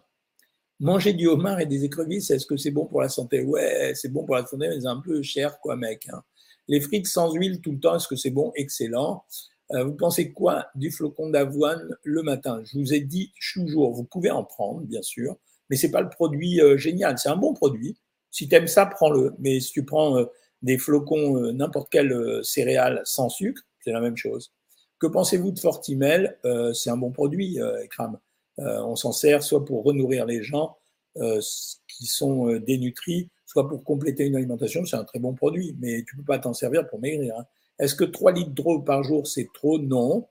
Manger 0.78 1.14
du 1.14 1.26
homard 1.26 1.60
et 1.60 1.66
des 1.66 1.84
écrevisses, 1.84 2.30
est-ce 2.30 2.46
que 2.46 2.56
c'est 2.56 2.70
bon 2.70 2.86
pour 2.86 3.00
la 3.00 3.08
santé? 3.08 3.42
Ouais, 3.42 3.92
c'est 3.94 4.12
bon 4.12 4.24
pour 4.24 4.34
la 4.34 4.44
santé, 4.44 4.68
mais 4.68 4.80
c'est 4.80 4.86
un 4.86 5.00
peu 5.00 5.22
cher, 5.22 5.58
quoi, 5.60 5.74
mec. 5.76 6.08
Hein. 6.12 6.22
Les 6.68 6.80
frites 6.80 7.06
sans 7.06 7.32
huile 7.32 7.60
tout 7.60 7.72
le 7.72 7.80
temps, 7.80 7.96
est-ce 7.96 8.08
que 8.08 8.16
c'est 8.16 8.30
bon? 8.30 8.52
Excellent. 8.56 9.24
Euh, 9.72 9.84
vous 9.84 9.94
pensez 9.94 10.32
quoi 10.32 10.66
du 10.74 10.90
flocon 10.90 11.30
d'avoine 11.30 11.96
le 12.02 12.22
matin? 12.22 12.62
Je 12.64 12.78
vous 12.78 12.92
ai 12.92 13.00
dit 13.00 13.32
toujours, 13.52 13.94
vous 13.94 14.04
pouvez 14.04 14.30
en 14.30 14.44
prendre, 14.44 14.82
bien 14.82 15.02
sûr, 15.02 15.36
mais 15.70 15.76
c'est 15.76 15.90
pas 15.90 16.02
le 16.02 16.10
produit 16.10 16.60
euh, 16.60 16.76
génial. 16.76 17.18
C'est 17.18 17.30
un 17.30 17.36
bon 17.36 17.54
produit. 17.54 17.96
Si 18.30 18.48
tu 18.48 18.54
aimes 18.54 18.68
ça, 18.68 18.86
prends-le. 18.86 19.32
Mais 19.38 19.60
si 19.60 19.72
tu 19.72 19.84
prends 19.84 20.18
euh, 20.18 20.26
des 20.62 20.78
flocons, 20.78 21.52
n'importe 21.52 21.90
quelle 21.90 22.44
céréale 22.44 23.00
sans 23.04 23.28
sucre, 23.28 23.62
c'est 23.80 23.92
la 23.92 24.00
même 24.00 24.16
chose. 24.16 24.52
Que 24.98 25.06
pensez-vous 25.06 25.52
de 25.52 25.58
Fortimel? 25.58 26.38
C'est 26.74 26.90
un 26.90 26.96
bon 26.96 27.10
produit, 27.10 27.58
Ekram. 27.82 28.18
on 28.58 28.96
s'en 28.96 29.12
sert 29.12 29.42
soit 29.42 29.64
pour 29.64 29.84
renourrir 29.84 30.26
les 30.26 30.42
gens 30.42 30.76
qui 31.14 32.06
sont 32.06 32.56
dénutris, 32.56 33.30
soit 33.46 33.68
pour 33.68 33.84
compléter 33.84 34.26
une 34.26 34.36
alimentation, 34.36 34.84
c'est 34.84 34.96
un 34.96 35.04
très 35.04 35.18
bon 35.18 35.34
produit, 35.34 35.76
mais 35.80 36.02
tu 36.06 36.16
ne 36.16 36.20
peux 36.20 36.26
pas 36.26 36.38
t'en 36.38 36.52
servir 36.52 36.86
pour 36.86 37.00
maigrir. 37.00 37.38
Hein. 37.38 37.46
Est-ce 37.78 37.94
que 37.94 38.04
3 38.04 38.32
litres 38.32 38.50
d'eau 38.50 38.80
par 38.80 39.02
jour, 39.02 39.26
c'est 39.26 39.48
trop? 39.54 39.78
Non. 39.78 40.26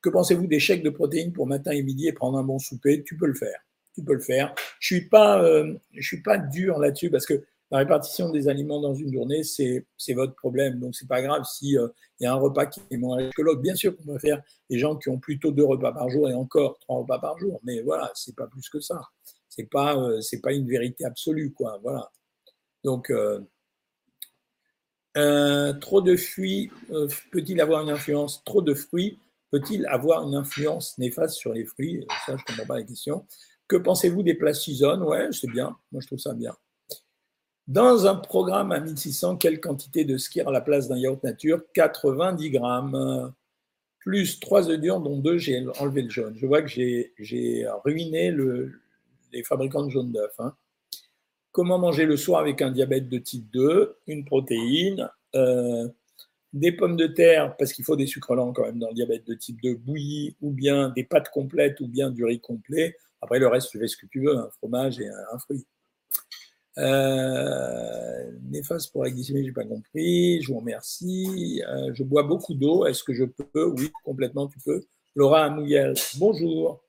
Que 0.00 0.10
pensez-vous 0.10 0.46
des 0.46 0.60
chèques 0.60 0.82
de 0.82 0.90
protéines 0.90 1.32
pour 1.32 1.46
matin 1.46 1.72
et 1.72 1.82
midi 1.82 2.06
et 2.08 2.12
prendre 2.12 2.38
un 2.38 2.44
bon 2.44 2.58
souper? 2.58 3.02
Tu 3.02 3.16
peux 3.16 3.26
le 3.26 3.34
faire. 3.34 3.58
Tu 3.94 4.04
peux 4.04 4.14
le 4.14 4.20
faire. 4.20 4.54
Je 4.78 4.94
ne 4.94 5.00
suis, 5.00 5.08
euh, 5.12 5.74
suis 6.00 6.22
pas 6.22 6.38
dur 6.38 6.78
là-dessus 6.78 7.10
parce 7.10 7.26
que 7.26 7.44
la 7.70 7.78
répartition 7.78 8.30
des 8.30 8.48
aliments 8.48 8.80
dans 8.80 8.94
une 8.94 9.12
journée, 9.12 9.42
c'est 9.42 9.84
votre 10.14 10.34
problème. 10.34 10.78
Donc, 10.78 10.94
c'est 10.94 11.08
pas 11.08 11.22
grave 11.22 11.44
s'il 11.44 11.78
euh, 11.78 11.88
il 12.20 12.24
y 12.24 12.26
a 12.26 12.32
un 12.32 12.36
repas 12.36 12.66
qui 12.66 12.80
est 12.90 12.96
moins 12.96 13.18
riche 13.18 13.34
que 13.34 13.42
l'autre. 13.42 13.60
Bien 13.60 13.74
sûr 13.74 13.96
qu'on 13.96 14.04
peut 14.04 14.18
faire 14.18 14.42
des 14.70 14.78
gens 14.78 14.96
qui 14.96 15.08
ont 15.08 15.18
plutôt 15.18 15.52
deux 15.52 15.64
repas 15.64 15.92
par 15.92 16.08
jour 16.08 16.28
et 16.28 16.34
encore 16.34 16.78
trois 16.80 16.98
repas 16.98 17.18
par 17.18 17.38
jour. 17.38 17.60
Mais 17.64 17.82
voilà, 17.82 18.10
c'est 18.14 18.34
pas 18.34 18.46
plus 18.46 18.68
que 18.68 18.80
ça. 18.80 19.00
C'est 19.48 19.68
pas, 19.68 19.96
euh, 19.96 20.20
pas 20.42 20.52
une 20.52 20.66
vérité 20.66 21.04
absolue, 21.04 21.52
quoi. 21.52 21.78
Voilà. 21.82 22.10
Donc, 22.84 23.10
euh, 25.18 25.72
trop 25.74 26.00
de 26.00 26.16
fruits 26.16 26.70
euh, 26.90 27.08
peut-il 27.32 27.60
avoir 27.60 27.82
une 27.82 27.90
influence? 27.90 28.42
Trop 28.44 28.62
de 28.62 28.74
fruits 28.74 29.18
peut-il 29.50 29.86
avoir 29.86 30.26
une 30.26 30.34
influence 30.34 30.96
néfaste 30.98 31.34
sur 31.34 31.52
les 31.52 31.64
fruits? 31.64 32.06
Ça, 32.26 32.28
je 32.28 32.32
ne 32.32 32.38
comprends 32.46 32.66
pas 32.66 32.76
la 32.76 32.84
question. 32.84 33.26
Que 33.66 33.76
pensez-vous 33.76 34.22
des 34.22 34.38
saison 34.52 35.02
Ouais, 35.02 35.28
c'est 35.32 35.50
bien. 35.50 35.76
Moi, 35.90 36.00
je 36.02 36.06
trouve 36.06 36.18
ça 36.18 36.34
bien. 36.34 36.54
Dans 37.68 38.06
un 38.06 38.14
programme 38.14 38.72
à 38.72 38.80
1600, 38.80 39.36
quelle 39.36 39.60
quantité 39.60 40.06
de 40.06 40.16
skir 40.16 40.48
à 40.48 40.52
la 40.52 40.62
place 40.62 40.88
d'un 40.88 40.96
yaourt 40.96 41.22
nature? 41.22 41.60
90 41.74 42.50
grammes. 42.50 43.34
Plus 43.98 44.40
3 44.40 44.70
œufs 44.70 44.80
durs, 44.80 45.00
dont 45.00 45.18
2, 45.18 45.36
j'ai 45.36 45.66
enlevé 45.78 46.00
le 46.00 46.08
jaune. 46.08 46.34
Je 46.34 46.46
vois 46.46 46.62
que 46.62 46.68
j'ai 46.68 47.66
ruiné 47.84 48.34
les 49.32 49.42
fabricants 49.42 49.84
de 49.84 49.90
jaune 49.90 50.12
d'œuf. 50.12 50.32
Hein. 50.38 50.54
Comment 51.52 51.78
manger 51.78 52.06
le 52.06 52.16
soir 52.16 52.40
avec 52.40 52.62
un 52.62 52.70
diabète 52.70 53.10
de 53.10 53.18
type 53.18 53.50
2 53.52 53.96
Une 54.06 54.24
protéine, 54.24 55.10
euh, 55.34 55.88
des 56.54 56.72
pommes 56.72 56.96
de 56.96 57.06
terre, 57.06 57.54
parce 57.58 57.74
qu'il 57.74 57.84
faut 57.84 57.96
des 57.96 58.06
sucres 58.06 58.34
lents 58.34 58.54
quand 58.54 58.62
même 58.62 58.78
dans 58.78 58.88
le 58.88 58.94
diabète 58.94 59.26
de 59.26 59.34
type 59.34 59.60
2 59.60 59.74
bouillis, 59.74 60.36
ou 60.40 60.52
bien 60.52 60.88
des 60.88 61.04
pâtes 61.04 61.28
complètes, 61.28 61.80
ou 61.80 61.86
bien 61.86 62.10
du 62.10 62.24
riz 62.24 62.40
complet. 62.40 62.96
Après, 63.20 63.38
le 63.38 63.48
reste, 63.48 63.68
tu 63.68 63.78
fais 63.78 63.88
ce 63.88 63.98
que 63.98 64.06
tu 64.06 64.22
veux, 64.22 64.38
un 64.38 64.48
fromage 64.56 65.00
et 65.00 65.08
un, 65.08 65.38
fruit. 65.38 65.66
Euh, 66.78 68.30
néfaste 68.50 68.92
pour 68.92 69.04
la 69.04 69.10
glycémie, 69.10 69.44
j'ai 69.44 69.52
pas 69.52 69.64
compris. 69.64 70.40
Je 70.42 70.52
vous 70.52 70.60
remercie. 70.60 71.62
Euh, 71.68 71.90
je 71.94 72.02
bois 72.02 72.22
beaucoup 72.22 72.54
d'eau. 72.54 72.86
Est-ce 72.86 73.02
que 73.04 73.14
je 73.14 73.24
peux? 73.24 73.66
Oui, 73.76 73.90
complètement, 74.04 74.46
tu 74.46 74.58
peux. 74.64 74.82
Laura 75.14 75.44
Amouyel, 75.44 75.94
bonjour. 76.18 76.80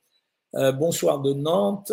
Euh, 0.55 0.71
bonsoir 0.71 1.19
de 1.19 1.33
Nantes 1.33 1.91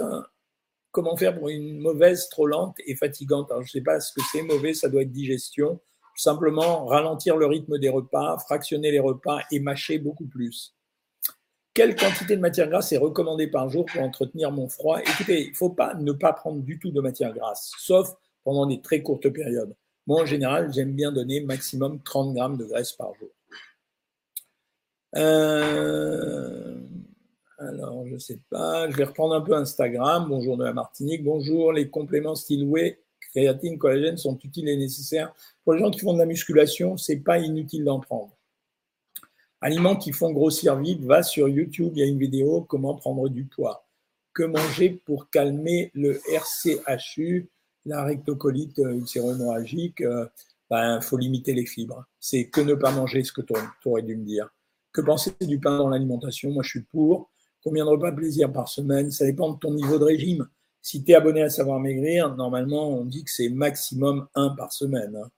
comment 0.96 1.14
faire 1.14 1.38
pour 1.38 1.50
une 1.50 1.78
mauvaise 1.78 2.26
trop 2.30 2.46
lente 2.46 2.76
et 2.86 2.96
fatigante? 2.96 3.52
Je 3.54 3.60
ne 3.60 3.66
sais 3.66 3.80
pas 3.82 4.00
ce 4.00 4.14
que 4.14 4.22
c'est 4.32 4.40
mauvais, 4.40 4.72
ça 4.72 4.88
doit 4.88 5.02
être 5.02 5.12
digestion. 5.12 5.78
Simplement, 6.16 6.86
ralentir 6.86 7.36
le 7.36 7.44
rythme 7.44 7.78
des 7.78 7.90
repas, 7.90 8.38
fractionner 8.38 8.90
les 8.90 8.98
repas 8.98 9.40
et 9.52 9.60
mâcher 9.60 9.98
beaucoup 9.98 10.24
plus. 10.24 10.74
Quelle 11.76 11.94
quantité 11.94 12.36
de 12.36 12.40
matière 12.40 12.70
grasse 12.70 12.90
est 12.92 12.96
recommandée 12.96 13.48
par 13.48 13.68
jour 13.68 13.84
pour 13.84 14.00
entretenir 14.00 14.50
mon 14.50 14.66
froid? 14.66 14.98
Écoutez, 14.98 15.42
il 15.42 15.50
ne 15.50 15.54
faut 15.54 15.68
pas 15.68 15.92
ne 15.92 16.12
pas 16.12 16.32
prendre 16.32 16.62
du 16.62 16.78
tout 16.78 16.90
de 16.90 17.02
matière 17.02 17.34
grasse, 17.34 17.70
sauf 17.76 18.14
pendant 18.44 18.64
des 18.64 18.80
très 18.80 19.02
courtes 19.02 19.28
périodes. 19.28 19.76
Moi, 20.06 20.22
en 20.22 20.24
général, 20.24 20.72
j'aime 20.72 20.94
bien 20.94 21.12
donner 21.12 21.42
maximum 21.42 22.00
30 22.02 22.32
grammes 22.32 22.56
de 22.56 22.64
graisse 22.64 22.92
par 22.92 23.12
jour. 23.16 23.28
Euh, 25.16 26.80
alors, 27.58 28.06
je 28.06 28.14
ne 28.14 28.18
sais 28.20 28.40
pas. 28.48 28.90
Je 28.90 28.96
vais 28.96 29.04
reprendre 29.04 29.34
un 29.34 29.42
peu 29.42 29.52
Instagram. 29.52 30.24
Bonjour 30.30 30.56
de 30.56 30.64
la 30.64 30.72
Martinique. 30.72 31.24
Bonjour. 31.24 31.74
Les 31.74 31.90
compléments 31.90 32.36
style 32.36 32.66
créatine, 33.34 33.76
collagène 33.76 34.16
sont 34.16 34.38
utiles 34.38 34.70
et 34.70 34.78
nécessaires. 34.78 35.34
Pour 35.62 35.74
les 35.74 35.80
gens 35.80 35.90
qui 35.90 36.00
font 36.00 36.14
de 36.14 36.20
la 36.20 36.24
musculation, 36.24 36.96
c'est 36.96 37.18
pas 37.18 37.38
inutile 37.38 37.84
d'en 37.84 38.00
prendre. 38.00 38.34
Aliments 39.60 39.96
qui 39.96 40.12
font 40.12 40.32
grossir 40.32 40.76
vite, 40.76 41.02
va 41.02 41.22
sur 41.22 41.48
YouTube, 41.48 41.92
il 41.94 42.00
y 42.00 42.02
a 42.02 42.06
une 42.06 42.18
vidéo 42.18 42.62
comment 42.62 42.94
prendre 42.94 43.28
du 43.28 43.44
poids. 43.44 43.86
Que 44.34 44.42
manger 44.42 44.90
pour 44.90 45.30
calmer 45.30 45.90
le 45.94 46.20
RCHU, 46.30 47.48
la 47.86 48.04
rectocolite 48.04 48.78
ulcéro-hémorragique 48.78 50.00
Il 50.00 50.06
euh, 50.06 50.26
ben, 50.68 51.00
faut 51.00 51.16
limiter 51.16 51.54
les 51.54 51.64
fibres. 51.64 52.04
C'est 52.20 52.48
que 52.48 52.60
ne 52.60 52.74
pas 52.74 52.90
manger 52.90 53.24
ce 53.24 53.32
que 53.32 53.40
tu 53.40 53.54
aurais 53.86 54.02
dû 54.02 54.16
me 54.16 54.24
dire. 54.24 54.48
Que 54.92 55.00
penser 55.00 55.32
du 55.40 55.58
pain 55.58 55.78
dans 55.78 55.88
l'alimentation? 55.88 56.50
Moi, 56.50 56.62
je 56.62 56.70
suis 56.70 56.82
pour. 56.82 57.30
Combien 57.62 57.84
de 57.84 57.90
repas 57.90 58.12
plaisir 58.12 58.52
par 58.52 58.68
semaine? 58.68 59.10
Ça 59.10 59.24
dépend 59.24 59.52
de 59.52 59.58
ton 59.58 59.72
niveau 59.72 59.98
de 59.98 60.04
régime. 60.04 60.46
Si 60.82 61.02
tu 61.02 61.12
es 61.12 61.14
abonné 61.14 61.42
à 61.42 61.50
Savoir 61.50 61.80
Maigrir, 61.80 62.34
normalement, 62.36 62.90
on 62.90 63.04
dit 63.04 63.24
que 63.24 63.30
c'est 63.30 63.48
maximum 63.48 64.28
un 64.34 64.50
par 64.50 64.72
semaine. 64.72 65.16
Hein. 65.16 65.28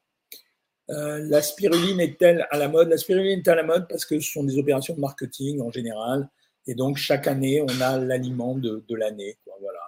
Euh, 0.91 1.19
la 1.29 1.43
spiruline 1.43 2.01
est-elle 2.01 2.47
à 2.51 2.59
la 2.59 2.69
mode? 2.69 2.89
La 2.89 2.97
spiruline 2.97 3.41
est 3.41 3.49
à 3.49 3.55
la 3.55 3.63
mode 3.63 3.89
parce 3.89 4.05
que 4.05 4.19
ce 4.21 4.33
sont 4.33 4.45
des 4.45 4.59
opérations 4.59 4.95
de 4.95 5.01
marketing 5.01 5.61
en 5.61 5.71
général. 5.71 6.29
Et 6.67 6.75
donc, 6.75 6.97
chaque 6.97 7.27
année, 7.27 7.63
on 7.63 7.81
a 7.81 7.99
l'aliment 7.99 8.55
de, 8.55 8.83
l'année. 8.95 9.39
Voilà. 9.61 9.81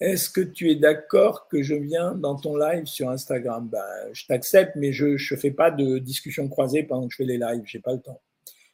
Est-ce 0.00 0.30
que 0.30 0.40
tu 0.40 0.70
es 0.70 0.76
d'accord 0.76 1.48
que 1.48 1.62
je 1.62 1.74
viens 1.74 2.12
dans 2.12 2.36
ton 2.36 2.56
live 2.56 2.86
sur 2.86 3.10
Instagram? 3.10 3.68
Ben, 3.68 3.84
Je 4.12 4.26
t'accepte, 4.26 4.76
mais 4.76 4.92
je 4.92 5.06
ne 5.06 5.38
fais 5.38 5.50
pas 5.50 5.70
de 5.70 5.98
discussion 5.98 6.48
croisée 6.48 6.84
pendant 6.84 7.06
que 7.06 7.12
je 7.12 7.16
fais 7.16 7.24
les 7.24 7.38
lives. 7.38 7.62
Je 7.64 7.78
n'ai 7.78 7.82
pas 7.82 7.92
le 7.92 8.00
temps. 8.00 8.20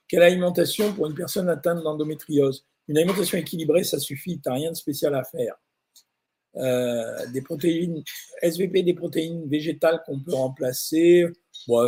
Quelle 0.09 0.23
alimentation 0.23 0.93
pour 0.93 1.07
une 1.07 1.15
personne 1.15 1.49
atteinte 1.49 1.83
d'endométriose? 1.83 2.67
Une 2.89 2.99
alimentation 2.99 3.39
équilibrée, 3.39 3.85
ça 3.85 3.99
suffit, 3.99 4.41
tu 4.41 4.49
n'as 4.49 4.55
rien 4.55 4.71
de 4.71 4.77
spécial 4.77 5.15
à 5.15 5.25
faire. 5.25 5.57
Euh, 6.57 7.27
des 7.33 7.43
protéines, 7.43 8.03
SVP, 8.41 8.83
des 8.83 8.95
protéines 8.95 9.49
végétales 9.49 10.03
qu'on 10.07 10.21
peut 10.21 10.35
remplacer. 10.35 11.27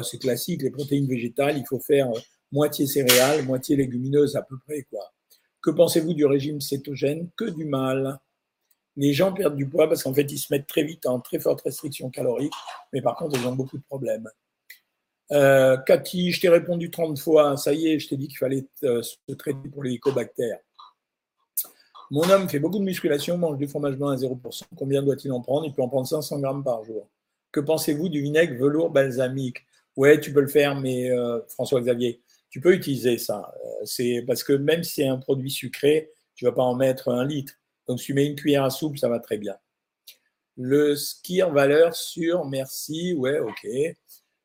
c'est 0.03 0.19
classique, 0.19 0.63
les 0.63 0.71
protéines 0.71 1.07
végétales, 1.07 1.57
il 1.57 1.67
faut 1.67 1.81
faire 1.81 2.11
moitié 2.51 2.87
céréales, 2.87 3.45
moitié 3.45 3.77
légumineuses 3.77 4.37
à 4.37 4.43
peu 4.43 4.57
près. 4.67 4.83
quoi. 4.91 5.13
Que 5.63 5.71
pensez-vous 5.71 6.15
du 6.15 6.25
régime 6.25 6.61
cétogène? 6.61 7.29
Que 7.37 7.45
du 7.45 7.65
mal. 7.65 8.19
Les 8.97 9.13
gens 9.13 9.33
perdent 9.33 9.57
du 9.57 9.69
poids 9.69 9.89
parce 9.89 10.03
qu'en 10.03 10.15
fait, 10.15 10.31
ils 10.33 10.39
se 10.39 10.53
mettent 10.53 10.67
très 10.67 10.83
vite 10.83 11.07
en 11.07 11.21
très 11.21 11.39
forte 11.39 11.61
restriction 11.63 12.09
calorique, 12.11 12.55
mais 12.93 13.03
par 13.03 13.17
contre, 13.17 13.39
ils 13.39 13.47
ont 13.47 13.55
beaucoup 13.55 13.77
de 13.77 13.83
problèmes. 13.83 14.29
Euh, 15.33 15.77
Cathy, 15.79 16.33
je 16.33 16.41
t'ai 16.41 16.49
répondu 16.49 16.91
30 16.91 17.19
fois, 17.19 17.57
ça 17.57 17.73
y 17.73 17.89
est, 17.89 17.99
je 17.99 18.09
t'ai 18.09 18.17
dit 18.17 18.29
qu'il 18.29 18.39
fallait 18.39 18.67
euh, 18.85 19.03
se 19.03 19.17
traiter 19.35 19.69
pour 19.69 19.83
les 19.83 19.91
hélicobactères. 19.91 20.59
Mon 22.11 22.29
homme 22.31 22.49
fait 22.49 22.59
beaucoup 22.59 22.79
de 22.79 22.85
musculation, 22.85 23.37
mange 23.37 23.59
du 23.59 23.67
fromage 23.67 23.97
blanc 23.97 24.09
à 24.09 24.17
0%. 24.17 24.63
Combien 24.77 25.03
doit-il 25.03 25.33
en 25.33 25.41
prendre? 25.41 25.67
Il 25.67 25.73
peut 25.73 25.83
en 25.83 25.89
prendre 25.89 26.07
500 26.07 26.41
grammes 26.41 26.63
par 26.63 26.85
jour. 26.85 27.09
Que 27.51 27.61
pensez-vous 27.61 28.09
du 28.09 28.21
vinaigre 28.21 28.55
velours 28.55 28.91
balsamique? 28.91 29.67
Ouais, 29.97 30.21
tu 30.21 30.33
peux 30.33 30.41
le 30.41 30.49
faire, 30.49 30.79
mais 30.79 31.11
euh, 31.11 31.41
François-Xavier, 31.49 32.23
tu 32.51 32.61
peux 32.61 32.75
utiliser 32.75 33.19
ça. 33.19 33.53
Euh, 33.83 34.23
parce 34.27 34.45
que 34.45 34.53
même 34.53 34.85
si 34.85 34.95
c'est 34.95 35.07
un 35.07 35.17
produit 35.17 35.51
sucré, 35.51 36.11
tu 36.35 36.45
vas 36.45 36.53
pas 36.53 36.63
en 36.63 36.75
mettre 36.75 37.09
un 37.09 37.25
litre. 37.25 37.55
Donc, 37.89 37.99
si 37.99 38.07
tu 38.07 38.15
mets 38.15 38.27
une 38.27 38.37
cuillère 38.37 38.65
à 38.65 38.71
soupe, 38.71 38.99
ça 38.99 39.09
va 39.09 39.21
très 39.21 39.39
bien. 39.39 39.57
Le 40.57 40.95
ski 40.97 41.43
en 41.43 41.53
valeur 41.53 41.95
sur 41.95 42.45
merci, 42.47 43.15
ouais, 43.15 43.41
ok. 43.41 43.67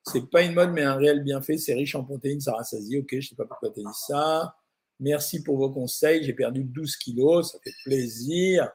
C'est 0.04 0.30
pas 0.30 0.42
une 0.42 0.54
mode, 0.54 0.72
mais 0.72 0.82
un 0.82 0.96
réel 0.96 1.24
bienfait. 1.24 1.58
C'est 1.58 1.74
riche 1.74 1.96
en 1.96 2.04
protéines, 2.04 2.42
ça 2.42 2.54
rassasie. 2.54 2.98
Ok, 2.98 3.10
je 3.12 3.30
sais 3.30 3.36
pas 3.36 3.46
pourquoi 3.46 3.70
tu 3.70 3.82
as 3.82 3.84
dit 3.84 3.98
ça. 4.08 4.56
Merci 5.02 5.42
pour 5.42 5.58
vos 5.58 5.72
conseils. 5.72 6.24
J'ai 6.24 6.34
perdu 6.34 6.64
12 6.64 6.96
kilos, 6.96 7.52
ça 7.52 7.60
fait 7.64 7.74
plaisir. 7.84 8.70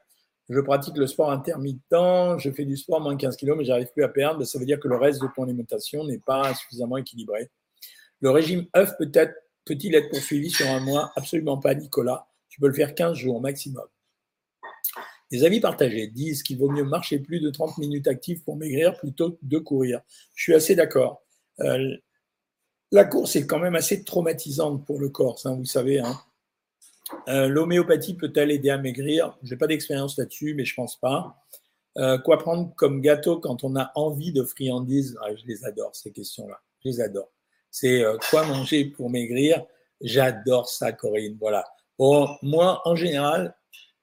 Je 0.49 0.61
pratique 0.61 0.97
le 0.97 1.07
sport 1.07 1.31
intermittent. 1.31 2.39
Je 2.39 2.51
fais 2.51 2.65
du 2.65 2.77
sport 2.77 3.01
moins 3.01 3.17
15 3.17 3.37
kilos, 3.37 3.57
mais 3.57 3.65
j'arrive 3.65 3.91
plus 3.93 4.03
à 4.03 4.09
perdre. 4.09 4.45
Ça 4.45 4.59
veut 4.59 4.67
dire 4.67 4.81
que 4.81 4.89
le 4.89 4.97
reste 4.97 5.23
de 5.23 5.29
ton 5.35 5.45
alimentation 5.45 6.05
n'est 6.05 6.19
pas 6.19 6.53
suffisamment 6.55 6.97
équilibré. 6.97 7.49
Le 8.21 8.31
régime 8.31 8.67
œuf 8.77 8.97
peut-être 8.99 9.35
peut-il 9.65 9.95
être 9.95 10.11
poursuivi 10.11 10.51
sur 10.51 10.69
un 10.69 10.81
mois? 10.81 11.13
Absolument 11.15 11.59
pas, 11.59 11.75
Nicolas. 11.75 12.27
Tu 12.49 12.61
peux 12.61 12.69
le 12.69 12.75
faire 12.75 12.95
15 12.95 13.17
jours 13.17 13.41
maximum. 13.41 13.87
Les 15.31 15.45
avis 15.45 15.61
partagés 15.61 16.09
disent 16.09 16.43
qu'il 16.43 16.59
vaut 16.59 16.71
mieux 16.71 16.85
marcher 16.85 17.21
plus 17.21 17.41
de 17.41 17.51
30 17.51 17.79
minutes 17.79 18.07
actives 18.09 18.43
pour 18.43 18.57
maigrir 18.57 18.97
plutôt 18.97 19.33
que 19.33 19.39
de 19.43 19.59
courir. 19.59 20.01
Je 20.35 20.43
suis 20.43 20.55
assez 20.55 20.75
d'accord. 20.75 21.23
Euh, 21.61 21.97
la 22.93 23.05
course 23.05 23.37
est 23.37 23.47
quand 23.47 23.59
même 23.59 23.75
assez 23.75 24.05
traumatisante 24.05 24.85
pour 24.87 25.01
le 25.01 25.09
corps, 25.09 25.39
vous 25.45 25.65
savez. 25.65 26.01
Hein. 26.01 26.19
Euh, 27.29 27.49
l'homéopathie 27.49 28.15
peut-elle 28.15 28.51
aider 28.51 28.71
à 28.71 28.79
maigrir? 28.79 29.37
Je 29.43 29.55
n'ai 29.55 29.59
pas 29.59 29.67
d'expérience 29.67 30.19
là-dessus, 30.19 30.55
mais 30.55 30.65
je 30.65 30.75
pense 30.75 30.97
pas. 30.97 31.45
Euh, 31.99 32.19
quoi 32.19 32.39
prendre 32.39 32.75
comme 32.75 33.01
gâteau 33.01 33.39
quand 33.39 33.65
on 33.65 33.77
a 33.77 33.93
envie 33.95 34.33
de 34.33 34.43
friandises? 34.43 35.17
Ah, 35.23 35.35
Je 35.35 35.47
les 35.47 35.65
adore, 35.65 35.95
ces 35.95 36.13
questions-là. 36.13 36.61
Je 36.85 36.91
les 36.91 37.01
adore. 37.01 37.31
C'est 37.71 38.03
quoi 38.31 38.45
manger 38.47 38.87
pour 38.87 39.11
maigrir? 39.11 39.65
J'adore 40.01 40.69
ça, 40.69 40.93
Corinne. 40.93 41.37
Voilà. 41.39 41.65
Bon, 41.99 42.29
moi, 42.43 42.81
en 42.85 42.97
général, 42.97 43.55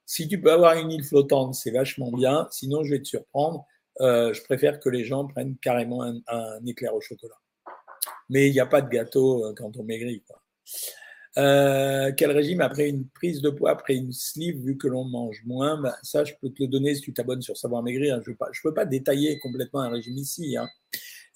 si 0.06 0.28
tu 0.28 0.40
peux 0.42 0.52
avoir 0.52 0.78
une 0.78 0.92
île 0.92 1.04
flottante, 1.04 1.56
c'est 1.56 1.72
vachement 1.72 2.12
bien. 2.12 2.48
Sinon, 2.52 2.84
je 2.84 2.92
vais 2.92 3.00
te 3.00 3.08
surprendre. 3.08 3.66
Euh, 4.02 4.34
je 4.34 4.44
préfère 4.44 4.80
que 4.80 4.90
les 4.90 5.06
gens 5.06 5.26
prennent 5.28 5.56
carrément 5.58 6.04
un, 6.04 6.66
éclair 6.66 6.96
au 6.96 7.02
chocolat. 7.02 7.40
Mais 8.34 8.48
il 8.48 8.52
n'y 8.52 8.60
a 8.60 8.66
pas 8.66 8.82
de 8.82 8.90
gâteau 8.90 9.46
euh, 9.46 9.54
quand 9.56 9.78
on 9.78 9.84
maigrit. 9.84 10.24
Euh, 11.38 12.12
quel 12.18 12.32
régime 12.32 12.62
après 12.62 12.90
une 12.90 13.08
prise 13.08 13.42
de 13.42 13.52
poids, 13.52 13.70
après 13.70 13.94
une 13.96 14.12
sleeve, 14.12 14.58
vu 14.58 14.76
que 14.76 14.88
l'on 14.88 15.06
mange 15.06 15.44
moins? 15.46 15.80
Ben, 15.80 15.94
Ça, 16.02 16.24
je 16.24 16.34
peux 16.42 16.50
te 16.50 16.64
le 16.64 16.68
donner 16.68 16.96
si 16.96 17.02
tu 17.02 17.14
t'abonnes 17.14 17.44
sur 17.44 17.56
Savoir 17.56 17.84
Maigrir. 17.84 18.20
Je 18.26 18.32
ne 18.32 18.36
peux, 18.64 18.74
pas 18.74 18.86
détailler 18.86 19.38
complètement 19.38 19.82
un 19.82 19.90
régime 19.90 20.18
ici. 20.18 20.58
Hein. 20.58 20.68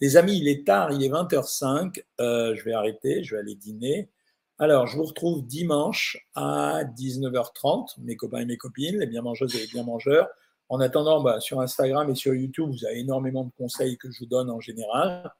Les 0.01 0.17
amis, 0.17 0.39
il 0.39 0.47
est 0.47 0.65
tard, 0.65 0.91
il 0.91 1.03
est 1.03 1.09
20h05. 1.09 2.03
je 2.19 2.63
vais 2.63 2.73
arrêter, 2.73 3.23
je 3.23 3.35
vais 3.35 3.41
aller 3.41 3.55
dîner. 3.55 4.09
Alors, 4.57 4.87
je 4.87 4.97
vous 4.97 5.03
retrouve 5.03 5.45
dimanche 5.45 6.17
à 6.33 6.83
19h30, 6.83 7.99
mes 7.99 8.15
copains 8.15 8.39
et 8.39 8.45
mes 8.45 8.57
copines, 8.57 8.97
les 8.97 9.05
bien 9.05 9.21
mangeuses 9.21 9.55
et 9.55 9.59
les 9.59 9.67
bien 9.67 9.83
mangeurs. 9.83 10.27
En 10.69 10.79
attendant, 10.79 11.21
bah, 11.21 11.39
sur 11.41 11.61
Instagram 11.61 12.09
et 12.09 12.15
sur 12.15 12.33
YouTube, 12.33 12.71
vous 12.71 12.85
avez 12.85 12.99
énormément 12.99 13.43
de 13.43 13.51
conseils 13.55 13.99
que 13.99 14.09
je 14.09 14.19
vous 14.19 14.25
donne 14.25 14.49
en 14.49 14.59
général. 14.59 15.31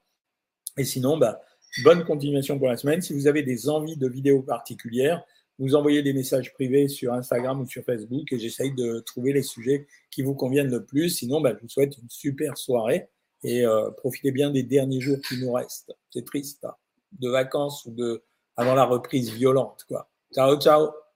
Et 0.76 0.84
sinon, 0.84 1.18
bah, 1.18 1.40
bonne 1.82 2.04
continuation 2.04 2.58
pour 2.58 2.68
la 2.68 2.76
semaine. 2.76 3.00
Si 3.02 3.12
vous 3.12 3.26
avez 3.26 3.42
des 3.42 3.68
envies 3.68 3.96
de 3.96 4.08
vidéos 4.08 4.42
particulières, 4.42 5.22
vous 5.58 5.74
envoyez 5.74 6.02
des 6.02 6.12
messages 6.12 6.52
privés 6.52 6.88
sur 6.88 7.12
Instagram 7.12 7.60
ou 7.60 7.66
sur 7.66 7.84
Facebook 7.84 8.32
et 8.32 8.38
j'essaye 8.38 8.72
de 8.74 9.00
trouver 9.00 9.32
les 9.32 9.42
sujets 9.42 9.86
qui 10.10 10.22
vous 10.22 10.34
conviennent 10.34 10.70
le 10.70 10.84
plus. 10.84 11.10
Sinon, 11.10 11.40
bah, 11.40 11.52
je 11.56 11.62
vous 11.62 11.68
souhaite 11.68 11.98
une 11.98 12.08
super 12.08 12.56
soirée 12.56 13.08
et 13.42 13.64
euh, 13.64 13.90
profitez 13.90 14.30
bien 14.30 14.50
des 14.50 14.62
derniers 14.62 15.00
jours 15.00 15.18
qui 15.26 15.38
nous 15.38 15.52
restent. 15.52 15.92
C'est 16.10 16.24
triste, 16.24 16.64
hein, 16.64 16.74
de 17.18 17.28
vacances 17.28 17.84
ou 17.86 17.92
de 17.92 18.22
avant 18.56 18.74
la 18.74 18.84
reprise 18.84 19.30
violente. 19.32 19.84
Quoi. 19.88 20.08
Ciao, 20.32 20.60
ciao 20.60 21.07